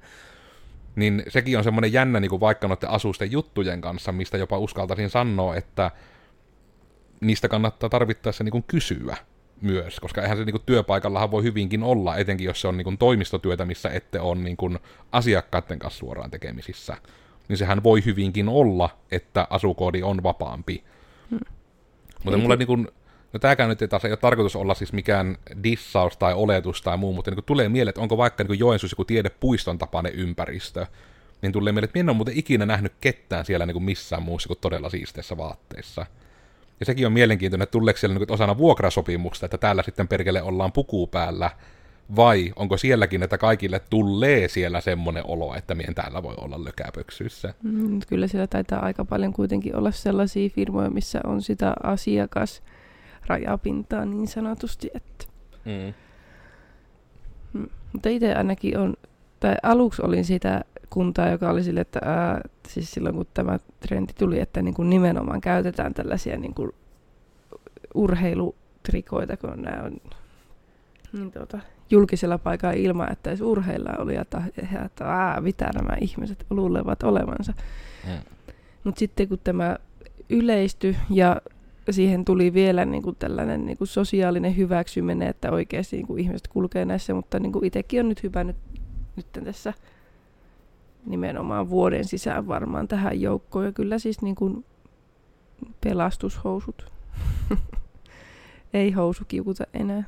Niin 0.95 1.23
sekin 1.27 1.57
on 1.57 1.63
semmoinen 1.63 1.93
jännä 1.93 2.19
niin 2.19 2.29
kuin 2.29 2.39
vaikka 2.39 2.67
noiden 2.67 2.89
asusten 2.89 3.31
juttujen 3.31 3.81
kanssa, 3.81 4.11
mistä 4.11 4.37
jopa 4.37 4.57
uskaltaisin 4.57 5.09
sanoa, 5.09 5.55
että 5.55 5.91
niistä 7.21 7.47
kannattaa 7.47 7.89
tarvittaessa 7.89 8.43
niin 8.43 8.51
kuin 8.51 8.63
kysyä 8.63 9.17
myös, 9.61 9.99
koska 9.99 10.21
eihän 10.21 10.37
se 10.37 10.45
niin 10.45 10.53
kuin 10.53 10.63
työpaikallahan 10.65 11.31
voi 11.31 11.43
hyvinkin 11.43 11.83
olla, 11.83 12.15
etenkin 12.15 12.45
jos 12.45 12.61
se 12.61 12.67
on 12.67 12.77
niin 12.77 12.83
kuin 12.83 12.97
toimistotyötä, 12.97 13.65
missä 13.65 13.89
ette 13.89 14.19
ole 14.19 14.35
niin 14.35 14.57
kuin 14.57 14.79
asiakkaiden 15.11 15.79
kanssa 15.79 15.99
suoraan 15.99 16.31
tekemisissä. 16.31 16.97
Niin 17.47 17.57
sehän 17.57 17.83
voi 17.83 18.05
hyvinkin 18.05 18.49
olla, 18.49 18.89
että 19.11 19.47
asukoodi 19.49 20.03
on 20.03 20.23
vapaampi. 20.23 20.83
Hmm. 21.29 21.39
Mutta 22.23 22.37
mulle 22.37 22.55
niin 22.55 22.67
kuin, 22.67 22.87
No 23.33 23.39
tämäkään 23.39 23.69
nyt 23.69 23.81
ei 23.81 23.87
taas 23.87 24.05
ei 24.05 24.11
ole 24.11 24.17
tarkoitus 24.17 24.55
olla 24.55 24.73
siis 24.73 24.93
mikään 24.93 25.37
dissaus 25.63 26.17
tai 26.17 26.33
oletus 26.33 26.81
tai 26.81 26.97
muu, 26.97 27.13
mutta 27.13 27.31
niin 27.31 27.43
tulee 27.45 27.69
mieleen, 27.69 27.89
että 27.89 28.01
onko 28.01 28.17
vaikka 28.17 28.43
niin 28.43 28.59
Joensuus 28.59 28.91
joku 28.91 29.05
tiedepuiston 29.05 29.77
tapainen 29.77 30.13
ympäristö, 30.13 30.85
niin 31.41 31.51
tulee 31.51 31.73
mieleen, 31.73 31.83
että 31.83 31.99
minä 31.99 32.05
en 32.05 32.09
ole 32.09 32.15
muuten 32.15 32.37
ikinä 32.37 32.65
nähnyt 32.65 32.93
ketään 33.01 33.45
siellä 33.45 33.65
niin 33.65 33.73
kuin 33.73 33.83
missään 33.83 34.23
muussa 34.23 34.47
kuin 34.47 34.57
todella 34.61 34.89
siisteissä 34.89 35.37
vaatteissa. 35.37 36.05
Ja 36.79 36.85
sekin 36.85 37.05
on 37.05 37.13
mielenkiintoinen, 37.13 37.63
että 37.63 37.71
tuleeko 37.71 37.97
siellä 37.97 38.19
niin 38.19 38.31
osana 38.31 38.57
vuokrasopimusta, 38.57 39.45
että 39.45 39.57
täällä 39.57 39.83
sitten 39.83 40.07
perkele 40.07 40.41
ollaan 40.41 40.71
puku 40.71 41.07
päällä, 41.07 41.51
vai 42.15 42.53
onko 42.55 42.77
sielläkin, 42.77 43.23
että 43.23 43.37
kaikille 43.37 43.81
tulee 43.89 44.47
siellä 44.47 44.81
semmoinen 44.81 45.23
olo, 45.25 45.55
että 45.55 45.75
mien 45.75 45.95
täällä 45.95 46.23
voi 46.23 46.35
olla 46.37 46.63
lökäpöksyssä? 46.65 47.53
Mm, 47.63 47.99
kyllä 48.07 48.27
siellä 48.27 48.47
taitaa 48.47 48.85
aika 48.85 49.05
paljon 49.05 49.33
kuitenkin 49.33 49.75
olla 49.75 49.91
sellaisia 49.91 50.49
firmoja, 50.49 50.89
missä 50.89 51.19
on 51.23 51.41
sitä 51.41 51.73
asiakas 51.83 52.63
rajapintaa 53.27 54.05
niin 54.05 54.27
sanotusti. 54.27 54.91
Että... 54.93 55.25
Mm. 55.65 55.93
Mm. 57.53 57.69
Mutta 57.93 58.09
itse 58.09 58.33
ainakin 58.33 58.77
on, 58.77 58.93
tai 59.39 59.55
aluksi 59.63 60.01
olin 60.05 60.25
sitä 60.25 60.61
kuntaa, 60.89 61.29
joka 61.29 61.49
oli 61.49 61.63
sille, 61.63 61.81
että 61.81 61.99
ää, 62.03 62.41
siis 62.67 62.91
silloin 62.91 63.15
kun 63.15 63.25
tämä 63.33 63.59
trendi 63.79 64.13
tuli, 64.13 64.39
että 64.39 64.61
niin 64.61 64.73
kuin 64.73 64.89
nimenomaan 64.89 65.41
käytetään 65.41 65.93
tällaisia 65.93 66.37
niin 66.37 66.53
kuin 66.53 66.71
urheilutrikoita, 67.93 69.37
kun 69.37 69.61
nämä 69.61 69.83
on 69.83 69.97
niin 71.13 71.31
tuota, 71.31 71.59
julkisella 71.89 72.37
paikalla 72.37 72.73
ilman, 72.73 73.11
että 73.11 73.29
edes 73.29 73.41
urheilla 73.41 73.89
oli, 73.97 74.15
että, 74.15 74.41
että 74.85 75.05
ää, 75.05 75.41
mitä 75.41 75.69
nämä 75.75 75.97
ihmiset 76.01 76.45
luulevat 76.49 77.03
olevansa. 77.03 77.53
Mm. 78.07 78.19
Mutta 78.83 78.99
sitten 78.99 79.27
kun 79.27 79.39
tämä 79.43 79.77
yleistyi 80.29 80.95
ja 81.09 81.41
siihen 81.89 82.25
tuli 82.25 82.53
vielä 82.53 82.85
niin 82.85 83.03
kuin 83.03 83.15
tällainen 83.15 83.65
niin 83.65 83.77
kuin 83.77 83.87
sosiaalinen 83.87 84.57
hyväksyminen, 84.57 85.27
että 85.27 85.51
oikeasti 85.51 85.95
niin 85.95 86.07
kuin 86.07 86.19
ihmiset 86.19 86.47
kulkee 86.47 86.85
näissä, 86.85 87.13
mutta 87.13 87.39
niin 87.39 87.51
kuin 87.51 87.65
itsekin 87.65 87.99
on 87.99 88.09
nyt 88.09 88.23
hyvä 88.23 88.43
nyt, 88.43 88.55
nyt 89.15 89.25
tässä 89.43 89.73
nimenomaan 91.05 91.69
vuoden 91.69 92.05
sisään 92.05 92.47
varmaan 92.47 92.87
tähän 92.87 93.21
joukkoon. 93.21 93.65
Ja 93.65 93.71
kyllä 93.71 93.99
siis 93.99 94.21
niin 94.21 94.35
kuin 94.35 94.65
pelastushousut. 95.83 96.91
Ei 98.73 98.91
housu 98.91 99.23
kiukuta 99.27 99.63
enää. 99.73 100.03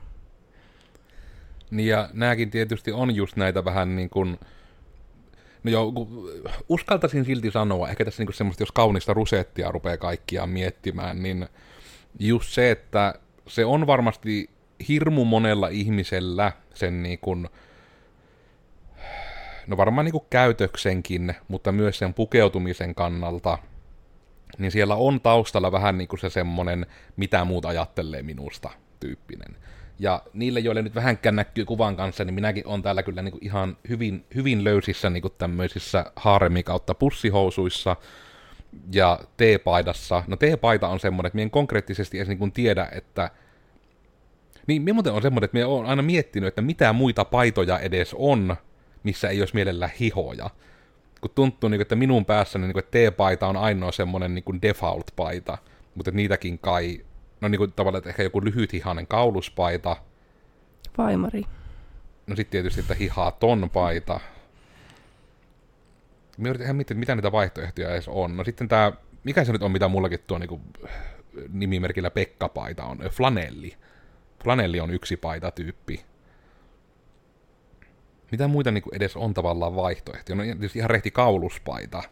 Niin 1.71 1.87
ja 1.87 2.09
nämäkin 2.13 2.51
tietysti 2.51 2.91
on 2.91 3.15
just 3.15 3.35
näitä 3.35 3.65
vähän 3.65 3.95
niin 3.95 4.09
kuin, 4.09 4.39
no 5.63 5.71
joo, 5.71 5.93
uskaltaisin 6.69 7.25
silti 7.25 7.51
sanoa, 7.51 7.89
ehkä 7.89 8.05
tässä 8.05 8.23
niin 8.23 8.33
semmoista, 8.33 8.63
jos 8.63 8.71
kaunista 8.71 9.13
rusettia 9.13 9.71
rupeaa 9.71 9.97
kaikkiaan 9.97 10.49
miettimään, 10.49 11.23
niin 11.23 11.47
just 12.19 12.49
se, 12.49 12.71
että 12.71 13.13
se 13.47 13.65
on 13.65 13.87
varmasti 13.87 14.49
hirmu 14.87 15.25
monella 15.25 15.67
ihmisellä 15.67 16.51
sen 16.73 17.03
niin 17.03 17.19
kuin, 17.19 17.49
no 19.71 19.77
varmaan 19.77 20.05
niin 20.05 20.11
kuin 20.11 20.25
käytöksenkin, 20.29 21.35
mutta 21.47 21.71
myös 21.71 21.97
sen 21.97 22.13
pukeutumisen 22.13 22.95
kannalta, 22.95 23.57
niin 24.57 24.71
siellä 24.71 24.95
on 24.95 25.21
taustalla 25.21 25.71
vähän 25.71 25.97
niin 25.97 26.07
kuin 26.07 26.19
se 26.19 26.29
semmoinen, 26.29 26.85
mitä 27.15 27.45
muut 27.45 27.65
ajattelee 27.65 28.21
minusta 28.21 28.69
tyyppinen. 28.99 29.55
Ja 29.99 30.21
niille, 30.33 30.59
joille 30.59 30.81
nyt 30.81 30.95
vähänkään 30.95 31.35
näkyy 31.35 31.65
kuvan 31.65 31.95
kanssa, 31.95 32.23
niin 32.25 32.33
minäkin 32.33 32.67
on 32.67 32.81
täällä 32.83 33.03
kyllä 33.03 33.21
niin 33.21 33.31
kuin 33.31 33.45
ihan 33.45 33.77
hyvin, 33.89 34.25
hyvin 34.35 34.63
löysissä 34.63 35.09
niin 35.09 35.21
kuin 35.21 35.33
tämmöisissä 35.37 36.05
haaremi 36.15 36.63
kautta 36.63 36.93
pussihousuissa 36.93 37.95
ja 38.93 39.19
T-paidassa. 39.37 40.23
No 40.27 40.35
T-paita 40.35 40.87
on 40.87 40.99
semmoinen, 40.99 41.27
että 41.27 41.35
minä 41.35 41.43
en 41.43 41.51
konkreettisesti 41.51 42.17
edes 42.17 42.27
niin 42.27 42.37
kuin 42.37 42.51
tiedä, 42.51 42.89
että 42.91 43.31
niin, 44.67 44.81
minä 44.81 44.93
muuten 44.93 45.13
on 45.13 45.21
semmoinen, 45.21 45.45
että 45.45 45.57
minä 45.57 45.67
olen 45.67 45.89
aina 45.89 46.01
miettinyt, 46.01 46.47
että 46.47 46.61
mitä 46.61 46.93
muita 46.93 47.25
paitoja 47.25 47.79
edes 47.79 48.15
on, 48.17 48.55
missä 49.03 49.29
ei 49.29 49.41
olisi 49.41 49.55
mielellä 49.55 49.89
hihoja. 49.99 50.49
Kun 51.21 51.31
tuntuu, 51.35 51.69
niin 51.69 51.77
kuin, 51.77 51.81
että 51.81 51.95
minun 51.95 52.25
päässäni 52.25 52.67
niin 52.67 52.73
kuin, 52.73 52.85
T-paita 52.91 53.47
on 53.47 53.57
ainoa 53.57 53.91
semmoinen 53.91 54.35
niin 54.35 54.61
default-paita, 54.61 55.57
mutta 55.95 56.11
niitäkin 56.11 56.59
kai 56.59 57.05
no 57.41 57.47
niin 57.47 57.59
kuin 57.59 57.73
tavallaan, 57.73 57.97
että 57.97 58.09
ehkä 58.09 58.23
joku 58.23 58.45
lyhythihainen 58.45 59.07
kauluspaita. 59.07 59.97
Vaimari. 60.97 61.43
No 62.27 62.35
sitten 62.35 62.51
tietysti, 62.51 62.81
että 62.81 62.93
hihaton 62.93 63.69
paita. 63.69 64.19
Mä 66.37 66.49
yritän 66.49 66.65
ihan 66.65 66.75
miettiä, 66.75 66.97
mitä 66.97 67.15
niitä 67.15 67.31
vaihtoehtoja 67.31 67.89
edes 67.89 68.07
on. 68.07 68.37
No 68.37 68.43
sitten 68.43 68.67
tämä, 68.67 68.91
mikä 69.23 69.43
se 69.43 69.51
nyt 69.51 69.63
on, 69.63 69.71
mitä 69.71 69.87
mullakin 69.87 70.19
tuo 70.27 70.37
niin 70.37 70.49
kuin, 70.49 70.61
nimimerkillä 71.49 72.11
Pekka-paita 72.11 72.83
on? 72.83 72.97
Flanelli. 72.97 73.75
Flanelli 74.43 74.79
on 74.79 74.91
yksi 74.91 75.17
paitatyyppi. 75.17 76.05
Mitä 78.31 78.47
muita 78.47 78.71
niin 78.71 78.81
kuin 78.81 78.95
edes 78.95 79.17
on 79.17 79.33
tavallaan 79.33 79.75
vaihtoehtoja? 79.75 80.35
No 80.35 80.43
tietysti 80.43 80.79
ihan 80.79 80.89
rehti 80.89 81.11
kauluspaita 81.11 82.03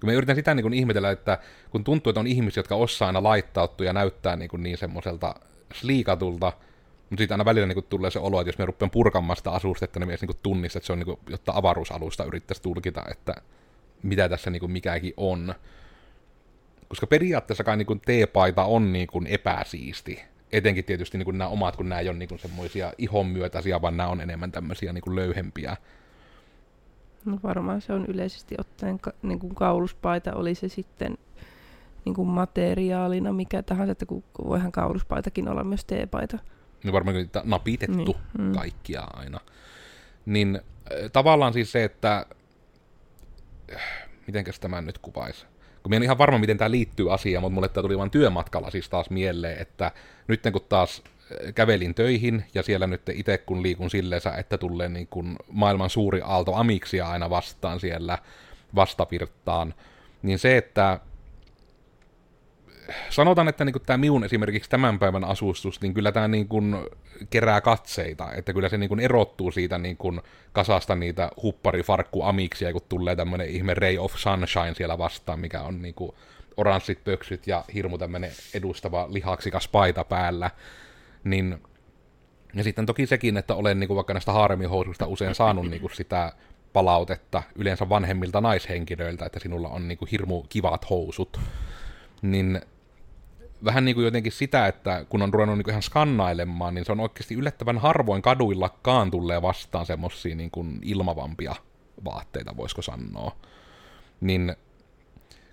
kun 0.00 0.08
mä 0.08 0.12
yritän 0.12 0.36
sitä 0.36 0.54
niin 0.54 0.62
kuin 0.62 0.74
ihmetellä, 0.74 1.10
että 1.10 1.38
kun 1.70 1.84
tuntuu, 1.84 2.10
että 2.10 2.20
on 2.20 2.26
ihmisiä, 2.26 2.60
jotka 2.60 2.74
osaa 2.74 3.06
aina 3.06 3.22
laittautua 3.22 3.86
ja 3.86 3.92
näyttää 3.92 4.36
niin, 4.36 4.48
kuin 4.48 4.62
niin 4.62 4.78
semmoiselta 4.78 5.34
sliikatulta, 5.74 6.52
mutta 7.10 7.22
sitten 7.22 7.34
aina 7.34 7.44
välillä 7.44 7.66
niin 7.66 7.74
kuin 7.76 7.86
tulee 7.88 8.10
se 8.10 8.18
olo, 8.18 8.40
että 8.40 8.48
jos 8.48 8.58
me 8.58 8.66
rupean 8.66 8.90
purkamaan 8.90 9.36
sitä 9.36 9.50
asustetta, 9.50 10.00
niin 10.00 10.08
myös 10.08 10.22
niin 10.22 10.38
tunnista, 10.42 10.78
että 10.78 10.86
se 10.86 10.92
on 10.92 10.98
niin 10.98 11.06
kuin, 11.06 11.18
jotta 11.28 11.52
avaruusalusta 11.54 12.24
yrittäisi 12.24 12.62
tulkita, 12.62 13.04
että 13.10 13.34
mitä 14.02 14.28
tässä 14.28 14.50
niin 14.50 14.60
kuin 14.60 14.72
mikäkin 14.72 15.14
on. 15.16 15.54
Koska 16.88 17.06
periaatteessa 17.06 17.64
kai 17.64 17.76
niin 17.76 17.86
kuin 17.86 18.00
T-paita 18.00 18.64
on 18.64 18.92
niin 18.92 19.06
kuin 19.06 19.26
epäsiisti. 19.26 20.22
Etenkin 20.52 20.84
tietysti 20.84 21.18
niin 21.18 21.24
kuin 21.24 21.38
nämä 21.38 21.50
omat, 21.50 21.76
kun 21.76 21.88
nämä 21.88 22.00
ei 22.00 22.08
ole 22.08 22.18
niin 22.18 22.38
semmoisia 22.38 22.92
ihon 22.98 23.26
myötäisiä, 23.26 23.82
vaan 23.82 23.96
nämä 23.96 24.08
on 24.08 24.20
enemmän 24.20 24.52
tämmöisiä 24.52 24.92
niin 24.92 25.02
kuin 25.02 25.16
löyhempiä 25.16 25.76
No 27.24 27.38
varmaan 27.42 27.80
se 27.80 27.92
on 27.92 28.06
yleisesti 28.06 28.54
ottaen 28.58 28.98
ka- 28.98 29.12
niin 29.22 29.38
kuin 29.38 29.54
kauluspaita, 29.54 30.34
oli 30.34 30.54
se 30.54 30.68
sitten 30.68 31.18
niin 32.04 32.14
kuin 32.14 32.28
materiaalina 32.28 33.32
mikä 33.32 33.62
tahansa, 33.62 33.92
että 33.92 34.06
kun, 34.06 34.24
kun 34.32 34.48
voihan 34.48 34.72
kauluspaitakin 34.72 35.48
olla 35.48 35.64
myös 35.64 35.84
teepaita. 35.84 36.38
No 36.84 36.92
varmaan 36.92 37.16
napitettu 37.44 37.96
niin, 37.96 38.16
mm. 38.38 38.52
kaikkia 38.52 39.00
aina. 39.12 39.40
Niin 40.26 40.60
äh, 40.92 41.10
tavallaan 41.12 41.52
siis 41.52 41.72
se, 41.72 41.84
että 41.84 42.26
äh, 43.74 43.82
mitenkäs 44.26 44.60
tämä 44.60 44.80
nyt 44.80 44.98
kuvaisi? 44.98 45.46
Kun 45.88 45.94
en 45.94 46.02
ihan 46.02 46.18
varma, 46.18 46.38
miten 46.38 46.58
tämä 46.58 46.70
liittyy 46.70 47.14
asiaan, 47.14 47.42
mutta 47.42 47.54
mulle 47.54 47.68
tämä 47.68 47.82
tuli 47.82 47.98
vain 47.98 48.10
työmatkalla 48.10 48.70
siis 48.70 48.88
taas 48.88 49.10
mieleen, 49.10 49.58
että 49.58 49.92
nyt 50.28 50.42
kun 50.52 50.60
taas 50.68 51.02
kävelin 51.54 51.94
töihin, 51.94 52.44
ja 52.54 52.62
siellä 52.62 52.86
nyt 52.86 53.02
itse 53.08 53.38
kun 53.38 53.62
liikun 53.62 53.90
silleensä, 53.90 54.30
että 54.30 54.58
tulee 54.58 54.88
niin 54.88 55.06
kuin 55.06 55.36
maailman 55.52 55.90
suuri 55.90 56.20
aalto 56.24 56.54
amiksia 56.54 57.08
aina 57.08 57.30
vastaan 57.30 57.80
siellä 57.80 58.18
vastavirtaan, 58.74 59.74
niin 60.22 60.38
se, 60.38 60.56
että 60.56 61.00
sanotaan, 63.10 63.48
että 63.48 63.64
niin 63.64 63.74
tämä 63.86 63.96
minun 63.96 64.24
esimerkiksi 64.24 64.70
tämän 64.70 64.98
päivän 64.98 65.24
asustus, 65.24 65.80
niin 65.80 65.94
kyllä 65.94 66.12
tämä 66.12 66.28
niin 66.28 66.48
kerää 67.30 67.60
katseita, 67.60 68.32
että 68.32 68.52
kyllä 68.52 68.68
se 68.68 68.78
niin 68.78 69.00
erottuu 69.00 69.50
siitä 69.50 69.78
niin 69.78 69.98
kasasta 70.52 70.94
niitä 70.94 71.30
hupparifarkku 71.42 72.22
amiksia, 72.22 72.72
kun 72.72 72.82
tulee 72.88 73.16
tämmöinen 73.16 73.48
ihme 73.48 73.74
Ray 73.74 73.98
of 73.98 74.14
Sunshine 74.16 74.74
siellä 74.74 74.98
vastaan, 74.98 75.40
mikä 75.40 75.62
on 75.62 75.82
niin 75.82 75.94
oranssit 76.56 77.04
pöksyt 77.04 77.46
ja 77.46 77.64
hirmu 77.74 77.98
tämmöinen 77.98 78.30
edustava 78.54 79.06
lihaksikas 79.10 79.68
paita 79.68 80.04
päällä, 80.04 80.50
niin 81.24 81.58
ja 82.54 82.64
sitten 82.64 82.86
toki 82.86 83.06
sekin, 83.06 83.36
että 83.36 83.54
olen 83.54 83.80
niin 83.80 83.88
kuin 83.88 83.96
vaikka 83.96 84.12
näistä 84.14 84.32
haaremihousuista 84.32 85.06
usein 85.06 85.34
saanut 85.34 85.70
niin 85.70 85.80
kuin 85.80 85.94
sitä 85.94 86.32
palautetta 86.72 87.42
yleensä 87.56 87.88
vanhemmilta 87.88 88.40
naishenkilöiltä, 88.40 89.26
että 89.26 89.38
sinulla 89.38 89.68
on 89.68 89.88
niin 89.88 89.98
kuin 89.98 90.08
hirmu 90.10 90.42
kivat 90.48 90.90
housut. 90.90 91.40
Niin 92.22 92.60
vähän 93.64 93.84
niin 93.84 93.94
kuin 93.94 94.04
jotenkin 94.04 94.32
sitä, 94.32 94.66
että 94.66 95.04
kun 95.08 95.22
on 95.22 95.34
ruvennut 95.34 95.58
niin 95.58 95.64
kuin 95.64 95.72
ihan 95.72 95.82
skannailemaan, 95.82 96.74
niin 96.74 96.84
se 96.84 96.92
on 96.92 97.00
oikeasti 97.00 97.34
yllättävän 97.34 97.78
harvoin 97.78 98.22
kaduillakaan 98.22 99.10
tulee 99.10 99.42
vastaan 99.42 99.86
semmosia 99.86 100.34
niin 100.34 100.50
kuin 100.50 100.78
ilmavampia 100.82 101.54
vaatteita, 102.04 102.56
voisiko 102.56 102.82
sanoa. 102.82 103.36
Niin 104.20 104.56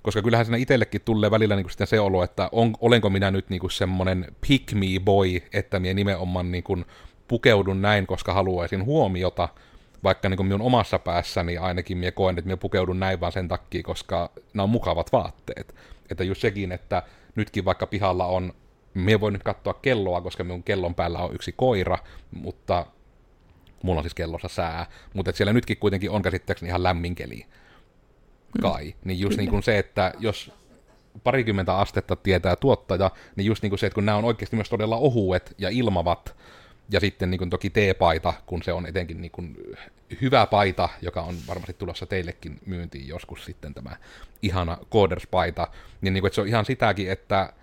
koska 0.01 0.21
kyllähän 0.21 0.45
siinä 0.45 0.57
itsellekin 0.57 1.01
tulee 1.01 1.31
välillä 1.31 1.55
niin 1.55 1.69
sitten 1.69 1.87
se 1.87 1.99
olo, 1.99 2.23
että 2.23 2.49
on, 2.51 2.73
olenko 2.79 3.09
minä 3.09 3.31
nyt 3.31 3.49
niin 3.49 3.71
semmoinen 3.71 4.25
pick 4.47 4.73
me 4.73 4.85
boy, 5.05 5.41
että 5.53 5.79
minä 5.79 5.93
nimenomaan 5.93 6.51
niin 6.51 6.63
kuin 6.63 6.85
pukeudun 7.27 7.81
näin, 7.81 8.07
koska 8.07 8.33
haluaisin 8.33 8.85
huomiota, 8.85 9.49
vaikka 10.03 10.29
niin 10.29 10.37
kuin 10.37 10.47
minun 10.47 10.61
omassa 10.61 10.99
päässäni 10.99 11.57
ainakin 11.57 11.97
minä 11.97 12.11
koen, 12.11 12.37
että 12.37 12.47
minä 12.47 12.57
pukeudun 12.57 12.99
näin 12.99 13.19
vaan 13.19 13.31
sen 13.31 13.47
takia, 13.47 13.83
koska 13.83 14.29
nämä 14.53 14.63
on 14.63 14.69
mukavat 14.69 15.11
vaatteet. 15.11 15.75
Että 16.09 16.23
just 16.23 16.41
sekin, 16.41 16.71
että 16.71 17.03
nytkin 17.35 17.65
vaikka 17.65 17.87
pihalla 17.87 18.25
on, 18.25 18.53
minä 18.93 19.19
voin 19.19 19.33
nyt 19.33 19.43
katsoa 19.43 19.73
kelloa, 19.73 20.21
koska 20.21 20.43
minun 20.43 20.63
kellon 20.63 20.95
päällä 20.95 21.19
on 21.19 21.35
yksi 21.35 21.51
koira, 21.51 21.97
mutta 22.31 22.85
mulla 23.83 23.99
on 23.99 24.03
siis 24.03 24.13
kellossa 24.13 24.47
sää, 24.47 24.85
mutta 25.13 25.31
siellä 25.31 25.53
nytkin 25.53 25.77
kuitenkin 25.77 26.11
on 26.11 26.21
käsittääkseni 26.21 26.69
ihan 26.69 26.83
lämmin 26.83 27.15
keli 27.15 27.45
kai. 28.61 28.85
Mm. 28.85 28.93
Niin 29.03 29.19
just 29.19 29.37
niin 29.37 29.49
kuin 29.49 29.63
se, 29.63 29.77
että 29.77 30.13
jos 30.19 30.51
parikymmentä 31.23 31.77
astetta 31.77 32.15
tietää 32.15 32.55
tuottaja, 32.55 33.11
niin 33.35 33.45
just 33.45 33.63
niin 33.63 33.71
kuin 33.71 33.79
se, 33.79 33.85
että 33.87 33.95
kun 33.95 34.05
nämä 34.05 34.17
on 34.17 34.25
oikeasti 34.25 34.55
myös 34.55 34.69
todella 34.69 34.97
ohuet 34.97 35.55
ja 35.57 35.69
ilmavat, 35.69 36.35
ja 36.89 36.99
sitten 36.99 37.31
niin 37.31 37.39
kuin 37.39 37.49
toki 37.49 37.69
T-paita, 37.69 38.33
kun 38.45 38.63
se 38.63 38.73
on 38.73 38.85
etenkin 38.85 39.21
niin 39.21 39.31
kuin 39.31 39.57
hyvä 40.21 40.45
paita, 40.45 40.89
joka 41.01 41.21
on 41.21 41.35
varmasti 41.47 41.73
tulossa 41.73 42.05
teillekin 42.05 42.59
myyntiin 42.65 43.07
joskus 43.07 43.45
sitten 43.45 43.73
tämä 43.73 43.97
ihana 44.41 44.77
Coders-paita, 44.91 45.67
niin, 46.01 46.13
niin 46.13 46.21
kuin, 46.21 46.27
että 46.27 46.35
se 46.35 46.41
on 46.41 46.47
ihan 46.47 46.65
sitäkin, 46.65 47.11
että 47.11 47.53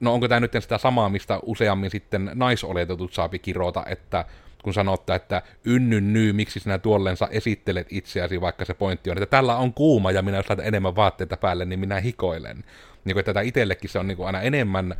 no 0.00 0.14
onko 0.14 0.28
tämä 0.28 0.40
nyt 0.40 0.52
sitä 0.60 0.78
samaa, 0.78 1.08
mistä 1.08 1.38
useammin 1.42 1.90
sitten 1.90 2.30
naisoletetut 2.34 3.12
saapi 3.12 3.38
kirota, 3.38 3.84
että 3.86 4.24
kun 4.62 4.74
sanotte, 4.74 5.14
että 5.14 5.42
ynnyn 5.64 6.12
nyy, 6.12 6.32
miksi 6.32 6.60
sinä 6.60 6.78
tuollensa 6.78 7.28
esittelet 7.30 7.86
itseäsi, 7.90 8.40
vaikka 8.40 8.64
se 8.64 8.74
pointti 8.74 9.10
on, 9.10 9.18
että 9.18 9.36
tällä 9.36 9.56
on 9.56 9.74
kuuma 9.74 10.10
ja 10.10 10.22
minä 10.22 10.36
jos 10.36 10.48
laitan 10.48 10.66
enemmän 10.66 10.96
vaatteita 10.96 11.36
päälle, 11.36 11.64
niin 11.64 11.80
minä 11.80 12.00
hikoilen. 12.00 12.56
Niin 13.04 13.14
kuin, 13.14 13.18
että 13.18 13.34
tätä 13.34 13.40
itsellekin 13.40 13.90
se 13.90 13.98
on 13.98 14.06
niin 14.06 14.16
kuin 14.16 14.26
aina 14.26 14.40
enemmän, 14.40 14.96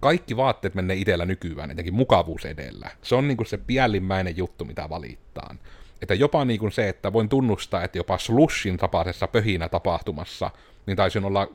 kaikki 0.00 0.36
vaatteet 0.36 0.74
menee 0.74 0.96
itsellä 0.96 1.26
nykyään, 1.26 1.70
etenkin 1.70 1.94
mukavuus 1.94 2.44
edellä. 2.44 2.90
Se 3.02 3.14
on 3.14 3.28
niin 3.28 3.36
kuin 3.36 3.46
se 3.46 3.58
piällimmäinen 3.58 4.36
juttu, 4.36 4.64
mitä 4.64 4.88
valittaan. 4.88 5.58
Että 6.02 6.14
jopa 6.14 6.44
niin 6.44 6.60
kuin 6.60 6.72
se, 6.72 6.88
että 6.88 7.12
voin 7.12 7.28
tunnustaa, 7.28 7.84
että 7.84 7.98
jopa 7.98 8.18
slushin 8.18 8.76
tapaisessa 8.76 9.28
pöhinä 9.28 9.68
tapahtumassa, 9.68 10.50
niin 10.86 10.96
taisin 10.96 11.24
olla 11.24 11.48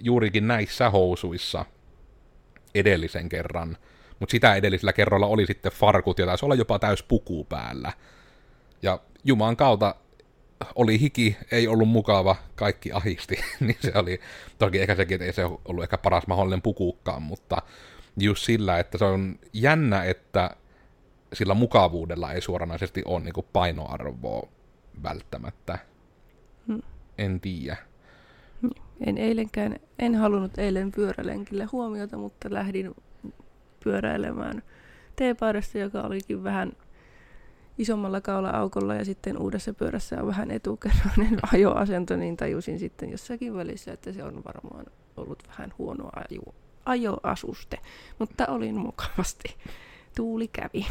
juurikin 0.00 0.48
näissä 0.48 0.90
housuissa 0.90 1.64
edellisen 2.74 3.28
kerran. 3.28 3.76
Mutta 4.20 4.30
sitä 4.30 4.54
edellisellä 4.54 4.92
kerralla 4.92 5.26
oli 5.26 5.46
sitten 5.46 5.72
farkut 5.72 6.18
ja 6.18 6.26
taisi 6.26 6.44
olla 6.44 6.54
jopa 6.54 6.78
täys 6.78 7.02
puku 7.02 7.44
päällä. 7.44 7.92
Ja 8.82 8.98
Juman 9.24 9.56
kautta 9.56 9.94
oli 10.74 11.00
hiki, 11.00 11.36
ei 11.52 11.68
ollut 11.68 11.88
mukava, 11.88 12.36
kaikki 12.54 12.92
ahisti. 12.92 13.36
niin 13.60 13.76
se 13.80 13.92
oli, 13.94 14.20
toki 14.58 14.80
ehkä 14.80 14.94
sekin, 14.94 15.14
että 15.14 15.24
ei 15.24 15.32
se 15.32 15.44
ollut 15.44 15.82
ehkä 15.82 15.98
paras 15.98 16.26
mahdollinen 16.26 16.62
pukuukkaan, 16.62 17.22
mutta 17.22 17.62
just 18.16 18.44
sillä, 18.44 18.78
että 18.78 18.98
se 18.98 19.04
on 19.04 19.38
jännä, 19.52 20.04
että 20.04 20.50
sillä 21.32 21.54
mukavuudella 21.54 22.32
ei 22.32 22.40
suoranaisesti 22.40 23.02
ole 23.04 23.20
niin 23.20 23.32
kuin 23.32 23.46
painoarvoa 23.52 24.48
välttämättä. 25.02 25.78
Hmm. 26.66 26.82
En 27.18 27.40
tiedä. 27.40 27.76
En 29.06 29.18
eilenkään, 29.18 29.76
en 29.98 30.14
halunnut 30.14 30.58
eilen 30.58 30.92
pyörälenkille 30.92 31.64
huomiota, 31.64 32.16
mutta 32.16 32.48
lähdin 32.50 32.94
pyöräilemään 33.84 34.62
teepaidassa, 35.16 35.78
joka 35.78 36.00
olikin 36.00 36.44
vähän 36.44 36.72
isommalla 37.78 38.20
kaula-aukolla 38.20 38.94
ja 38.94 39.04
sitten 39.04 39.38
uudessa 39.38 39.74
pyörässä 39.74 40.20
on 40.20 40.26
vähän 40.26 40.50
etukerroinen 40.50 41.38
ajoasento, 41.52 42.16
niin 42.16 42.36
tajusin 42.36 42.78
sitten 42.78 43.10
jossakin 43.10 43.54
välissä, 43.54 43.92
että 43.92 44.12
se 44.12 44.24
on 44.24 44.42
varmaan 44.44 44.86
ollut 45.16 45.42
vähän 45.48 45.72
huono 45.78 46.10
ajo, 46.30 46.54
ajoasuste, 46.84 47.78
mutta 48.18 48.46
olin 48.46 48.74
mukavasti. 48.76 49.56
Tuuli 50.16 50.48
kävi. 50.48 50.86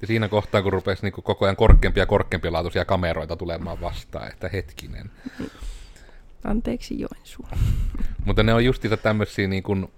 Ja 0.00 0.06
siinä 0.06 0.28
kohtaa, 0.28 0.62
kun 0.62 0.72
rupesi 0.72 1.02
niin 1.02 1.12
koko 1.12 1.44
ajan 1.44 1.56
korkeampia 1.56 2.02
ja 2.02 2.06
korkeampia 2.06 2.52
laatuisia 2.52 2.84
kameroita 2.84 3.36
tulemaan 3.36 3.80
vastaan, 3.80 4.28
että 4.28 4.48
hetkinen. 4.48 5.10
Anteeksi 6.44 7.00
Joensuu. 7.00 7.46
mutta 8.26 8.42
ne 8.42 8.54
on 8.54 8.64
justiinsa 8.64 8.96
tämmöisiä 8.96 9.48
niin 9.48 9.62
kuin... 9.62 9.92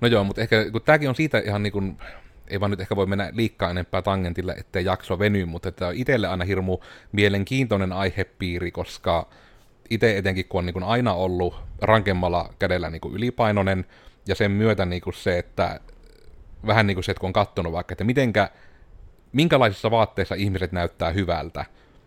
No 0.00 0.08
joo, 0.08 0.24
mutta 0.24 0.42
ehkä 0.42 0.70
kun 0.70 0.82
tämäkin 0.82 1.08
on 1.08 1.14
siitä 1.14 1.38
ihan 1.38 1.62
niin 1.62 1.72
kuin, 1.72 1.98
ei 2.48 2.60
vaan 2.60 2.70
nyt 2.70 2.80
ehkä 2.80 2.96
voi 2.96 3.06
mennä 3.06 3.30
liikkaa 3.32 3.70
enempää 3.70 4.02
tangentille, 4.02 4.52
ettei 4.52 4.84
jakso 4.84 5.18
veny, 5.18 5.44
mutta 5.44 5.68
että 5.68 5.86
on 5.86 5.94
itselle 5.94 6.28
aina 6.28 6.44
hirmu 6.44 6.78
mielenkiintoinen 7.12 7.92
aihepiiri, 7.92 8.70
koska 8.70 9.28
itse 9.90 10.18
etenkin 10.18 10.48
kun 10.48 10.58
on 10.58 10.66
niin 10.66 10.82
aina 10.82 11.14
ollut 11.14 11.54
rankemmalla 11.82 12.54
kädellä 12.58 12.90
niin 12.90 13.00
kuin 13.00 13.14
ylipainoinen, 13.14 13.86
ja 14.28 14.34
sen 14.34 14.50
myötä 14.50 14.86
niin 14.86 15.02
kuin 15.02 15.14
se, 15.14 15.38
että 15.38 15.80
vähän 16.66 16.86
niin 16.86 16.94
kuin 16.94 17.04
se, 17.04 17.12
että 17.12 17.20
kun 17.20 17.28
on 17.28 17.32
katsonut 17.32 17.72
vaikka, 17.72 17.92
että 17.92 18.04
mitenkä, 18.04 18.50
minkälaisissa 19.32 19.90
vaatteissa 19.90 20.34
ihmiset 20.34 20.72
näyttää 20.72 21.10
hyvältä, 21.10 21.64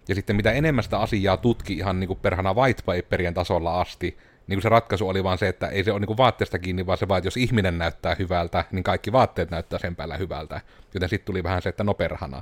ja 0.08 0.16
sitten 0.16 0.36
mitä 0.36 0.52
enemmän 0.52 0.84
sitä 0.84 1.00
asiaa 1.00 1.38
tutki 1.38 1.74
ihan 1.74 2.00
niin 2.00 2.08
kuin 2.08 2.20
perhana 2.22 2.54
white 2.54 2.84
paperien 2.86 3.34
tasolla 3.34 3.82
asti, 3.82 4.18
niin 4.50 4.58
kuin 4.58 4.64
se 4.64 4.70
ratkaisu 4.70 5.10
oli 5.10 5.24
vaan 5.24 5.38
se, 5.38 5.48
että 5.48 5.68
ei 5.68 5.84
se 5.84 5.92
ole 5.92 6.00
niin 6.00 6.08
kuin 6.08 6.18
vaatteesta 6.18 6.60
kiinni, 6.60 6.86
vaan 6.86 6.98
se 6.98 7.08
vaan, 7.08 7.18
että 7.18 7.28
jos 7.28 7.38
ihminen 7.38 7.78
näyttää 7.78 8.16
hyvältä, 8.20 8.66
niin 8.72 8.84
kaikki 8.84 9.12
vaatteet 9.12 9.52
näyttää 9.52 9.80
sen 9.80 9.96
päällä 9.96 10.18
hyvältä. 10.18 10.62
Joten 10.94 11.10
sitten 11.10 11.26
tuli 11.26 11.44
vähän 11.44 11.62
se, 11.62 11.70
että 11.70 11.84
no 11.84 11.94
perhana. 11.94 12.42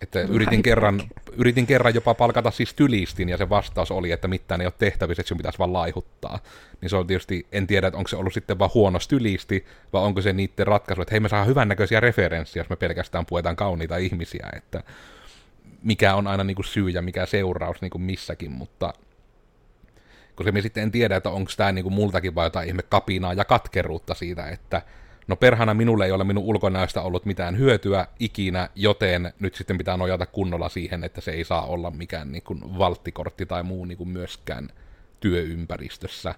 Että 0.00 0.20
yritin 0.20 0.62
kerran, 0.62 1.02
yritin 1.36 1.66
kerran 1.66 1.94
jopa 1.94 2.14
palkata 2.14 2.50
siis 2.50 2.74
tylistin, 2.74 3.28
ja 3.28 3.36
se 3.36 3.48
vastaus 3.48 3.90
oli, 3.90 4.12
että 4.12 4.28
mitään 4.28 4.60
ei 4.60 4.66
ole 4.66 4.74
tehtävissä, 4.78 5.20
että 5.20 5.28
sinun 5.28 5.38
pitäisi 5.38 5.58
vaan 5.58 5.72
laihuttaa. 5.72 6.38
Niin 6.80 6.90
se 6.90 6.96
on 6.96 7.06
tietysti, 7.06 7.46
en 7.52 7.66
tiedä, 7.66 7.86
että 7.86 7.98
onko 7.98 8.08
se 8.08 8.16
ollut 8.16 8.34
sitten 8.34 8.58
vaan 8.58 8.70
huono 8.74 8.98
stylisti, 8.98 9.64
vai 9.92 10.02
onko 10.02 10.20
se 10.20 10.32
niiden 10.32 10.66
ratkaisu, 10.66 11.02
että 11.02 11.14
hei 11.14 11.20
me 11.20 11.28
saa 11.28 11.44
hyvännäköisiä 11.44 12.00
referenssiä, 12.00 12.60
jos 12.60 12.70
me 12.70 12.76
pelkästään 12.76 13.26
puetaan 13.26 13.56
kauniita 13.56 13.96
ihmisiä, 13.96 14.48
että 14.56 14.82
mikä 15.82 16.14
on 16.14 16.26
aina 16.26 16.44
niin 16.44 16.54
kuin 16.54 16.66
syy 16.66 16.88
ja 16.88 17.02
mikä 17.02 17.26
seuraus 17.26 17.80
niin 17.80 17.90
kuin 17.90 18.02
missäkin, 18.02 18.50
mutta 18.50 18.94
koska 20.34 20.52
me 20.52 20.60
sitten 20.60 20.82
en 20.82 20.90
tiedä, 20.90 21.16
että 21.16 21.30
onko 21.30 21.50
tämä 21.56 21.72
niin 21.72 21.82
kuin 21.82 21.94
multakin 21.94 22.34
vai 22.34 22.46
jotain 22.46 22.68
ihme 22.68 22.82
kapinaa 22.82 23.32
ja 23.32 23.44
katkeruutta 23.44 24.14
siitä, 24.14 24.48
että 24.48 24.82
no 25.28 25.36
perhana 25.36 25.74
minulle 25.74 26.04
ei 26.04 26.12
ole 26.12 26.24
minun 26.24 26.44
ulkonäöstä 26.44 27.02
ollut 27.02 27.26
mitään 27.26 27.58
hyötyä 27.58 28.06
ikinä, 28.18 28.68
joten 28.74 29.32
nyt 29.40 29.54
sitten 29.54 29.78
pitää 29.78 29.96
nojata 29.96 30.26
kunnolla 30.26 30.68
siihen, 30.68 31.04
että 31.04 31.20
se 31.20 31.30
ei 31.30 31.44
saa 31.44 31.66
olla 31.66 31.90
mikään 31.90 32.32
niin 32.32 32.42
kuin 32.42 32.78
valttikortti 32.78 33.46
tai 33.46 33.62
muu 33.62 33.84
niin 33.84 33.98
kuin 33.98 34.08
myöskään 34.08 34.68
työympäristössä. 35.20 36.34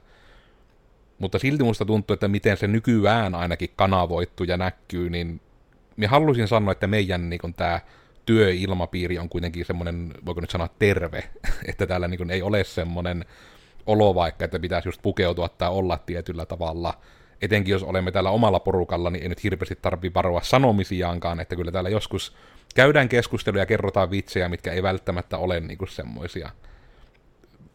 Mutta 1.19 1.39
silti 1.39 1.65
musta 1.65 1.85
tuntuu, 1.85 2.15
että 2.15 2.29
miten 2.29 2.57
se 2.57 2.67
nykyään 2.67 3.35
ainakin 3.35 3.71
kanavoittu 3.77 4.45
ja 4.45 4.57
näkyy, 4.57 5.11
niin 5.11 5.41
minä 5.97 6.09
haluaisin 6.09 6.49
sanoa, 6.49 6.73
että 6.73 6.87
meidän 6.87 7.31
niin 7.31 7.55
tämä 7.57 7.81
työilmapiiri 8.27 9.19
on 9.19 9.29
kuitenkin 9.29 9.65
semmoinen, 9.65 10.15
voiko 10.27 10.41
nyt 10.41 10.51
sanoa 10.51 10.69
terve, 10.79 11.25
että 11.71 11.87
täällä 11.87 12.09
niin 12.09 12.31
ei 12.31 12.43
ole 12.43 12.65
semmoinen 12.65 13.25
olo 13.87 14.15
vaikka, 14.15 14.45
että 14.45 14.59
pitäisi 14.59 14.89
just 14.89 15.03
pukeutua 15.03 15.49
tai 15.49 15.71
olla 15.71 15.99
tietyllä 15.99 16.47
tavalla. 16.47 16.95
Etenkin 17.43 17.73
jos 17.73 17.83
olemme 17.83 18.13
täällä 18.13 18.31
omalla 18.31 18.61
porukalla, 18.61 19.11
niin 19.11 19.23
ei 19.23 19.29
nyt 19.29 19.45
hirveästi 19.45 19.79
tarvitse 19.83 20.15
varoa 20.15 20.41
sanomisiaankaan, 20.43 21.41
että 21.41 21.57
kyllä 21.57 21.73
täällä 21.73 21.91
joskus 21.91 22.37
käydään 22.75 23.09
keskusteluja 23.09 23.63
ja 23.63 23.67
kerrotaan 23.67 24.11
vitsejä, 24.11 24.49
mitkä 24.49 24.73
ei 24.73 24.83
välttämättä 24.83 25.39
ole 25.39 25.61
niin 25.61 25.79
semmoisia 25.89 26.51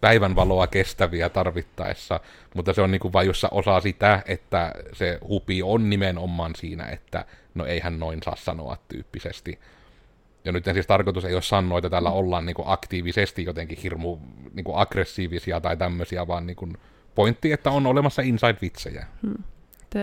päivänvaloa 0.02 0.67
kestäviä 0.67 1.30
tarvittaessa, 1.30 2.19
mutta 2.56 2.74
se 2.74 2.82
on 2.82 2.91
niin 2.91 3.00
kuin 3.00 3.13
vain 3.13 3.28
jossa 3.28 3.47
osa 3.52 3.82
sitä, 3.82 4.21
että 4.26 4.71
se 4.93 5.19
hupi 5.28 5.63
on 5.63 5.89
nimenomaan 5.89 6.56
siinä, 6.56 6.86
että 6.86 7.26
no 7.56 7.65
eihän 7.65 8.00
noin 8.00 8.24
saa 8.24 8.36
sanoa 8.36 8.78
tyyppisesti. 8.88 9.60
Ja 10.45 10.51
nyt 10.51 10.65
siis 10.73 10.88
tarkoitus 10.88 11.25
ei 11.25 11.34
ole 11.34 11.41
sanoa, 11.41 11.77
että 11.77 11.89
täällä 11.89 12.12
ollaan 12.12 12.45
niin 12.45 12.54
kuin 12.56 12.67
aktiivisesti 12.67 13.45
jotenkin 13.45 13.77
hirmu 13.84 14.17
niin 14.54 14.63
kuin 14.63 14.77
aggressiivisia 14.77 15.62
tai 15.62 15.77
tämmöisiä, 15.77 16.27
vaan 16.27 16.47
niin 16.47 16.56
kuin 16.56 16.77
pointti, 17.15 17.51
että 17.51 17.71
on 17.71 17.86
olemassa 17.86 18.21
inside-vitsejä. 18.21 19.06
Hmm. 19.21 19.43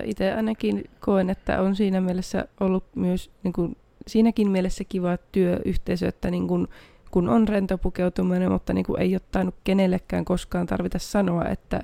Itse 0.04 0.32
ainakin 0.32 0.84
koen, 1.00 1.30
että 1.30 1.60
on 1.60 1.76
siinä 1.76 2.00
mielessä 2.00 2.44
ollut 2.60 2.84
myös 2.94 3.30
niin 3.42 3.52
kuin, 3.52 3.76
siinäkin 4.06 4.50
mielessä 4.50 4.84
kiva 4.88 5.16
työyhteisö, 5.32 6.08
että 6.08 6.30
niin 6.30 6.48
kuin, 6.48 6.68
kun 7.10 7.28
on 7.28 7.48
rento 7.48 7.78
pukeutuminen, 7.78 8.52
mutta 8.52 8.72
niin 8.72 8.84
kuin 8.86 9.00
ei 9.00 9.14
ole 9.14 9.20
tainnut 9.30 9.54
kenellekään 9.64 10.24
koskaan 10.24 10.66
tarvita 10.66 10.98
sanoa, 10.98 11.44
että 11.44 11.80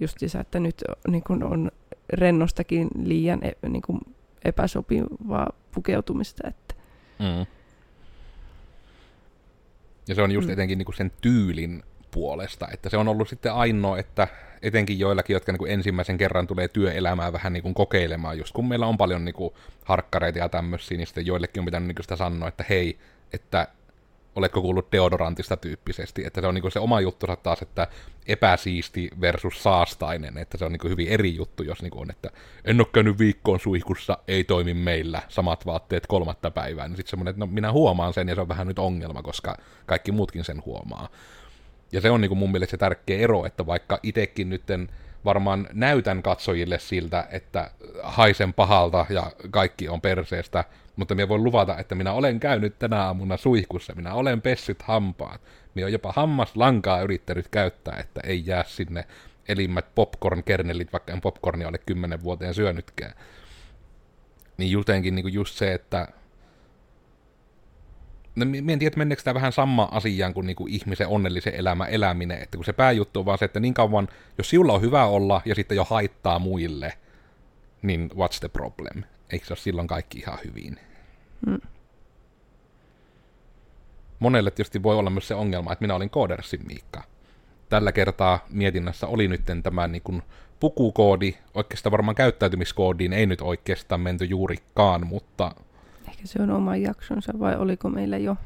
justiinsa, 0.00 0.40
että 0.40 0.60
nyt 0.60 0.84
niin 1.08 1.22
kuin 1.22 1.42
on 1.42 1.70
rennostakin 2.12 2.88
liian 3.02 3.44
e, 3.44 3.68
niin 3.68 3.82
kuin 3.82 4.00
epäsopivaa 4.44 5.52
pukeutumista. 5.74 6.48
Että. 6.48 6.74
Mm. 7.18 7.46
Ja 10.10 10.14
se 10.14 10.22
on 10.22 10.32
just 10.32 10.48
mm. 10.48 10.52
etenkin 10.52 10.78
niin 10.78 10.86
kuin 10.86 10.96
sen 10.96 11.12
tyylin 11.20 11.82
puolesta, 12.10 12.68
että 12.72 12.88
se 12.88 12.96
on 12.96 13.08
ollut 13.08 13.28
sitten 13.28 13.52
ainoa, 13.52 13.98
että 13.98 14.28
etenkin 14.62 14.98
joillakin, 14.98 15.34
jotka 15.34 15.52
niin 15.52 15.58
kuin 15.58 15.72
ensimmäisen 15.72 16.18
kerran 16.18 16.46
tulee 16.46 16.68
työelämää 16.68 17.32
vähän 17.32 17.52
niin 17.52 17.62
kuin 17.62 17.74
kokeilemaan, 17.74 18.38
just 18.38 18.52
kun 18.52 18.68
meillä 18.68 18.86
on 18.86 18.96
paljon 18.96 19.24
niin 19.24 19.34
kuin 19.34 19.54
harkkareita 19.84 20.38
ja 20.38 20.48
tämmöisiä, 20.48 20.98
niin 20.98 21.06
sitten 21.06 21.26
joillekin 21.26 21.60
on 21.60 21.64
pitänyt 21.64 21.86
niin 21.86 21.94
kuin 21.94 22.04
sitä 22.04 22.16
sanoa, 22.16 22.48
että 22.48 22.64
hei, 22.68 22.98
että 23.32 23.68
oletko 24.36 24.62
kuullut 24.62 24.92
deodorantista 24.92 25.56
tyyppisesti, 25.56 26.24
että 26.26 26.40
se 26.40 26.46
on 26.46 26.54
niinku 26.54 26.70
se 26.70 26.78
oma 26.78 27.00
juttu 27.00 27.26
taas, 27.42 27.62
että 27.62 27.88
epäsiisti 28.26 29.10
versus 29.20 29.62
saastainen, 29.62 30.38
että 30.38 30.58
se 30.58 30.64
on 30.64 30.72
niinku 30.72 30.88
hyvin 30.88 31.08
eri 31.08 31.34
juttu, 31.34 31.62
jos 31.62 31.82
niinku 31.82 32.00
on, 32.00 32.10
että 32.10 32.30
en 32.64 32.80
ole 32.80 32.86
käynyt 32.92 33.18
viikkoon 33.18 33.60
suihkussa, 33.60 34.18
ei 34.28 34.44
toimi 34.44 34.74
meillä, 34.74 35.22
samat 35.28 35.66
vaatteet 35.66 36.06
kolmatta 36.06 36.50
päivää, 36.50 36.88
niin 36.88 36.96
sitten 36.96 37.10
semmoinen, 37.10 37.30
että 37.30 37.40
no 37.40 37.46
minä 37.46 37.72
huomaan 37.72 38.12
sen 38.12 38.28
ja 38.28 38.34
se 38.34 38.40
on 38.40 38.48
vähän 38.48 38.66
nyt 38.66 38.78
ongelma, 38.78 39.22
koska 39.22 39.56
kaikki 39.86 40.12
muutkin 40.12 40.44
sen 40.44 40.62
huomaa. 40.64 41.08
Ja 41.92 42.00
se 42.00 42.10
on 42.10 42.20
niinku 42.20 42.34
mun 42.34 42.52
mielestä 42.52 42.70
se 42.70 42.76
tärkeä 42.76 43.18
ero, 43.18 43.44
että 43.44 43.66
vaikka 43.66 43.98
itekin 44.02 44.48
nytten 44.48 44.88
varmaan 45.24 45.68
näytän 45.72 46.22
katsojille 46.22 46.78
siltä, 46.78 47.26
että 47.30 47.70
haisen 48.02 48.52
pahalta 48.52 49.06
ja 49.08 49.32
kaikki 49.50 49.88
on 49.88 50.00
perseestä, 50.00 50.64
mutta 51.00 51.14
minä 51.14 51.28
voin 51.28 51.44
luvata, 51.44 51.78
että 51.78 51.94
minä 51.94 52.12
olen 52.12 52.40
käynyt 52.40 52.78
tänä 52.78 53.04
aamuna 53.04 53.36
suihkussa, 53.36 53.94
minä 53.94 54.14
olen 54.14 54.42
pessyt 54.42 54.82
hampaat. 54.82 55.40
Minä 55.74 55.84
olen 55.84 55.92
jopa 55.92 56.12
hammaslankaa 56.12 57.00
yrittänyt 57.00 57.48
käyttää, 57.48 57.96
että 57.96 58.20
ei 58.24 58.42
jää 58.46 58.64
sinne 58.66 59.04
elimmät 59.48 59.94
popcorn-kernelit, 59.94 60.92
vaikka 60.92 61.12
en 61.12 61.20
popcornia 61.20 61.68
ole 61.68 61.78
kymmenen 61.78 62.22
vuoteen 62.22 62.54
syönytkään. 62.54 63.12
Niin 64.56 64.72
jotenkin 64.72 65.14
niin 65.14 65.32
just 65.32 65.54
se, 65.54 65.74
että 65.74 66.08
No, 68.36 68.44
mä 68.44 68.72
en 68.72 68.78
tiedä, 68.78 68.96
meneekö 68.96 69.22
tämä 69.22 69.34
vähän 69.34 69.52
sama 69.52 69.88
asiaan 69.92 70.34
kuin 70.34 70.46
niinku 70.46 70.66
ihmisen 70.66 71.08
onnellisen 71.08 71.54
elämä 71.54 71.84
eläminen, 71.84 72.42
että 72.42 72.58
kun 72.58 72.64
se 72.64 72.72
pääjuttu 72.72 73.20
on 73.20 73.26
vaan 73.26 73.38
se, 73.38 73.44
että 73.44 73.60
niin 73.60 73.74
kauan, 73.74 74.08
jos 74.38 74.50
sinulla 74.50 74.72
on 74.72 74.80
hyvä 74.80 75.04
olla 75.04 75.42
ja 75.44 75.54
sitten 75.54 75.76
jo 75.76 75.84
haittaa 75.84 76.38
muille, 76.38 76.92
niin 77.82 78.10
what's 78.10 78.38
the 78.40 78.48
problem? 78.48 79.04
Eikö 79.32 79.46
se 79.46 79.52
ole 79.52 79.58
silloin 79.58 79.88
kaikki 79.88 80.18
ihan 80.18 80.38
hyvin? 80.44 80.78
Mm. 81.46 81.60
Monelle 84.18 84.50
tietysti 84.50 84.82
voi 84.82 84.96
olla 84.96 85.10
myös 85.10 85.28
se 85.28 85.34
ongelma, 85.34 85.72
että 85.72 85.82
minä 85.82 85.94
olin 85.94 86.10
koodersin 86.10 86.66
Miikka. 86.66 87.02
Tällä 87.68 87.92
kertaa 87.92 88.44
mietinnässä 88.50 89.06
oli 89.06 89.28
nyt 89.28 89.42
tämä 89.62 89.88
niin 89.88 90.02
kuin 90.02 90.22
pukukoodi, 90.60 91.34
oikeastaan 91.54 91.90
varmaan 91.90 92.14
käyttäytymiskoodiin 92.14 93.12
ei 93.12 93.26
nyt 93.26 93.40
oikeastaan 93.40 94.00
menty 94.00 94.24
juurikaan, 94.24 95.06
mutta 95.06 95.54
Ehkä 96.08 96.26
se 96.26 96.42
on 96.42 96.50
oma 96.50 96.76
jaksonsa 96.76 97.32
vai 97.38 97.56
oliko 97.56 97.88
meillä 97.88 98.18
jo? 98.18 98.36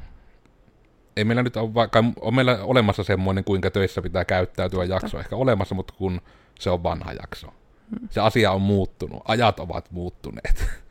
ei 1.17 1.23
meillä 1.23 1.43
nyt 1.43 1.57
ole, 1.57 1.73
vaikka 1.73 2.03
on 2.21 2.35
meillä 2.35 2.57
olemassa 2.63 3.03
semmoinen, 3.03 3.43
kuinka 3.43 3.71
töissä 3.71 4.01
pitää 4.01 4.25
käyttäytyä 4.25 4.79
Totta. 4.79 4.93
jakso 4.93 5.19
ehkä 5.19 5.35
olemassa, 5.35 5.75
mutta 5.75 5.93
kun 5.97 6.21
se 6.59 6.69
on 6.69 6.83
vanha 6.83 7.13
jakso. 7.13 7.53
Se 8.09 8.21
asia 8.21 8.51
on 8.51 8.61
muuttunut, 8.61 9.21
ajat 9.27 9.59
ovat 9.59 9.91
muuttuneet. 9.91 10.65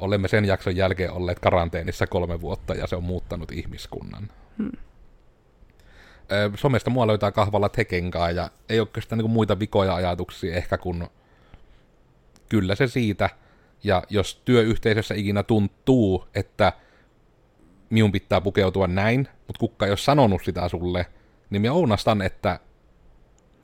Olemme 0.00 0.28
sen 0.28 0.44
jakson 0.44 0.76
jälkeen 0.76 1.12
olleet 1.12 1.38
karanteenissa 1.38 2.06
kolme 2.06 2.40
vuotta 2.40 2.74
ja 2.74 2.86
se 2.86 2.96
on 2.96 3.04
muuttanut 3.04 3.52
ihmiskunnan. 3.52 4.28
Hmm. 4.58 4.72
Ö, 6.32 6.50
Somesta 6.54 6.90
mua 6.90 7.06
löytää 7.06 7.32
kahvalla 7.32 7.68
tekenkaa 7.68 8.30
ja 8.30 8.50
ei 8.68 8.80
oikeastaan 8.80 9.18
niinku 9.18 9.28
muita 9.28 9.58
vikoja 9.58 9.94
ajatuksia 9.94 10.56
ehkä 10.56 10.78
kun 10.78 11.08
kyllä 12.48 12.74
se 12.74 12.86
siitä. 12.86 13.30
Ja 13.84 14.02
jos 14.10 14.42
työyhteisössä 14.44 15.14
ikinä 15.14 15.42
tuntuu, 15.42 16.24
että 16.34 16.72
minun 17.90 18.12
pitää 18.12 18.40
pukeutua 18.40 18.86
näin, 18.86 19.28
mutta 19.46 19.60
kukka 19.60 19.86
ei 19.86 19.90
ole 19.90 19.96
sanonut 19.96 20.44
sitä 20.44 20.68
sulle, 20.68 21.06
niin 21.50 21.62
minä 21.62 21.72
ounastan, 21.72 22.22
että 22.22 22.60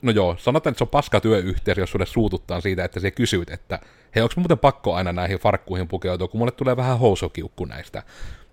no 0.01 0.11
joo, 0.11 0.35
sanotaan, 0.37 0.71
että 0.71 0.77
se 0.77 0.83
on 0.83 0.89
paska 0.89 1.21
työyhteisö, 1.21 1.81
jos 1.81 1.91
sulle 1.91 2.05
suututtaa 2.05 2.61
siitä, 2.61 2.83
että 2.83 2.99
se 2.99 3.11
kysyt, 3.11 3.49
että 3.49 3.79
hei, 4.15 4.23
onko 4.23 4.33
muuten 4.37 4.59
pakko 4.59 4.95
aina 4.95 5.13
näihin 5.13 5.39
farkkuihin 5.39 5.87
pukeutua, 5.87 6.27
kun 6.27 6.39
mulle 6.39 6.51
tulee 6.51 6.77
vähän 6.77 6.99
housukiukku 6.99 7.65
näistä. 7.65 8.03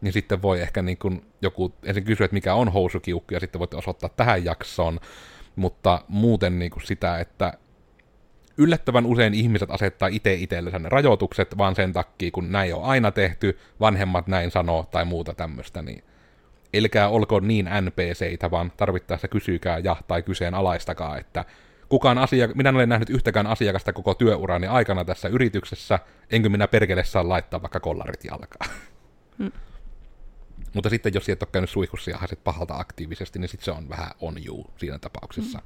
Niin 0.01 0.13
sitten 0.13 0.43
voi 0.43 0.61
ehkä 0.61 0.83
niin 0.83 0.99
kuin 0.99 1.25
joku 1.43 1.75
ensin 1.83 2.05
kysyä, 2.05 2.25
että 2.25 2.35
mikä 2.35 2.55
on 2.55 2.73
housukiukku, 2.73 3.35
ja 3.35 3.41
sitten 3.41 3.59
voitte 3.59 3.77
osoittaa 3.77 4.11
tähän 4.17 4.45
jaksoon. 4.45 5.01
Mutta 5.57 6.05
muuten 6.09 6.59
niin 6.59 6.71
kuin 6.71 6.87
sitä, 6.87 7.19
että 7.19 7.53
yllättävän 8.59 9.07
usein 9.07 9.35
ihmiset 9.35 9.71
asettaa 9.71 10.09
itse 10.09 10.35
itsellensä 10.35 10.79
ne 10.79 10.89
rajoitukset, 10.89 11.59
vaan 11.59 11.75
sen 11.75 11.93
takia, 11.93 12.31
kun 12.31 12.53
näin 12.53 12.75
on 12.75 12.85
aina 12.85 13.11
tehty, 13.11 13.59
vanhemmat 13.81 14.27
näin 14.27 14.51
sanoo 14.51 14.87
tai 14.91 15.05
muuta 15.05 15.35
tämmöistä, 15.35 15.83
niin 15.83 16.05
elkää 16.77 17.09
olkoon 17.09 17.49
niin 17.49 17.69
NPCitä, 17.81 18.51
vaan 18.51 18.73
tarvittaessa 18.77 19.29
kysykää 19.29 19.79
ja 19.79 19.97
tai 20.09 20.23
kyseenalaistakaa, 20.23 21.19
että 21.19 21.45
kukaan 21.89 22.19
asia, 22.19 22.49
minä 22.55 22.69
en 22.69 22.77
ole 22.77 22.87
nähnyt 22.87 23.11
yhtäkään 23.11 23.47
asiakasta 23.47 23.93
koko 23.93 24.15
työurani 24.15 24.67
aikana 24.67 25.05
tässä 25.05 25.29
yrityksessä, 25.29 25.99
enkö 26.31 26.49
minä 26.49 26.69
perkele 26.69 27.05
saa 27.05 27.29
laittaa 27.29 27.63
vaikka 27.63 27.81
kollarit 27.81 28.25
jalkaan. 28.25 28.71
Mm. 29.39 29.53
Mutta 30.75 30.91
sitten 30.91 31.15
jos 31.15 31.29
et 31.29 31.43
ole 31.43 31.49
käynyt 31.53 31.71
suihkussa 31.71 32.11
ja 32.11 32.19
haset 32.19 32.45
pahalta 32.45 32.77
aktiivisesti, 32.77 33.39
niin 33.39 33.49
sitten 33.49 33.65
se 33.65 33.71
on 33.71 33.89
vähän 33.89 34.11
on 34.21 34.35
you 34.47 34.67
siinä 34.77 34.99
tapauksessa. 34.99 35.59
Mm. 35.59 35.65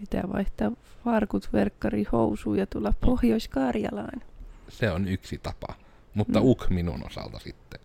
Pitää 0.00 0.22
vaihtaa 0.32 0.72
farkut, 1.04 1.52
verkkari, 1.52 2.04
housuun 2.12 2.58
ja 2.58 2.66
tulla 2.66 2.92
Pohjois-Karjalaan. 3.00 4.22
Se 4.68 4.90
on 4.90 5.08
yksi 5.08 5.38
tapa. 5.38 5.74
Mutta 6.14 6.40
Mm. 6.40 6.46
uk 6.46 6.66
minun 6.70 7.06
osalta 7.06 7.38
sitten. 7.38 7.80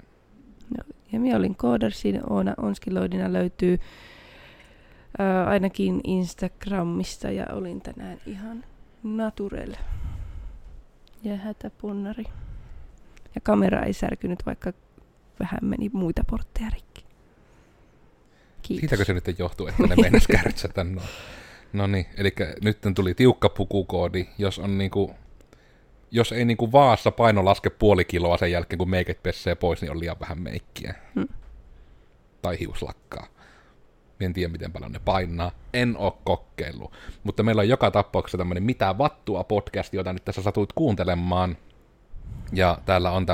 Ja 1.12 1.20
minä 1.20 1.38
olin 1.38 1.56
Koodersin, 1.56 2.22
Oona 2.30 2.54
Onskiloidina 2.58 3.34
löytyy 3.34 3.80
ää, 5.18 5.46
ainakin 5.46 6.02
Instagramista 6.04 7.32
ja 7.32 7.46
olin 7.54 7.82
tänään 7.82 8.18
ihan 8.26 8.64
naturel. 9.04 9.74
Ja 11.24 11.38
hätäpunnari. 11.38 12.24
Ja 13.36 13.42
kamera 13.44 13.84
ei 13.84 13.94
särkynyt, 13.94 14.46
vaikka 14.46 14.74
vähän 15.40 15.60
meni 15.62 15.90
muita 15.94 16.24
portteja 16.30 16.70
rikki. 16.70 17.06
Kiitos. 18.62 18.80
Siitäkö 18.80 19.06
se 19.06 19.14
nyt 19.14 19.40
johtuu, 19.40 19.68
että 19.68 19.88
ne 19.88 19.96
meinas 19.96 20.28
kärtsätä? 20.42 20.86
No 21.74 21.88
niin, 21.88 22.06
eli 22.18 22.34
nyt 22.64 22.78
tuli 22.96 23.14
tiukka 23.14 23.50
pukukoodi, 23.50 24.26
jos 24.38 24.60
on 24.60 24.78
niinku, 24.78 25.16
jos 26.12 26.32
ei 26.32 26.46
niinku 26.46 26.72
vaassa 26.72 27.12
paino 27.12 27.46
laske 27.46 27.70
puoli 27.70 28.06
kiloa 28.06 28.38
sen 28.38 28.52
jälkeen, 28.52 28.78
kun 28.78 28.90
meiket 28.90 29.24
pessee 29.24 29.56
pois, 29.56 29.82
niin 29.82 29.92
on 29.92 30.00
liian 30.00 30.20
vähän 30.20 30.42
meikkiä. 30.42 30.96
Hmm. 31.16 31.28
Tai 32.42 32.60
hiuslakkaa. 32.60 33.28
En 34.20 34.34
tiedä, 34.34 34.52
miten 34.52 34.72
paljon 34.72 34.92
ne 34.92 35.00
painaa. 35.06 35.52
En 35.74 35.98
oo 35.98 36.20
kokeillut. 36.24 36.94
Mutta 37.24 37.44
meillä 37.44 37.60
on 37.60 37.70
joka 37.70 37.92
tapauksessa 37.92 38.38
tämmönen 38.38 38.64
Mitä 38.64 38.98
vattua 38.98 39.44
podcast, 39.44 39.94
jota 39.94 40.14
nyt 40.14 40.26
tässä 40.26 40.42
satuit 40.42 40.74
kuuntelemaan. 40.74 41.58
Ja 42.54 42.78
täällä 42.86 43.12
on 43.12 43.26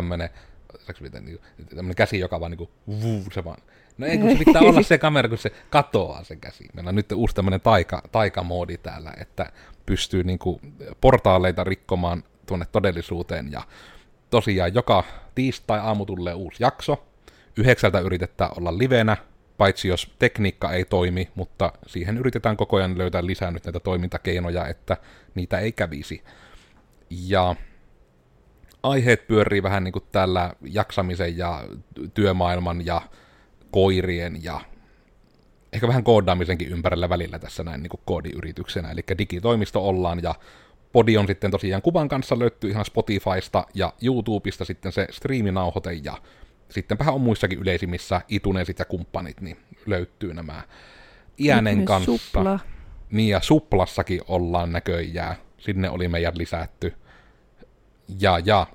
miten, 0.99 1.25
niinku, 1.25 1.43
tämmönen 1.69 1.95
käsi, 1.95 2.19
joka 2.19 2.39
vaan 2.39 2.51
niinku, 2.51 2.69
vuu, 3.01 3.23
se 3.33 3.43
vaan. 3.43 3.61
No 3.97 4.07
ei, 4.07 4.17
kun 4.17 4.29
se 4.29 4.45
pitää 4.45 4.61
olla 4.61 4.81
se 4.81 4.97
kamera, 4.97 5.29
kun 5.29 5.37
se 5.37 5.51
katoaa 5.69 6.23
se 6.23 6.35
käsi. 6.35 6.67
Meillä 6.73 6.89
on 6.89 6.95
nyt 6.95 7.11
uusi 7.11 7.35
tämmönen 7.35 7.61
taika, 7.61 8.01
taikamoodi 8.11 8.77
täällä, 8.77 9.13
että 9.17 9.51
pystyy 9.85 10.23
niinku 10.23 10.61
portaaleita 11.01 11.63
rikkomaan 11.63 12.23
tuonne 12.47 12.65
todellisuuteen. 12.71 13.51
Ja 13.51 13.61
tosiaan 14.29 14.73
joka 14.73 15.03
tiistai 15.35 15.79
aamu 15.79 16.05
tulee 16.05 16.33
uusi 16.33 16.63
jakso. 16.63 17.07
Yhdeksältä 17.57 17.99
yritetään 17.99 18.51
olla 18.57 18.77
livenä, 18.77 19.17
paitsi 19.57 19.87
jos 19.87 20.15
tekniikka 20.19 20.71
ei 20.71 20.85
toimi, 20.85 21.29
mutta 21.35 21.73
siihen 21.87 22.17
yritetään 22.17 22.57
koko 22.57 22.77
ajan 22.77 22.97
löytää 22.97 23.25
lisää 23.25 23.51
nyt 23.51 23.65
näitä 23.65 23.79
toimintakeinoja, 23.79 24.67
että 24.67 24.97
niitä 25.35 25.59
ei 25.59 25.71
kävisi. 25.71 26.23
Ja 27.09 27.55
aiheet 28.83 29.27
pyörii 29.27 29.63
vähän 29.63 29.83
niin 29.83 29.91
kuin 29.91 30.05
tällä 30.11 30.53
jaksamisen 30.61 31.37
ja 31.37 31.63
työmaailman 32.13 32.85
ja 32.85 33.01
koirien 33.71 34.43
ja 34.43 34.61
ehkä 35.73 35.87
vähän 35.87 36.03
koodaamisenkin 36.03 36.67
ympärillä 36.67 37.09
välillä 37.09 37.39
tässä 37.39 37.63
näin 37.63 37.83
niin 37.83 37.89
kuin 37.89 38.01
koodiyrityksenä. 38.05 38.91
Eli 38.91 39.03
digitoimisto 39.17 39.87
ollaan 39.87 40.23
ja 40.23 40.35
podi 40.91 41.17
on 41.17 41.27
sitten 41.27 41.51
tosiaan 41.51 41.81
kuvan 41.81 42.07
kanssa 42.07 42.39
löytyy 42.39 42.69
ihan 42.69 42.85
Spotifysta 42.85 43.65
ja 43.73 43.93
YouTubesta 44.01 44.65
sitten 44.65 44.91
se 44.91 45.07
striiminauhoite 45.11 45.93
ja 45.93 46.17
sittenpähän 46.69 47.13
on 47.13 47.21
muissakin 47.21 47.59
yleisimmissä 47.59 48.21
itunesit 48.27 48.79
ja 48.79 48.85
kumppanit, 48.85 49.41
niin 49.41 49.57
löytyy 49.85 50.33
nämä 50.33 50.63
Iänen 51.39 51.85
kanssa. 51.85 52.17
Supla. 52.17 52.59
Niin 53.11 53.29
ja 53.29 53.41
Suplassakin 53.41 54.21
ollaan 54.27 54.71
näköjään. 54.71 55.35
Sinne 55.57 55.89
oli 55.89 56.07
meidän 56.07 56.37
lisätty. 56.37 56.93
Ja 58.19 58.39
ja. 58.45 58.67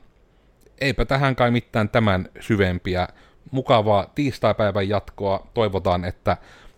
Eipä 0.81 1.05
tähän 1.05 1.37
kai 1.37 1.51
mitään 1.51 1.89
tämän 1.89 2.29
syvempiä. 2.41 3.09
Mukavaa 3.51 4.07
tiistaipäivän 4.15 4.89
jatkoa. 4.89 5.47
Toivotaan, 5.55 6.05
että 6.05 6.37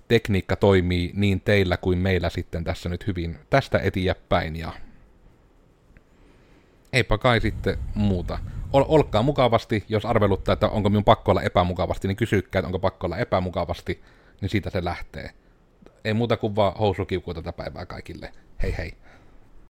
tekniikka 0.08 0.56
toimii 0.56 1.10
niin 1.14 1.40
teillä 1.40 1.76
kuin 1.76 1.98
meillä 1.98 2.30
sitten 2.30 2.64
tässä 2.64 2.88
nyt 2.88 3.06
hyvin 3.06 3.38
tästä 3.50 3.78
eteenpäin. 3.78 4.56
Ja 4.56 4.72
eipä 6.94 7.18
kai 7.18 7.40
sitten 7.40 7.78
muuta. 7.94 8.38
Ol, 8.72 8.84
olkaa 8.88 9.22
mukavasti, 9.22 9.84
jos 9.88 10.06
arveluttaa, 10.06 10.52
että 10.52 10.68
onko 10.68 10.88
minun 10.88 11.04
pakko 11.04 11.30
olla 11.30 11.42
epämukavasti, 11.42 12.08
niin 12.08 12.16
kysykää, 12.16 12.60
että 12.60 12.66
onko 12.66 12.78
pakko 12.78 13.06
olla 13.06 13.18
epämukavasti, 13.18 14.02
niin 14.40 14.48
siitä 14.48 14.70
se 14.70 14.84
lähtee. 14.84 15.30
Ei 16.04 16.14
muuta 16.14 16.36
kuin 16.36 16.56
vaan 16.56 16.74
housukiukua 16.78 17.34
tätä 17.34 17.52
päivää 17.52 17.86
kaikille. 17.86 18.32
Hei 18.62 18.74
hei. 18.78 18.92